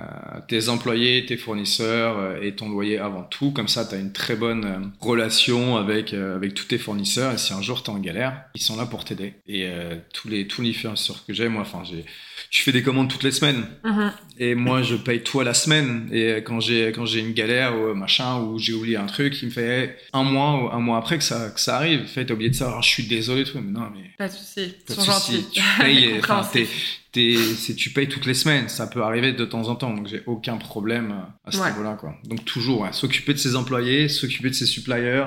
tes 0.48 0.70
employés, 0.70 1.26
tes 1.26 1.38
fournisseurs 1.38 2.18
euh, 2.18 2.42
et 2.42 2.56
ton 2.56 2.70
loyer 2.70 2.98
avant 3.00 3.24
tout. 3.24 3.52
Comme 3.52 3.68
ça, 3.68 3.86
tu 3.86 3.96
as 3.96 4.00
une 4.00 4.12
très 4.14 4.36
bonne 4.36 4.66
euh, 4.66 4.80
relation 5.00 5.78
avec 5.78 6.14
avec 6.14 6.54
tous 6.54 6.66
tes 6.66 6.78
fournisseurs. 6.78 7.34
Et 7.34 7.38
si 7.38 7.54
un 7.54 7.62
jour 7.62 7.84
tu 7.84 7.92
es 7.92 7.94
en 7.94 8.00
galère, 8.00 8.44
ils 8.56 8.62
sont 8.62 8.78
là 8.78 8.86
pour 8.86 9.06
t'aider. 9.06 9.34
Et 9.48 9.68
tous 10.14 10.28
les 10.28 10.48
tous 10.48 10.62
les 10.62 10.74
fournisseurs 10.74 11.26
que 11.26 11.34
j'ai, 11.34 11.48
moi, 11.48 11.62
enfin 11.62 11.84
j'ai 11.84 12.06
je 12.50 12.62
fais 12.62 12.72
des 12.72 12.84
commandes 12.84 13.10
toutes 13.10 13.24
les 13.24 13.32
semaines 13.32 13.66
Mhm. 13.84 14.12
et 14.40 14.56
moi 14.56 14.82
je 14.82 14.96
paye 14.96 15.22
à 15.40 15.44
la 15.44 15.54
semaine 15.54 16.08
et 16.12 16.38
quand 16.44 16.60
j'ai 16.60 16.92
quand 16.94 17.06
j'ai 17.06 17.20
une 17.20 17.34
galère 17.34 17.76
ou 17.78 17.94
machin 17.94 18.40
ou 18.42 18.58
j'ai 18.58 18.74
oublié 18.74 18.96
un 18.98 19.06
truc 19.06 19.42
il 19.42 19.48
me 19.48 19.52
fait 19.52 19.84
hey, 19.84 19.90
un 20.14 20.24
mois 20.24 20.64
ou 20.64 20.70
un 20.72 20.80
mois 20.80 20.98
après 20.98 21.18
que 21.18 21.24
ça 21.24 21.50
que 21.50 21.60
ça 21.60 21.78
arrive 21.78 22.06
fait 22.06 22.26
t'as 22.26 22.34
oublié 22.34 22.50
de 22.50 22.56
ça 22.56 22.68
alors 22.68 22.82
je 22.84 22.90
suis 22.90 23.04
désolé 23.04 23.44
tout 23.44 23.60
mais 23.60 23.72
non 23.72 23.90
mais 23.94 24.12
Pas 24.18 24.28
de 24.28 24.34
soucis. 24.34 24.76
Ils 24.90 24.96
pas 24.96 25.02
de 25.02 25.02
souci, 25.02 25.46
tu 25.52 25.62
payes 25.80 26.22
tu 27.12 27.90
payes 27.94 28.08
toutes 28.10 28.26
les 28.26 28.34
semaines 28.34 28.70
ça 28.70 28.88
peut 28.88 29.02
arriver 29.04 29.34
de 29.34 29.46
temps 29.46 29.68
en 29.70 29.76
temps 29.76 29.94
donc 29.94 30.08
j'ai 30.08 30.24
aucun 30.26 30.58
problème 30.58 31.14
à 31.46 31.52
ce 31.52 31.60
Ouais. 31.60 31.70
niveau-là 31.72 31.96
quoi 32.00 32.16
donc 32.26 32.46
toujours 32.46 32.82
ouais, 32.82 32.94
s'occuper 32.94 33.34
de 33.34 33.40
ses 33.40 33.56
employés 33.56 34.08
s'occuper 34.10 34.50
de 34.50 34.56
ses 34.56 34.66
suppliers 34.66 35.26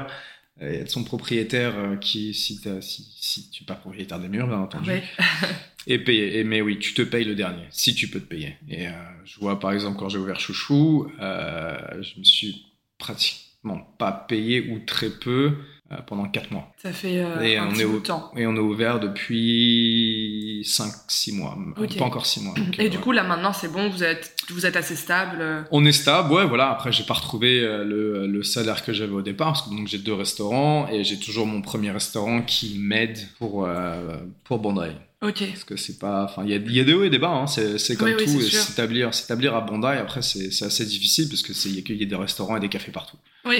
et 0.61 0.85
de 0.85 0.89
son 0.91 1.05
propriétaire 1.05 1.73
euh, 1.79 1.97
qui 1.97 2.35
si 2.35 2.61
t'as- 2.61 2.83
si 2.83 3.07
si 3.19 3.51
tu 3.51 3.63
es 3.63 3.67
pas 3.67 3.75
propriétaire 3.77 4.19
des 4.21 4.29
murs 4.29 4.47
bien 4.47 4.59
entendu 4.59 4.91
Ouais. 4.91 5.03
et 5.87 5.99
payer. 5.99 6.39
Et, 6.39 6.45
mais 6.45 6.61
oui, 6.61 6.79
tu 6.79 6.93
te 6.93 7.01
payes 7.01 7.25
le 7.25 7.35
dernier, 7.35 7.63
si 7.71 7.95
tu 7.95 8.09
peux 8.09 8.21
te 8.21 8.27
payer. 8.27 8.57
Et 8.69 8.87
euh, 8.89 8.91
je 9.25 9.41
vois 9.41 9.59
par 9.59 9.73
exemple 9.73 9.99
quand 9.99 10.11
j'ai 10.11 10.19
ouvert 10.19 10.39
Chouchou, 10.39 11.11
euh, 11.23 11.79
je 12.03 12.19
me 12.19 12.25
suis 12.25 12.67
pratiquement 12.99 13.79
pas 13.99 14.13
payé 14.13 14.61
ou 14.71 14.81
très 14.81 15.09
peu 15.09 15.53
euh, 15.93 15.97
pendant 16.07 16.29
4 16.29 16.51
mois. 16.53 16.71
Ça 16.77 16.93
fait 16.93 17.15
Et 17.43 17.57
un 17.57 17.67
on 17.69 17.73
petit 17.73 17.81
est 17.83 17.87
bout 17.87 18.01
de 18.01 18.05
temps. 18.05 18.31
Et 18.37 18.47
on 18.47 18.55
est 18.55 18.59
ouvert 18.59 19.01
depuis 19.01 20.10
5-6 20.65 21.33
mois, 21.35 21.57
Ok. 21.77 21.97
pas 21.99 22.05
encore 22.05 22.27
6 22.27 22.41
mois. 22.43 22.55
donc, 22.55 22.79
Et 22.79 22.87
euh, 22.87 22.89
du 22.89 22.97
ouais. 22.97 23.03
coup, 23.03 23.13
là 23.13 23.23
maintenant, 23.23 23.53
c'est 23.53 23.69
bon, 23.73 23.89
vous 23.91 24.03
êtes, 24.05 24.35
vous 24.51 24.67
êtes 24.67 24.77
assez 24.77 24.97
stable. 24.97 25.39
euh, 25.41 25.63
On 25.71 25.85
est 25.85 25.93
stable, 25.93 26.33
ouais, 26.33 26.47
voilà. 26.47 26.71
Après, 26.71 26.93
j'ai 26.93 27.05
pas 27.05 27.15
retrouvé 27.15 27.61
euh, 27.61 27.85
le, 27.85 28.27
le 28.27 28.43
salaire 28.43 28.85
que 28.85 28.93
j'avais 28.93 29.13
au 29.13 29.23
départ, 29.23 29.53
parce 29.53 29.63
que 29.63 29.71
donc 29.71 29.89
j'ai 29.89 29.99
deux 29.99 30.15
restaurants 30.15 30.89
et 30.89 31.05
j'ai 31.05 31.19
toujours 31.19 31.47
mon 31.47 31.63
premier 31.63 31.91
restaurant 31.91 32.43
qui 32.43 32.77
m'aide 32.79 33.19
pour 33.39 33.67
euh, 33.67 34.17
pour 34.45 34.59
Bandai. 34.59 34.93
Ok. 35.23 35.45
Parce 35.51 35.65
que 35.65 35.77
c'est 35.77 35.99
pas, 35.99 36.25
enfin, 36.25 36.45
il 36.45 36.51
y 36.51 36.73
y 36.75 36.81
a 36.81 36.85
des 36.85 36.95
hauts 36.95 37.05
et 37.05 37.11
des 37.11 37.19
bas, 37.19 37.29
hein. 37.29 37.47
c'est, 37.47 37.77
c'est 37.77 37.95
comme 37.95 38.09
Oui, 38.09 38.15
oui, 38.19 38.25
tout. 38.25 38.41
sûr. 38.41 38.59
s'établir, 38.59 39.13
s'établir 39.13 39.55
à 39.55 39.61
Bandai, 39.61 39.99
après, 39.99 40.23
c'est, 40.23 40.51
c'est 40.51 40.65
assez 40.65 40.87
difficile 40.87 41.29
parce 41.29 41.43
que 41.43 41.53
c'est, 41.53 41.69
il 41.69 41.75
y 41.77 41.79
a 41.79 41.83
qu'il 41.83 41.97
y 42.01 42.03
a 42.05 42.07
des 42.07 42.17
restaurants 42.17 42.57
et 42.57 42.61
des 42.61 42.71
cafés 42.71 42.91
partout. 42.91 43.19
Oui. 43.45 43.59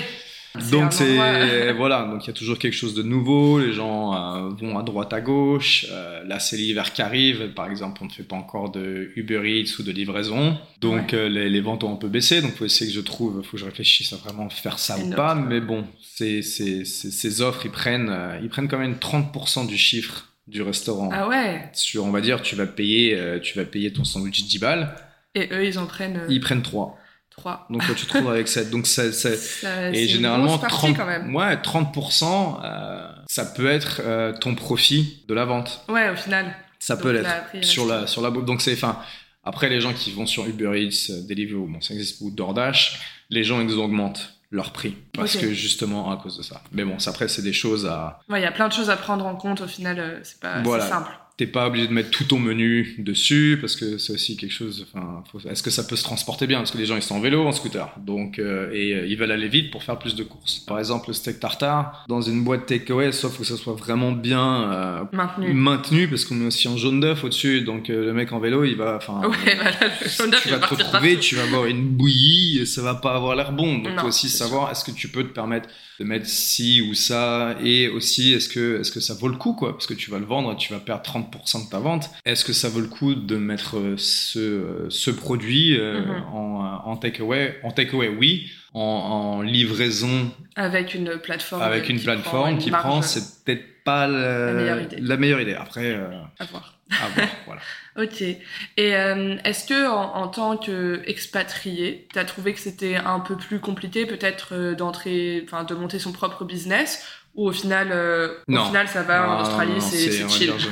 Donc 0.71 0.93
c'est, 0.93 1.17
endroit- 1.19 1.73
voilà, 1.77 2.05
donc 2.07 2.25
il 2.25 2.27
y 2.27 2.31
a 2.31 2.33
toujours 2.33 2.59
quelque 2.59 2.75
chose 2.75 2.95
de 2.95 3.03
nouveau. 3.03 3.61
Les 3.61 3.73
gens 3.73 4.15
euh, 4.15 4.49
vont 4.51 4.79
à 4.79 4.83
droite, 4.83 5.13
à 5.13 5.21
gauche. 5.21 5.87
Euh, 5.91 6.25
là, 6.25 6.41
c'est 6.41 6.57
l'hiver 6.57 6.93
qui 6.93 7.03
arrive. 7.03 7.53
Par 7.55 7.71
exemple, 7.71 8.01
on 8.03 8.07
ne 8.07 8.11
fait 8.11 8.25
pas 8.25 8.37
encore 8.37 8.71
de 8.71 9.11
Uber 9.17 9.43
Eats 9.45 9.79
ou 9.79 9.83
de 9.85 9.93
livraison, 9.93 10.59
donc 10.81 11.15
euh, 11.15 11.29
les, 11.29 11.49
les 11.49 11.61
ventes 11.61 11.85
ont 11.85 11.93
un 11.93 11.97
peu 11.97 12.09
baissé. 12.09 12.43
Donc 12.43 12.53
faut 12.57 12.65
essayer 12.65 12.91
que 12.91 12.97
je 12.97 13.01
trouve, 13.03 13.43
faut 13.43 13.53
que 13.53 13.59
je 13.59 13.65
réfléchisse 13.65 14.13
à 14.13 14.17
vraiment 14.17 14.49
faire 14.51 14.79
ça 14.79 14.99
ou 14.99 15.11
pas. 15.11 15.35
Mais 15.35 15.61
bon, 15.61 15.87
c'est- 16.03 16.43
ces 16.43 17.43
offres, 17.43 17.67
ils 17.67 17.71
prennent, 17.71 18.09
euh, 18.11 18.39
ils 18.43 18.49
prennent 18.49 18.69
quand 18.69 18.79
même 18.79 18.97
30% 18.99 19.67
du 19.67 19.77
chiffre 19.79 20.27
du 20.49 20.63
restaurant 20.63 21.11
Ah 21.13 21.29
ouais. 21.29 21.69
sur, 21.75 22.05
on 22.05 22.11
va 22.11 22.21
dire, 22.21 22.43
tu 22.43 22.57
vas 22.57 22.67
payer, 22.67 23.15
euh, 23.15 23.39
tu 23.39 23.57
vas 23.57 23.65
payer 23.65 23.93
ton 23.93 24.03
sandwich 24.05 24.43
10 24.47 24.59
balles, 24.59 24.97
Et 25.37 25.49
eux, 25.53 25.65
ils 25.65 25.79
en 25.79 25.87
prennent 25.87 26.17
euh, 26.17 26.27
ils 26.29 26.41
prennent 26.41 26.63
3. 26.63 26.99
Trois. 27.31 27.67
Donc 27.71 27.85
toi, 27.85 27.95
tu 27.95 28.07
te 28.07 28.09
trouves 28.17 28.31
avec 28.31 28.49
7. 28.49 28.71
Donc 28.71 28.87
ça, 28.87 29.13
ça- 29.13 29.37
Ça- 29.37 29.93
c'est 29.93 29.95
et 29.95 30.09
généralement, 30.09 30.47
grosse 30.47 30.61
partie, 30.61 30.77
30, 30.77 30.97
quand 30.97 31.07
même. 31.07 31.35
ouais, 31.35 31.57
30%, 31.63 32.61
euh, 32.65 33.09
ça 33.29 33.45
peut 33.45 33.69
être 33.71 34.01
euh, 34.05 34.33
ton 34.39 34.55
profit 34.55 35.23
de 35.29 35.35
la 35.35 35.45
vente. 35.45 35.83
Ouais, 35.89 36.11
au 36.11 36.17
final. 36.17 36.55
Ça 36.79 36.95
Donc 36.95 37.03
peut 37.05 37.11
l'être 37.13 37.29
après, 37.31 37.63
sur 37.63 37.87
la, 37.87 38.07
sur 38.07 38.23
la. 38.23 38.31
Donc 38.31 38.61
c'est, 38.63 38.73
enfin, 38.73 38.99
après 39.45 39.69
les 39.69 39.81
gens 39.81 39.93
qui 39.93 40.11
vont 40.13 40.27
sur 40.27 40.47
Uber 40.47 40.73
Eats, 40.83 41.11
euh, 41.11 41.27
Deliveroo, 41.29 41.67
bon, 41.67 41.81
ça 41.81 41.95
existe 41.95 42.21
ou 42.21 42.31
DoorDash, 42.31 43.01
les 43.31 43.45
gens, 43.45 43.61
ils 43.61 43.75
augmentent 43.75 44.35
leur 44.51 44.73
prix. 44.73 44.97
Parce 45.13 45.37
Ok. 45.37 45.43
que 45.43 45.53
justement, 45.53 46.11
à 46.11 46.17
cause 46.17 46.37
de 46.37 46.43
ça. 46.43 46.61
Mais 46.73 46.85
bon, 46.85 46.97
après, 47.07 47.29
c'est 47.29 47.43
des 47.43 47.53
choses 47.53 47.87
à, 47.87 48.19
Ouais, 48.29 48.41
il 48.41 48.43
y 48.43 48.47
a 48.47 48.51
plein 48.53 48.67
de 48.67 48.73
choses 48.73 48.91
à 48.91 48.97
prendre 48.97 49.25
en 49.25 49.37
compte. 49.37 49.61
Au 49.61 49.69
final, 49.69 49.99
euh, 50.01 50.19
c'est 50.25 50.41
pas 50.41 50.61
Voilà. 50.63 50.85
c'est 50.85 50.91
simple. 50.91 51.13
T'es 51.41 51.47
pas 51.47 51.69
obligé 51.69 51.87
de 51.89 51.95
mettre 51.95 52.11
tout 52.11 52.25
ton 52.25 52.39
menu 52.39 52.97
dessus 52.99 53.57
parce 53.63 53.75
que 53.75 53.97
c'est 53.97 54.13
aussi 54.13 54.37
quelque 54.37 54.53
chose. 54.53 54.87
Enfin, 54.93 55.25
est-ce 55.51 55.63
que 55.63 55.71
ça 55.71 55.85
peut 55.85 55.97
se 55.97 56.03
transporter 56.03 56.47
bien? 56.47 56.59
Parce 56.59 56.71
que 56.71 56.77
les 56.77 56.85
gens 56.85 56.97
ils 56.97 57.03
sont 57.03 57.15
en 57.15 57.21
vélo, 57.21 57.47
en 57.47 57.53
scooter, 57.53 57.89
donc 57.97 58.39
euh, 58.39 58.71
et 58.75 58.93
euh, 58.95 59.07
ils 59.07 59.17
veulent 59.17 59.31
aller 59.33 59.49
vite 59.49 59.71
pour 59.71 59.83
faire 59.83 59.99
plus 59.99 60.15
de 60.15 60.23
courses. 60.23 60.59
Par 60.59 60.79
exemple, 60.79 61.09
le 61.09 61.15
steak 61.15 61.41
tartare 61.41 62.05
dans 62.11 62.21
une 62.21 62.45
boîte 62.45 62.67
takeaway, 62.67 63.11
sauf 63.13 63.39
que 63.39 63.45
ça 63.45 63.57
soit 63.57 63.73
vraiment 63.73 64.13
bien 64.13 64.71
euh, 64.71 65.05
Maintenu. 65.13 65.55
maintenu 65.55 66.09
parce 66.09 66.27
qu'on 66.27 66.35
met 66.35 66.45
aussi 66.49 66.69
un 66.69 66.77
jaune 66.77 67.01
d'œuf 67.01 67.25
au-dessus, 67.25 67.63
donc 67.63 67.89
euh, 67.89 68.05
le 68.05 68.13
mec 68.13 68.31
en 68.33 68.39
vélo 68.39 68.65
il 68.65 68.77
va. 68.77 68.97
Enfin, 68.97 69.27
Ouais, 69.27 69.37
tu 70.43 70.51
vas 70.51 70.59
va 70.59 70.67
te 70.67 70.75
retrouver, 70.75 71.15
partout. 71.15 71.21
tu 71.23 71.37
vas 71.37 71.45
avoir 71.45 71.65
une 71.65 71.89
bouillie, 71.89 72.59
et 72.61 72.67
ça 72.67 72.83
va 72.83 72.97
pas 72.97 73.15
avoir 73.15 73.35
l'air 73.35 73.53
bon. 73.53 73.79
Donc 73.79 73.95
Non, 73.95 74.03
faut 74.03 74.09
aussi 74.09 74.29
savoir 74.29 74.71
est-ce 74.71 74.85
que 74.85 74.91
tu 74.91 75.09
peux 75.09 75.23
te 75.23 75.33
permettre 75.33 75.71
de 76.01 76.05
mettre 76.05 76.27
ci 76.27 76.81
ou 76.81 76.95
ça, 76.95 77.57
et 77.63 77.89
aussi 77.89 78.33
est-ce 78.33 78.49
que 78.49 78.81
est-ce 78.81 78.91
que 78.91 79.01
ça 79.01 79.13
vaut 79.15 79.29
le 79.29 79.37
coup 79.37 79.53
quoi, 79.53 79.73
parce 79.75 79.87
que 79.87 79.93
tu 79.95 80.11
vas 80.11 80.19
le 80.19 80.25
vendre, 80.25 80.57
tu 80.57 80.73
vas 80.73 80.81
perdre 80.81 81.03
30% 81.05 81.67
de 81.67 81.71
ta 81.71 81.79
vente. 81.79 82.09
Est-ce 82.25 82.43
que 82.45 82.55
ça 82.55 82.69
vaut 82.71 82.81
le 82.81 82.87
coup 82.89 83.15
de 83.15 83.37
mettre 83.37 83.77
euh, 83.77 83.95
ce, 83.99 84.87
ce 84.89 85.11
produit 85.11 85.79
euh, 85.79 86.01
Mhm. 86.01 86.23
en, 86.33 86.83
en 86.87 86.97
takeaway? 86.97 87.61
En 87.63 87.71
takeaway, 87.71 88.09
oui. 88.09 88.51
En, 88.73 88.81
en 88.81 89.43
livraison 89.43 90.31
Avec 90.57 90.95
une 90.95 91.19
plateforme. 91.19 91.61
avec 91.63 91.89
une 91.89 91.99
qui 91.99 92.05
prend 92.05 92.15
plateforme 92.15 92.51
une 92.53 92.59
qui 92.59 92.71
marge 92.71 92.83
prend, 92.85 93.03
c'est 93.03 93.45
peut-être 93.45 93.65
pas 93.85 94.07
la, 94.07 94.47
La 94.47 94.53
meilleure 94.55 94.81
idée. 94.83 94.97
la 95.01 95.17
meilleure 95.17 95.41
idée. 95.41 95.55
Après, 95.55 95.85
euh, 95.95 96.09
à 96.39 96.45
voir. 96.47 96.80
À 96.91 97.09
voir, 97.09 97.29
voilà. 97.47 97.61
Ok. 97.99 98.23
Et 98.23 98.39
euh, 98.79 99.37
est-ce 99.45 99.67
que 99.67 99.89
en, 99.89 100.15
en 100.17 100.29
tant 100.29 100.57
qu'expatrié, 100.57 102.07
tu 102.13 102.19
as 102.19 102.25
trouvé 102.25 102.53
que 102.55 102.61
c'était 102.61 102.97
un 102.97 103.21
peu 103.21 103.37
plus 103.37 103.61
compliqué 103.61 104.07
peut-être 104.07 104.55
euh, 104.55 104.75
d'entrer, 104.75 105.43
enfin 105.45 105.65
de 105.65 105.75
monter 105.75 105.99
son 105.99 106.13
propre 106.13 106.45
business 106.45 107.05
ou 107.35 107.49
au 107.49 107.53
final, 107.53 107.91
euh, 107.93 108.39
au 108.63 108.65
final 108.67 108.89
ça 108.89 109.03
va 109.03 109.29
en 109.31 109.41
Australie, 109.43 109.81
c'est 109.81 110.11
chill. 110.29 110.47
dire, 110.47 110.59
je- 110.59 110.69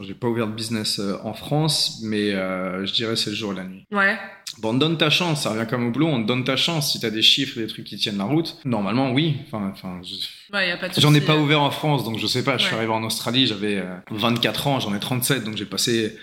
J'ai 0.00 0.14
pas 0.14 0.28
ouvert 0.28 0.46
de 0.46 0.52
business 0.52 0.98
euh, 0.98 1.16
en 1.22 1.34
France, 1.34 2.00
mais 2.02 2.32
euh, 2.32 2.84
je 2.86 2.92
dirais 2.92 3.16
c'est 3.16 3.30
le 3.30 3.36
jour 3.36 3.52
et 3.52 3.56
la 3.56 3.64
nuit. 3.64 3.84
Ouais. 3.92 4.18
Bon, 4.58 4.70
on 4.70 4.74
te 4.74 4.78
donne 4.78 4.98
ta 4.98 5.10
chance, 5.10 5.42
ça 5.44 5.50
revient 5.50 5.66
comme 5.68 5.86
au 5.86 5.90
boulot, 5.90 6.08
on 6.08 6.22
te 6.22 6.26
donne 6.26 6.44
ta 6.44 6.56
chance. 6.56 6.92
Si 6.92 7.00
t'as 7.00 7.10
des 7.10 7.22
chiffres 7.22 7.58
et 7.58 7.62
des 7.62 7.66
trucs 7.68 7.84
qui 7.84 7.96
tiennent 7.96 8.18
la 8.18 8.24
route, 8.24 8.56
normalement 8.64 9.12
oui. 9.12 9.36
Enfin, 9.52 10.00
je- 10.02 10.54
Ouais, 10.56 10.76
J'en 10.98 11.14
ai 11.14 11.20
pas 11.20 11.36
ouvert 11.36 11.62
en 11.62 11.70
France, 11.70 12.04
donc 12.04 12.18
je 12.18 12.26
sais 12.26 12.42
pas. 12.42 12.58
Je 12.58 12.64
suis 12.64 12.74
arrivé 12.74 12.90
en 12.92 13.04
Australie, 13.04 13.46
j'avais 13.46 13.76
euh, 13.78 13.94
24 14.10 14.66
ans, 14.66 14.80
j'en 14.80 14.94
ai 14.94 14.98
37, 15.00 15.44
donc 15.44 15.56
j'ai 15.56 15.66
passé 15.66 16.16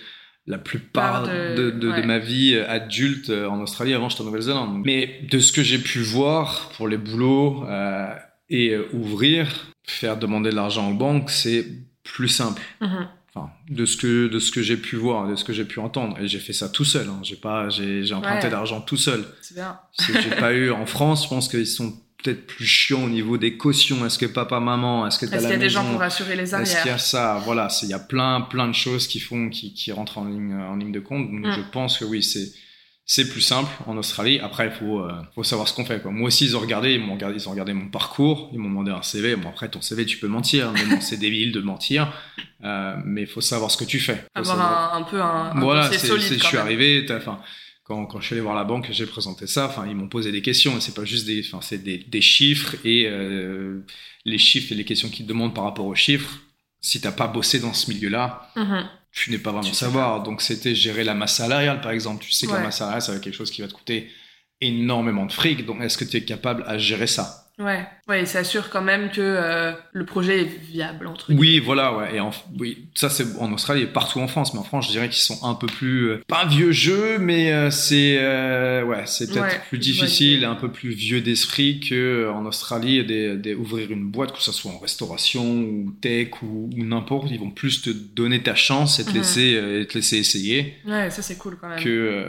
la 0.46 0.58
plupart 0.58 1.24
Part 1.24 1.28
de, 1.56 2.02
ma 2.06 2.20
vie 2.20 2.54
euh, 2.56 2.70
adulte 2.70 3.30
euh, 3.30 3.48
en 3.50 3.62
Australie. 3.62 3.94
Avant, 3.94 4.10
j'étais 4.10 4.22
en 4.22 4.26
Nouvelle-Zélande. 4.26 4.82
Mais 4.86 5.22
de 5.30 5.40
ce 5.40 5.52
que 5.52 5.62
j'ai 5.64 5.78
pu 5.80 6.00
voir 6.00 6.70
pour 6.78 6.88
les 6.88 6.98
boulots 6.98 7.66
euh, 7.68 8.14
et 8.50 8.70
euh, 8.72 8.88
ouvrir, 8.94 9.68
faire 9.86 10.18
demander 10.18 10.50
de 10.52 10.56
l'argent 10.56 10.90
aux 10.90 10.94
banques, 10.94 11.30
c'est 11.32 11.66
plus 12.04 12.30
simple. 12.30 12.62
Mhm. 12.82 13.08
Enfin, 13.38 13.52
de 13.70 13.86
ce 13.86 13.98
que 13.98 14.28
de 14.28 14.40
ce 14.40 14.52
que 14.52 14.62
j'ai 14.62 14.78
pu 14.78 14.96
voir, 14.96 15.28
de 15.28 15.36
ce 15.36 15.44
que 15.44 15.54
j'ai 15.54 15.66
pu 15.66 15.80
entendre, 15.80 16.18
et 16.20 16.28
j'ai 16.28 16.40
fait 16.40 16.54
ça 16.54 16.70
tout 16.70 16.86
seul. 16.86 17.08
Hein. 17.08 17.20
J'ai 17.24 17.36
pas, 17.36 17.70
j'ai 17.70 18.14
emprunté 18.14 18.44
Ouais. 18.44 18.46
de 18.50 18.52
l'argent 18.56 18.82
tout 18.82 18.98
seul. 18.98 19.26
C'est 19.42 19.56
bien. 19.56 19.80
J'ai 20.00 20.30
pas 20.36 20.54
eu 20.54 20.72
en 20.72 20.86
France. 20.86 21.24
Je 21.26 21.30
pense 21.30 21.48
qu'ils 21.50 21.68
sont 21.68 21.94
peut-être 22.24 22.48
plus 22.48 22.66
chiants 22.66 23.04
au 23.04 23.10
niveau 23.10 23.38
des 23.38 23.58
cautions. 23.58 24.06
Est-ce 24.06 24.18
que 24.18 24.26
papa, 24.26 24.60
maman, 24.60 25.06
est-ce 25.08 25.20
que 25.20 25.26
t'as 25.28 25.38
Est-ce 25.38 25.44
la 25.44 25.50
qu'il 25.52 25.60
y 25.60 25.62
a 25.62 25.66
des 25.66 25.70
gens 25.70 25.86
pour 25.92 26.02
assurer 26.02 26.36
les 26.36 26.44
Est-ce 26.56 26.56
qu'il 26.64 26.74
y 26.76 26.78
arrières 26.80 26.96
a 26.96 26.98
ça 26.98 27.42
Voilà, 27.46 27.68
il 27.84 27.90
y 27.90 27.94
a 27.94 28.00
plein 28.00 28.42
plein 28.42 28.68
de 28.68 28.74
choses 28.74 29.08
qui 29.08 29.20
font 29.20 29.50
qui, 29.50 29.74
qui 29.74 29.92
rentrent 29.92 30.18
en 30.18 30.26
ligne 30.26 30.54
en 30.56 30.76
ligne 30.76 30.92
de 30.92 31.00
compte. 31.00 31.30
Donc 31.32 31.46
Mm. 31.46 31.52
je 31.52 31.62
pense 31.72 31.98
que 32.00 32.06
oui, 32.06 32.24
c'est 32.24 32.52
c'est 33.10 33.30
plus 33.30 33.42
simple 33.42 33.72
en 33.88 33.98
Australie. 33.98 34.38
Après, 34.40 34.66
il 34.68 34.72
faut 34.74 35.00
euh, 35.00 35.12
faut 35.34 35.44
savoir 35.44 35.68
ce 35.68 35.74
qu'on 35.74 35.86
fait. 35.86 36.02
Quoi. 36.02 36.12
Moi 36.12 36.28
aussi, 36.28 36.44
ils 36.46 36.58
ont 36.58 36.60
regardé, 36.60 36.94
ils 36.94 37.00
m'ont 37.00 37.14
regardé, 37.14 37.36
ils 37.38 37.48
ont 37.48 37.52
regardé 37.52 37.72
mon 37.74 37.88
parcours, 37.88 38.50
ils 38.54 38.60
m'ont 38.60 38.68
demandé 38.70 38.92
un 38.92 39.02
CV. 39.02 39.36
Bon 39.38 39.50
après, 39.50 39.70
ton 39.70 39.82
CV, 39.82 40.06
tu 40.06 40.18
peux 40.18 40.28
mentir, 40.28 40.72
mais 40.74 40.86
bon, 40.86 41.00
c'est 41.02 41.18
débile 41.18 41.52
de 41.54 41.62
mentir. 41.62 42.12
Euh, 42.64 42.96
mais 43.06 43.22
il 43.22 43.28
faut 43.28 43.42
savoir 43.42 43.72
ce 43.72 43.78
que 43.78 43.86
tu 43.86 44.00
fais. 44.00 44.16
Faut 44.16 44.22
Avoir 44.36 44.58
savoir- 44.58 44.94
un, 44.94 44.98
un 45.00 45.04
peu 45.04 45.22
un, 45.22 45.52
un 45.56 45.60
voilà, 45.60 45.90
c'est, 45.92 46.06
solide 46.06 46.34
je 46.40 46.44
suis 46.44 46.58
même. 46.58 46.66
arrivé, 46.66 47.06
enfin, 47.12 47.40
quand, 47.84 48.06
quand 48.08 48.20
je 48.20 48.26
suis 48.26 48.34
allé 48.34 48.42
voir 48.42 48.56
la 48.56 48.66
banque 48.66 48.90
j'ai 48.92 49.06
présenté 49.06 49.48
ça, 49.48 49.68
enfin, 49.68 49.86
ils 49.88 49.96
m'ont 49.96 50.10
posé 50.10 50.32
des 50.34 50.42
questions, 50.42 50.78
c'est 50.82 50.94
pas 50.96 51.06
juste 51.06 51.26
des, 51.26 51.46
enfin, 51.48 51.60
c'est 51.62 51.82
des, 51.82 52.00
des 52.00 52.22
chiffres, 52.22 52.76
et 52.84 53.06
euh, 53.08 53.80
les 54.26 54.38
chiffres 54.38 54.74
et 54.74 54.76
les 54.76 54.84
questions 54.84 55.08
qu'ils 55.10 55.26
te 55.26 55.30
demandent 55.30 55.56
par 55.56 55.64
rapport 55.64 55.86
aux 55.86 55.96
chiffres, 55.96 56.40
si 56.82 57.00
t'as 57.00 57.12
pas 57.14 57.28
bossé 57.28 57.60
dans 57.62 57.74
ce 57.74 57.90
milieu-là, 57.92 58.50
Mhm. 58.58 58.90
Tu 59.18 59.32
n'es 59.32 59.38
pas 59.40 59.52
vraiment 59.52 59.74
savoir. 59.74 60.24
Donc, 60.24 60.42
c'était 60.42 60.76
gérer 60.76 61.04
la 61.04 61.14
masse 61.16 61.36
salariale, 61.36 61.82
par 61.82 61.92
exemple. 61.92 62.24
Tu 62.24 62.32
sais 62.32 62.46
que 62.46 62.52
Ouais. 62.52 62.58
la 62.60 62.64
masse 62.66 62.78
salariale, 62.78 63.02
ça 63.02 63.12
va 63.12 63.18
être 63.18 63.24
quelque 63.24 63.36
chose 63.36 63.52
qui 63.52 63.62
va 63.62 63.68
te 63.68 63.74
coûter 63.74 64.10
énormément 64.62 65.26
de 65.26 65.32
fric, 65.32 65.66
donc 65.66 65.82
est-ce 65.82 65.98
que 65.98 66.06
tu 66.06 66.18
es 66.18 66.24
capable 66.26 66.64
à 66.68 66.78
gérer 66.78 67.08
ça? 67.08 67.47
Ouais, 67.60 67.88
ouais, 68.08 68.22
il 68.22 68.28
s'assure 68.28 68.70
quand 68.70 68.84
même 68.84 69.10
que 69.10 69.20
euh, 69.20 69.72
le 69.92 70.06
projet 70.06 70.42
est 70.42 70.60
viable 70.72 71.08
entre 71.08 71.28
guillemets. 71.32 71.42
Oui, 71.42 71.60
voilà, 71.60 71.98
ouais. 71.98 72.16
Et 72.16 72.20
en, 72.20 72.30
oui, 72.60 72.86
ça 72.94 73.10
c'est 73.10 73.26
en 73.40 73.52
Australie 73.52 73.82
et 73.82 73.88
partout 73.88 74.20
en 74.20 74.28
France, 74.28 74.54
mais 74.54 74.60
en 74.60 74.64
France, 74.64 74.86
je 74.86 74.92
dirais 74.92 75.10
qu'ils 75.10 75.24
sont 75.24 75.44
un 75.44 75.56
peu 75.56 75.66
plus 75.66 76.10
euh, 76.12 76.22
pas 76.28 76.46
vieux 76.46 76.72
jeu, 76.72 77.18
mais 77.18 77.52
euh, 77.52 77.72
c'est 77.72 78.18
euh, 78.20 78.84
ouais, 78.84 79.02
c'est 79.08 79.26
peut-être 79.32 79.42
Ouais, 79.46 79.62
plus 79.70 79.80
difficile, 79.80 80.34
l'idée. 80.36 80.46
un 80.46 80.54
peu 80.54 80.70
plus 80.72 80.92
vieux 80.92 81.20
d'esprit 81.22 81.80
que 81.80 82.30
en 82.32 82.46
Australie, 82.46 83.04
des, 83.04 83.36
des- 83.38 83.56
ouvrir 83.56 83.90
une 83.92 84.06
boîte, 84.06 84.34
que 84.34 84.42
ce 84.44 84.52
soit 84.52 84.72
en 84.72 84.78
restauration 84.78 85.44
ou 85.62 85.92
tech 86.00 86.28
ou, 86.44 86.70
ou 86.78 86.84
n'importe, 86.84 87.32
ils 87.32 87.40
vont 87.40 87.50
plus 87.50 87.82
te 87.82 87.90
donner 87.90 88.44
ta 88.44 88.54
chance 88.54 89.00
et 89.00 89.04
te 89.04 89.10
Mhm. 89.10 89.16
laisser 89.18 89.80
et 89.82 89.88
te 89.88 89.96
laisser 89.96 90.18
essayer 90.18 90.76
Ouais, 90.86 91.10
ça 91.10 91.24
c'est 91.24 91.40
cool 91.40 91.58
quand 91.60 91.70
même. 91.70 91.84
que 91.84 92.24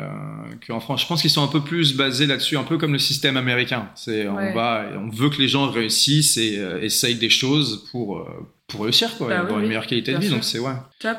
qu'en 0.67 0.81
France. 0.81 1.03
Je 1.03 1.07
pense 1.07 1.21
qu'ils 1.21 1.31
sont 1.31 1.45
un 1.45 1.49
peu 1.49 1.61
plus 1.63 1.95
basés 1.95 2.25
là-dessus, 2.27 2.57
un 2.57 2.63
peu 2.65 2.79
comme 2.79 2.93
le 2.95 2.99
système 2.99 3.37
américain. 3.37 3.91
C'est 3.95 4.27
Ouais. 4.27 4.53
on 4.53 4.55
va, 4.55 4.87
on 4.97 5.09
veut 5.19 5.31
que 5.31 5.37
les 5.39 5.49
gens 5.49 5.71
réussissent 5.71 6.37
et 6.37 6.59
euh, 6.59 6.81
essayent 6.83 7.17
des 7.17 7.31
choses 7.31 7.87
pour 7.91 8.19
euh, 8.19 8.25
pour 8.69 8.83
réussir 8.85 9.17
quoi, 9.17 9.29
Bah 9.29 9.35
et 9.35 9.37
oui, 9.39 9.43
avoir 9.43 9.57
oui, 9.59 9.63
une 9.65 9.69
meilleure 9.69 9.87
qualité 9.87 10.13
de 10.13 10.19
vie. 10.19 10.27
sûr. 10.27 10.35
Donc 10.37 10.45
c'est 10.45 10.59
ouais. 10.59 10.73
Top. 11.01 11.19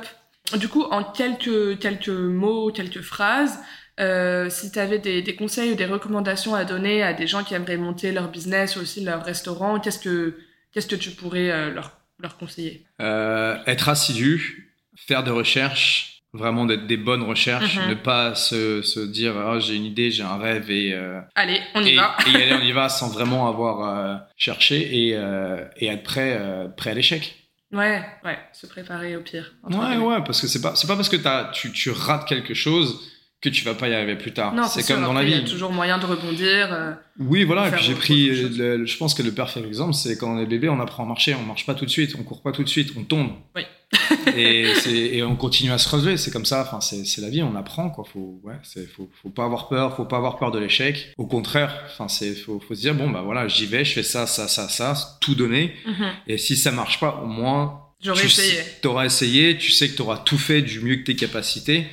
Du 0.58 0.68
coup, 0.68 0.84
en 0.84 1.04
quelques, 1.04 1.78
quelques 1.80 2.10
mots, 2.10 2.72
quelques 2.72 3.02
phrases, 3.02 3.60
euh, 4.00 4.50
si 4.50 4.72
tu 4.72 4.80
avais 4.80 4.98
des, 5.00 5.22
des 5.22 5.36
conseils 5.36 5.72
ou 5.72 5.76
des 5.76 5.86
recommandations 5.86 6.56
à 6.56 6.64
donner 6.66 7.04
à 7.04 7.14
des 7.14 7.28
gens 7.28 7.44
qui 7.44 7.54
aimeraient 7.54 7.78
monter 7.78 8.12
leur 8.12 8.30
business 8.32 8.76
ou 8.76 8.80
aussi 8.82 9.04
leur 9.04 9.24
restaurant, 9.24 9.80
qu'est-ce 9.80 10.00
que, 10.00 10.38
qu'est-ce 10.72 10.88
que 10.88 10.96
tu 10.96 11.12
pourrais 11.12 11.70
leur, 11.72 12.00
leur 12.20 12.38
conseiller? 12.38 12.86
Être 13.00 13.90
assidu, 13.90 14.74
faire 14.96 15.24
des 15.24 15.32
recherches, 15.32 16.19
vraiment 16.34 16.66
d'être 16.66 16.86
des 16.88 16.98
bonnes 16.98 17.24
recherches, 17.24 17.78
Mhm. 17.78 17.90
ne 17.90 17.94
pas 17.96 18.36
se, 18.36 18.82
se 18.82 19.00
dire 19.00 19.34
oh, 19.36 19.60
j'ai 19.60 19.76
une 19.76 19.86
idée, 19.86 20.12
j'ai 20.12 20.24
un 20.24 20.38
rêve 20.38 20.70
et 20.70 20.94
euh, 20.94 21.20
Allez, 21.36 21.60
on 21.76 21.84
y 21.84 21.90
et, 21.90 21.96
va. 21.96 22.16
et 22.28 22.32
y 22.32 22.36
aller, 22.36 22.54
on 22.54 22.62
y 22.62 22.72
va 22.72 22.88
sans 22.90 23.10
vraiment 23.10 23.48
avoir 23.48 23.98
euh, 23.98 24.16
cherché 24.38 25.08
et, 25.08 25.16
euh, 25.16 25.64
et 25.78 25.88
être 25.88 26.04
prêt 26.04 26.38
euh, 26.40 26.68
prêt 26.68 26.92
à 26.92 26.94
l'échec. 26.94 27.36
Ouais, 27.72 28.04
ouais, 28.26 28.38
se 28.54 28.66
préparer 28.66 29.16
au 29.16 29.22
pire. 29.22 29.54
Ouais, 29.64 29.98
ouais, 29.98 30.24
parce 30.26 30.42
que 30.42 30.48
c'est 30.48 30.62
pas, 30.62 30.76
c'est 30.76 30.88
pas 30.88 30.96
parce 30.96 31.10
que 31.10 31.16
t'as, 31.18 31.52
tu, 31.52 31.72
tu 31.72 31.92
rates 31.92 32.28
quelque 32.28 32.54
chose 32.56 33.00
que 33.42 33.48
tu 33.50 33.64
vas 33.64 33.74
pas 33.74 33.88
y 33.88 33.94
arriver 33.94 34.18
plus 34.18 34.34
tard. 34.34 34.54
Non, 34.54 34.64
c'est 34.68 34.86
comme 34.86 35.02
dans 35.02 35.14
la 35.14 35.24
vie. 35.24 35.32
Il 35.32 35.38
y 35.38 35.42
a 35.42 35.48
toujours 35.48 35.72
moyen 35.72 35.98
de 35.98 36.06
rebondir. 36.06 36.74
euh, 36.74 36.92
Oui, 37.20 37.46
voilà. 37.46 37.70
Et 37.70 37.72
puis 37.72 37.84
j'ai 37.84 37.94
pris, 37.94 38.28
le- 38.28 38.86
je 38.86 38.98
pense 38.98 39.14
que 39.14 39.24
le 39.24 39.32
parfait 39.32 39.62
exemple, 39.66 39.94
c'est 39.94 40.18
quand 40.18 40.36
on 40.36 40.40
est 40.40 40.46
bébé, 40.46 40.68
on 40.68 40.80
apprend 40.82 41.04
à 41.04 41.08
marcher, 41.08 41.36
on 41.36 41.44
marche 41.46 41.66
pas 41.66 41.74
tout 41.74 41.86
de 41.86 41.90
suite, 41.90 42.16
on 42.20 42.24
court 42.24 42.42
pas 42.42 42.52
tout 42.52 42.64
de 42.64 42.70
suite, 42.70 42.92
on 42.98 43.04
tombe. 43.04 43.32
Oui. 43.56 43.62
et, 44.36 45.24
on 45.24 45.36
continue 45.36 45.72
à 45.72 45.78
se 45.78 45.88
relever. 45.90 46.18
C'est 46.18 46.32
comme 46.32 46.46
ça. 46.46 46.62
Enfin, 46.62 46.82
c'est, 46.82 47.22
la 47.22 47.30
vie, 47.30 47.42
on 47.42 47.56
apprend 47.56 47.90
quoi. 47.90 48.04
Faut, 48.12 48.40
ouais, 48.44 48.56
faut, 48.96 49.10
faut 49.22 49.30
pas 49.30 49.46
avoir 49.46 49.70
peur, 49.70 49.96
faut 49.96 50.06
pas 50.06 50.18
avoir 50.18 50.38
peur 50.38 50.52
de 50.52 50.60
l'échec. 50.60 51.14
Au 51.18 51.26
contraire, 51.26 51.74
enfin, 51.86 52.08
c'est, 52.08 52.36
faut, 52.36 52.60
faut 52.60 52.76
se 52.76 52.82
dire 52.82 52.94
bon 52.94 53.10
bah 53.10 53.22
voilà, 53.24 53.48
j'y 53.48 53.66
vais, 53.66 53.86
je 53.86 53.94
fais 53.94 54.04
ça, 54.04 54.28
ça, 54.28 54.48
ça, 54.50 54.68
ça, 54.70 55.18
tout 55.22 55.34
donner. 55.36 55.74
mhm. 55.86 56.10
Et 56.28 56.38
si 56.38 56.56
ça 56.58 56.72
marche 56.72 57.00
pas, 57.00 57.22
au 57.24 57.28
moins 57.28 57.82
J'aurais 58.02 58.26
essayé. 58.26 58.60
auras 58.86 59.06
essayé, 59.06 59.58
tu 59.58 59.72
sais 59.72 59.90
que 59.90 59.96
tu 59.96 60.02
auras 60.02 60.18
tout 60.18 60.38
fait 60.38 60.62
du 60.62 60.82
mieux 60.82 60.98
que 60.98 61.04
tes 61.04 61.16
capacités. 61.16 61.88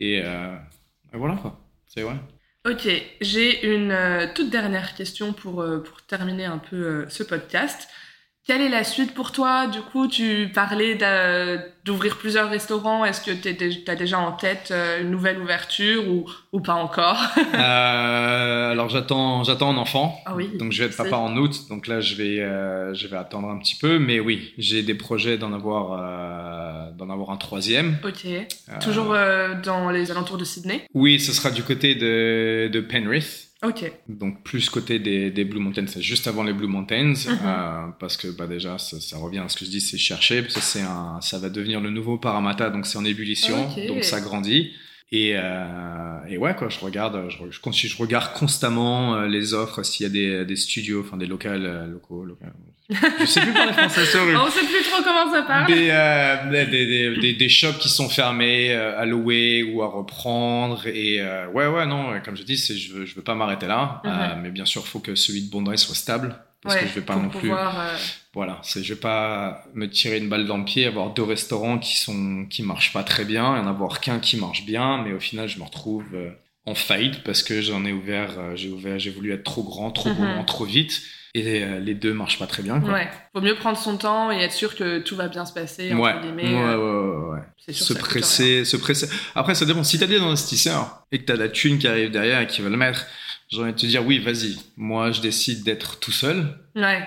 Et, 0.00 0.20
euh, 0.24 0.54
et 1.14 1.16
voilà 1.16 1.36
quoi. 1.36 1.60
C'est 1.86 2.02
vrai. 2.02 2.16
Ok, 2.66 2.88
j'ai 3.20 3.74
une 3.74 3.90
euh, 3.90 4.26
toute 4.34 4.48
dernière 4.48 4.94
question 4.94 5.34
pour, 5.34 5.60
euh, 5.60 5.84
terminer 6.08 6.46
un 6.46 6.58
peu 6.58 6.76
euh, 6.76 7.08
ce 7.10 7.22
podcast. 7.22 7.88
Quelle 8.46 8.60
est 8.60 8.68
la 8.68 8.84
suite 8.84 9.14
pour 9.14 9.32
toi? 9.32 9.68
Du 9.68 9.80
coup, 9.80 10.06
tu 10.06 10.50
parlais 10.54 10.98
d'ouvrir 11.86 12.18
plusieurs 12.18 12.50
restaurants. 12.50 13.02
Est-ce 13.02 13.22
que 13.22 13.30
tu 13.30 13.90
as 13.90 13.94
déjà 13.96 14.18
en 14.18 14.32
tête 14.32 14.68
euh, 14.70 15.00
une 15.00 15.10
nouvelle 15.10 15.38
ouverture 15.38 16.06
ou, 16.06 16.26
ou 16.52 16.60
pas 16.60 16.74
encore? 16.74 17.18
Euh, 17.54 18.72
alors 18.72 18.88
j'attends, 18.88 19.44
j'attends 19.44 19.70
un 19.70 19.76
enfant. 19.76 20.20
Ah 20.26 20.34
oui. 20.34 20.50
Donc 20.58 20.72
je 20.72 20.82
vais 20.82 20.88
être 20.88 20.96
papa 20.96 21.16
en 21.16 21.36
août. 21.36 21.66
Donc 21.68 21.86
là 21.86 22.00
je 22.00 22.16
vais, 22.16 22.40
euh, 22.40 22.92
je 22.94 23.06
vais 23.06 23.16
attendre 23.16 23.48
un 23.48 23.58
petit 23.58 23.76
peu. 23.76 23.98
Mais 23.98 24.18
oui, 24.18 24.52
j'ai 24.58 24.82
des 24.82 24.94
projets 24.94 25.38
d'en 25.38 25.52
avoir, 25.52 25.92
euh, 25.92 26.90
d'en 26.92 27.10
avoir 27.10 27.30
un 27.30 27.36
troisième. 27.36 27.96
Ok. 28.04 28.26
Toujours 28.80 29.14
dans 29.62 29.90
les 29.90 30.10
alentours 30.10 30.36
de 30.36 30.44
Sydney? 30.44 30.82
Oui, 30.94 31.20
ce 31.20 31.32
sera 31.32 31.50
du 31.50 31.62
côté 31.62 31.94
de, 31.94 32.68
de 32.72 32.80
Penrith. 32.80 33.53
Ok. 33.64 33.90
Donc 34.08 34.42
plus 34.44 34.68
côté 34.68 34.98
des, 34.98 35.30
des 35.30 35.44
Blue 35.44 35.60
Mountains, 35.60 35.86
c'est 35.86 36.02
juste 36.02 36.26
avant 36.26 36.42
les 36.42 36.52
Blue 36.52 36.66
Mountains, 36.66 37.14
Mhm. 37.14 37.38
euh, 37.44 37.86
parce 37.98 38.16
que 38.16 38.28
bah 38.28 38.46
déjà 38.46 38.78
ça, 38.78 39.00
ça 39.00 39.16
revient 39.18 39.38
à 39.38 39.48
ce 39.48 39.56
que 39.56 39.64
je 39.64 39.70
dis, 39.70 39.80
c'est 39.80 39.98
chercher, 39.98 40.42
parce 40.42 40.54
que 40.54 40.60
c'est 40.60 40.82
un, 40.82 41.20
ça 41.20 41.38
va 41.38 41.48
devenir 41.48 41.80
le 41.80 41.90
nouveau 41.90 42.18
Parramatta, 42.18 42.70
donc 42.70 42.86
c'est 42.86 42.98
en 42.98 43.04
ébullition, 43.04 43.56
donc 43.88 44.04
ça 44.04 44.20
grandit. 44.20 44.72
Et, 45.12 45.32
euh, 45.36 46.18
et 46.28 46.38
ouais 46.38 46.54
quoi, 46.56 46.68
je 46.68 46.80
regarde, 46.80 47.28
je, 47.28 47.38
je, 47.50 47.96
regarde 47.98 48.32
constamment 48.34 49.14
euh, 49.14 49.28
les 49.28 49.54
offres 49.54 49.82
s'il 49.84 50.04
y 50.04 50.06
a 50.08 50.12
des, 50.12 50.44
des 50.44 50.56
studios, 50.56 51.02
enfin 51.06 51.16
des 51.16 51.26
locales, 51.26 51.88
locaux, 51.90 52.24
locales. 52.24 52.52
Je 52.90 53.24
sais 53.24 53.40
plus 53.40 53.52
parler 53.52 53.72
français. 53.72 54.02
On 54.36 54.50
sait 54.50 54.66
plus 54.66 54.82
trop 54.90 55.02
comment 55.02 55.32
ça 55.32 55.42
parle. 55.42 55.66
Des, 55.66 55.88
euh, 55.90 56.50
des, 56.66 56.86
des, 56.86 57.16
des, 57.16 57.32
des 57.34 57.48
shops 57.48 57.78
qui 57.78 57.88
sont 57.88 58.08
fermés, 58.08 58.72
euh, 58.72 59.00
à 59.00 59.06
louer 59.06 59.62
ou 59.62 59.82
à 59.82 59.86
reprendre. 59.88 60.86
Et 60.86 61.20
euh, 61.20 61.46
ouais, 61.48 61.66
ouais, 61.66 61.86
non, 61.86 62.12
comme 62.24 62.36
je 62.36 62.42
dis, 62.42 62.56
je, 62.56 62.92
veux, 62.92 63.06
je 63.06 63.14
veux 63.14 63.22
pas 63.22 63.34
m'arrêter 63.34 63.66
là. 63.66 64.02
Mhm. 64.04 64.10
Euh, 64.12 64.34
mais 64.42 64.50
bien 64.50 64.66
sûr, 64.66 64.82
il 64.84 64.88
faut 64.88 65.00
que 65.00 65.14
celui 65.14 65.42
de 65.42 65.50
Bondi 65.50 65.78
soit 65.78 65.94
stable. 65.94 66.36
Parce 66.62 66.76
Ouais, 66.76 66.82
que 66.82 66.88
je 66.88 66.94
vais 66.94 67.00
pas 67.02 67.16
non 67.16 67.28
plus. 67.28 67.40
pouvoir, 67.40 67.78
euh, 67.78 67.94
Voilà, 68.32 68.58
c'est, 68.62 68.82
je 68.82 68.94
vais 68.94 69.00
pas 69.00 69.64
me 69.74 69.86
tirer 69.88 70.16
une 70.18 70.30
balle 70.30 70.46
dans 70.46 70.56
le 70.56 70.64
pied, 70.64 70.86
avoir 70.86 71.10
deux 71.10 71.22
restaurants 71.22 71.78
qui 71.78 71.96
sont 71.98 72.46
qui 72.48 72.62
marchent 72.62 72.92
pas 72.94 73.02
très 73.02 73.26
bien, 73.26 73.54
et 73.56 73.60
en 73.60 73.66
avoir 73.66 74.00
qu'un 74.00 74.18
qui 74.18 74.38
marche 74.38 74.64
bien, 74.64 75.02
mais 75.04 75.12
au 75.12 75.20
final, 75.20 75.46
je 75.46 75.58
me 75.58 75.64
retrouve 75.64 76.04
en 76.66 76.74
faillite 76.74 77.22
parce 77.24 77.42
que 77.42 77.60
j'en 77.60 77.84
ai 77.84 77.92
ouvert, 77.92 78.38
euh, 78.38 78.56
j'ai 78.56 78.70
ouvert, 78.70 78.98
j'ai 78.98 79.10
voulu 79.10 79.32
être 79.32 79.44
trop 79.44 79.62
grand, 79.62 79.90
trop 79.90 80.08
Mhm. 80.10 80.16
gourmand, 80.16 80.44
trop 80.44 80.64
vite. 80.64 81.02
Et 81.36 81.64
euh, 81.64 81.80
les 81.80 81.94
deux 81.94 82.14
marchent 82.14 82.38
pas 82.38 82.46
très 82.46 82.62
bien. 82.62 82.78
Quoi. 82.80 82.92
Ouais. 82.92 83.10
Vaut 83.34 83.40
mieux 83.40 83.56
prendre 83.56 83.76
son 83.76 83.96
temps 83.96 84.30
et 84.30 84.36
être 84.36 84.52
sûr 84.52 84.76
que 84.76 85.00
tout 85.00 85.16
va 85.16 85.26
bien 85.26 85.44
se 85.44 85.52
passer. 85.52 85.92
Entre 85.92 86.00
Ouais, 86.00 86.14
guillemets, 86.22 86.44
ouais, 86.54 86.60
euh, 86.62 86.76
ouais, 86.76 87.28
ouais, 87.32 87.40
ouais. 87.66 87.72
sûr 87.74 87.86
Se 87.86 87.92
presser, 87.94 88.64
se 88.64 88.76
presser. 88.76 89.08
Après, 89.34 89.56
ça 89.56 89.64
dépend. 89.66 89.82
Si 89.82 89.98
t'as 89.98 90.06
des 90.06 90.20
investisseurs 90.20 91.04
et 91.10 91.18
que 91.18 91.24
t'as 91.24 91.34
la 91.36 91.48
thune 91.48 91.78
qui 91.78 91.88
arrive 91.88 92.12
derrière 92.12 92.40
et 92.40 92.46
qui 92.46 92.62
veut 92.62 92.70
le 92.70 92.76
mettre, 92.76 93.06
j'ai 93.48 93.60
envie 93.60 93.72
de 93.72 93.76
te 93.76 93.86
dire 93.86 94.06
oui, 94.06 94.20
vas-y. 94.20 94.56
Moi, 94.76 95.10
je 95.10 95.20
décide 95.22 95.64
d'être 95.64 95.98
tout 95.98 96.12
seul. 96.12 96.56
Ouais. 96.76 97.02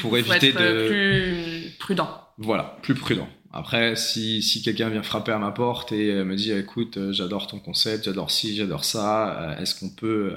pour 0.00 0.10
Faut 0.10 0.16
éviter 0.16 0.48
être 0.48 0.60
de. 0.60 0.88
plus 0.88 1.70
prudent. 1.78 2.10
Voilà, 2.38 2.76
plus 2.82 2.94
prudent. 2.96 3.28
Après, 3.52 3.96
si, 3.96 4.42
si 4.42 4.62
quelqu'un 4.62 4.90
vient 4.90 5.02
frapper 5.02 5.32
à 5.32 5.38
ma 5.38 5.50
porte 5.52 5.92
et 5.92 6.10
euh, 6.10 6.24
me 6.24 6.36
dit, 6.36 6.52
écoute, 6.52 6.98
euh, 6.98 7.12
j'adore 7.12 7.46
ton 7.46 7.58
concept, 7.60 8.04
j'adore 8.04 8.30
ci, 8.30 8.54
j'adore 8.56 8.84
ça, 8.84 9.40
euh, 9.52 9.58
est-ce 9.58 9.74
qu'on 9.78 9.88
peut 9.90 10.36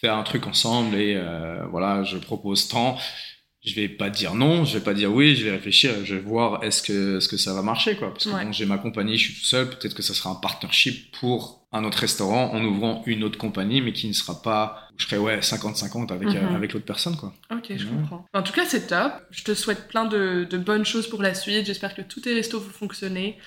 faire 0.00 0.14
un 0.16 0.22
truc 0.22 0.46
ensemble 0.46 0.94
et 0.96 1.14
euh, 1.16 1.64
voilà, 1.70 2.04
je 2.04 2.18
propose 2.18 2.68
tant. 2.68 2.98
Je 3.64 3.74
vais 3.74 3.88
pas 3.88 4.10
dire 4.10 4.34
non, 4.36 4.64
je 4.64 4.78
vais 4.78 4.84
pas 4.84 4.94
dire 4.94 5.12
oui, 5.12 5.34
je 5.34 5.44
vais 5.44 5.50
réfléchir, 5.50 5.92
je 6.04 6.14
vais 6.14 6.20
voir 6.20 6.62
est-ce 6.62 6.82
que, 6.84 7.16
est-ce 7.18 7.28
que 7.28 7.36
ça 7.36 7.52
va 7.52 7.62
marcher 7.62 7.96
quoi. 7.96 8.12
Parce 8.12 8.26
que 8.26 8.30
Ouais. 8.30 8.44
bon, 8.44 8.52
j'ai 8.52 8.64
ma 8.64 8.78
compagnie, 8.78 9.18
je 9.18 9.24
suis 9.32 9.34
tout 9.40 9.46
seul, 9.46 9.68
peut-être 9.68 9.94
que 9.94 10.02
ça 10.02 10.14
sera 10.14 10.30
un 10.30 10.36
partnership 10.36 11.10
pour 11.18 11.65
un 11.76 11.84
autre 11.84 11.98
restaurant 11.98 12.52
en 12.52 12.64
ouvrant 12.64 13.02
une 13.06 13.22
autre 13.24 13.38
compagnie, 13.38 13.80
mais 13.80 13.92
qui 13.92 14.08
ne 14.08 14.12
sera 14.12 14.42
pas, 14.42 14.88
je 14.96 15.04
serai 15.06 15.18
ouais 15.18 15.40
50-50 15.42 16.10
avec, 16.12 16.28
euh, 16.34 16.40
Mhm. 16.48 16.56
avec 16.56 16.72
l'autre 16.72 16.86
personne 16.86 17.16
quoi. 17.16 17.32
Ok, 17.52 17.66
je 17.70 17.84
Ouais. 17.84 17.90
comprends. 17.96 18.26
En 18.34 18.42
tout 18.42 18.52
cas, 18.52 18.64
c'est 18.66 18.86
top. 18.88 19.12
Je 19.30 19.44
te 19.44 19.54
souhaite 19.54 19.88
plein 19.88 20.04
de, 20.06 20.46
de 20.48 20.58
bonnes 20.58 20.84
choses 20.84 21.08
pour 21.08 21.22
la 21.22 21.34
suite. 21.34 21.66
J'espère 21.66 21.94
que 21.94 22.02
tous 22.02 22.20
tes 22.20 22.34
restos 22.34 22.58
vont 22.60 22.70
fonctionner. 22.70 23.38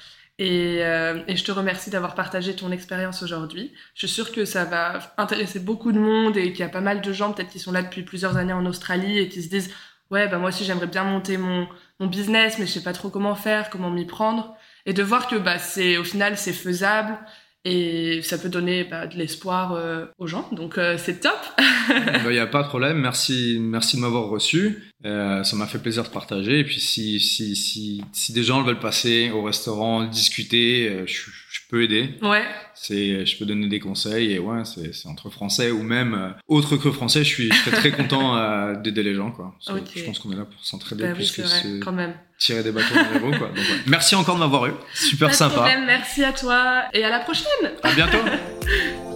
Et, 0.41 0.77
euh, 0.86 1.21
et 1.27 1.36
je 1.36 1.43
te 1.43 1.51
remercie 1.51 1.89
d'avoir 1.89 2.15
partagé 2.15 2.55
ton 2.55 2.71
expérience 2.71 3.21
aujourd'hui. 3.23 3.73
Je 3.93 4.07
suis 4.07 4.15
sûre 4.15 4.32
que 4.32 4.45
ça 4.45 4.63
va 4.63 5.13
intéresser 5.17 5.59
beaucoup 5.59 5.91
de 5.91 5.99
monde 5.99 6.38
et 6.38 6.51
qu'il 6.53 6.61
y 6.61 6.63
a 6.63 6.69
pas 6.69 6.80
mal 6.80 7.01
de 7.01 7.11
gens 7.11 7.34
peut-être 7.34 7.49
qui 7.49 7.59
sont 7.59 7.73
là 7.73 7.82
depuis 7.82 8.03
plusieurs 8.03 8.38
années 8.38 8.53
en 8.53 8.65
Australie 8.65 9.17
et 9.19 9.27
qui 9.27 9.43
se 9.43 9.49
disent 9.49 9.69
ouais 10.11 10.30
bah 10.30 10.38
moi 10.38 10.47
aussi 10.49 10.63
j'aimerais 10.63 10.88
bien 10.88 11.03
monter 11.03 11.36
mon, 11.38 11.67
mon 11.99 12.07
business 12.07 12.57
mais 12.57 12.65
je 12.65 12.71
sais 12.71 12.84
pas 12.84 12.93
trop 12.93 13.09
comment 13.09 13.36
faire, 13.36 13.69
comment 13.69 13.89
m'y 13.89 14.05
prendre. 14.05 14.55
Et 14.86 14.93
de 14.93 15.03
voir 15.03 15.27
que 15.27 15.36
bah 15.36 15.59
c'est 15.59 15.97
au 15.97 16.05
final 16.05 16.38
c'est 16.38 16.53
faisable 16.53 17.17
et 17.66 18.22
ça 18.22 18.38
peut 18.38 18.49
donner 18.49 18.84
bah, 18.84 19.07
de 19.07 19.18
l'espoir 19.18 19.74
euh, 19.74 20.05
aux 20.18 20.28
gens. 20.28 20.47
Donc 20.51 20.78
euh, 20.78 20.97
c'est 20.97 21.20
top. 21.20 21.39
Il 22.26 22.30
n'y 22.30 22.39
a 22.39 22.47
pas 22.47 22.64
de 22.64 22.68
problème. 22.68 22.99
Merci, 22.99 23.57
merci 23.60 23.97
de 23.97 24.01
m'avoir 24.01 24.26
reçu. 24.26 24.88
Euh, 25.05 25.43
ça 25.45 25.55
m'a 25.55 25.65
fait 25.65 25.79
plaisir 25.79 26.03
de 26.03 26.09
partager. 26.09 26.59
Et 26.59 26.63
puis, 26.65 26.79
si, 26.81 27.19
si, 27.21 27.55
si, 27.55 28.03
si 28.11 28.33
des 28.33 28.43
gens 28.43 28.61
veulent 28.63 28.79
passer 28.79 29.31
au 29.31 29.41
restaurant, 29.43 30.03
discuter, 30.03 30.89
euh, 30.89 31.03
je, 31.07 31.13
je 31.49 31.59
peux 31.69 31.83
aider. 31.83 32.15
ouais. 32.21 32.43
C'est, 32.81 33.25
je 33.25 33.37
peux 33.37 33.45
donner 33.45 33.67
des 33.67 33.79
conseils. 33.79 34.33
Et 34.33 34.39
ouais, 34.39 34.63
c'est, 34.65 34.93
c'est 34.93 35.07
entre 35.09 35.29
français 35.29 35.69
ou 35.71 35.83
même 35.83 36.13
euh, 36.13 36.29
autre 36.47 36.77
que 36.77 36.91
français. 36.91 37.23
Je 37.25 37.29
suis, 37.29 37.49
je 37.51 37.55
serais 37.63 37.77
très 37.77 37.91
content 37.91 38.37
euh, 38.37 38.75
d'aider 38.75 39.03
les 39.03 39.15
gens. 39.15 39.31
Quoi. 39.31 39.53
Parce 39.65 39.79
que 39.79 39.83
Ok. 39.85 39.91
Je 39.97 40.03
pense 40.05 40.19
qu'on 40.19 40.31
est 40.31 40.35
là 40.37 40.45
pour 40.45 40.63
s'entraider 40.65 41.03
Bah 41.03 41.13
plus 41.13 41.31
que 41.31 41.41
vrai, 41.43 41.61
se 41.61 41.79
quand 41.79 41.91
même. 41.91 42.13
tirer 42.37 42.63
des 42.63 42.71
bâtons 42.71 42.95
dans 42.95 43.11
les 43.11 43.19
roues. 43.19 43.37
Quoi. 43.37 43.47
Donc, 43.49 43.57
ouais. 43.57 43.81
Merci 43.87 44.15
encore 44.15 44.35
de 44.35 44.39
m'avoir 44.39 44.67
eu. 44.67 44.71
Super 44.93 45.27
Pas 45.27 45.33
de 45.33 45.37
sympa. 45.37 45.55
problème, 45.55 45.85
merci 45.85 46.23
à 46.23 46.31
toi 46.33 46.83
et 46.93 47.03
à 47.03 47.09
la 47.09 47.19
prochaine. 47.19 47.71
À 47.83 47.93
bientôt. 47.93 48.17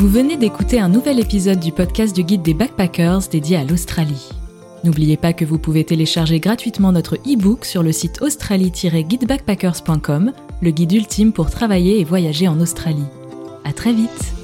Vous 0.00 0.08
venez 0.08 0.36
d'écouter 0.38 0.80
un 0.80 0.88
nouvel 0.88 1.20
épisode 1.20 1.60
du 1.60 1.72
podcast 1.72 2.16
du 2.16 2.24
guide 2.24 2.40
des 2.40 2.54
backpackers 2.54 3.28
dédié 3.30 3.58
à 3.58 3.64
l'Australie. 3.64 4.30
N'oubliez 4.82 5.18
pas 5.18 5.34
que 5.34 5.44
vous 5.44 5.58
pouvez 5.58 5.84
télécharger 5.84 6.40
gratuitement 6.40 6.90
notre 6.90 7.16
e-book 7.16 7.66
sur 7.66 7.82
le 7.82 7.92
site 7.92 8.22
australie-guidebackpackers.com, 8.22 10.32
le 10.62 10.70
guide 10.70 10.92
ultime 10.92 11.34
pour 11.34 11.50
travailler 11.50 12.00
et 12.00 12.04
voyager 12.04 12.48
en 12.48 12.60
Australie. 12.60 13.04
À 13.62 13.74
très 13.74 13.92
vite! 13.92 14.39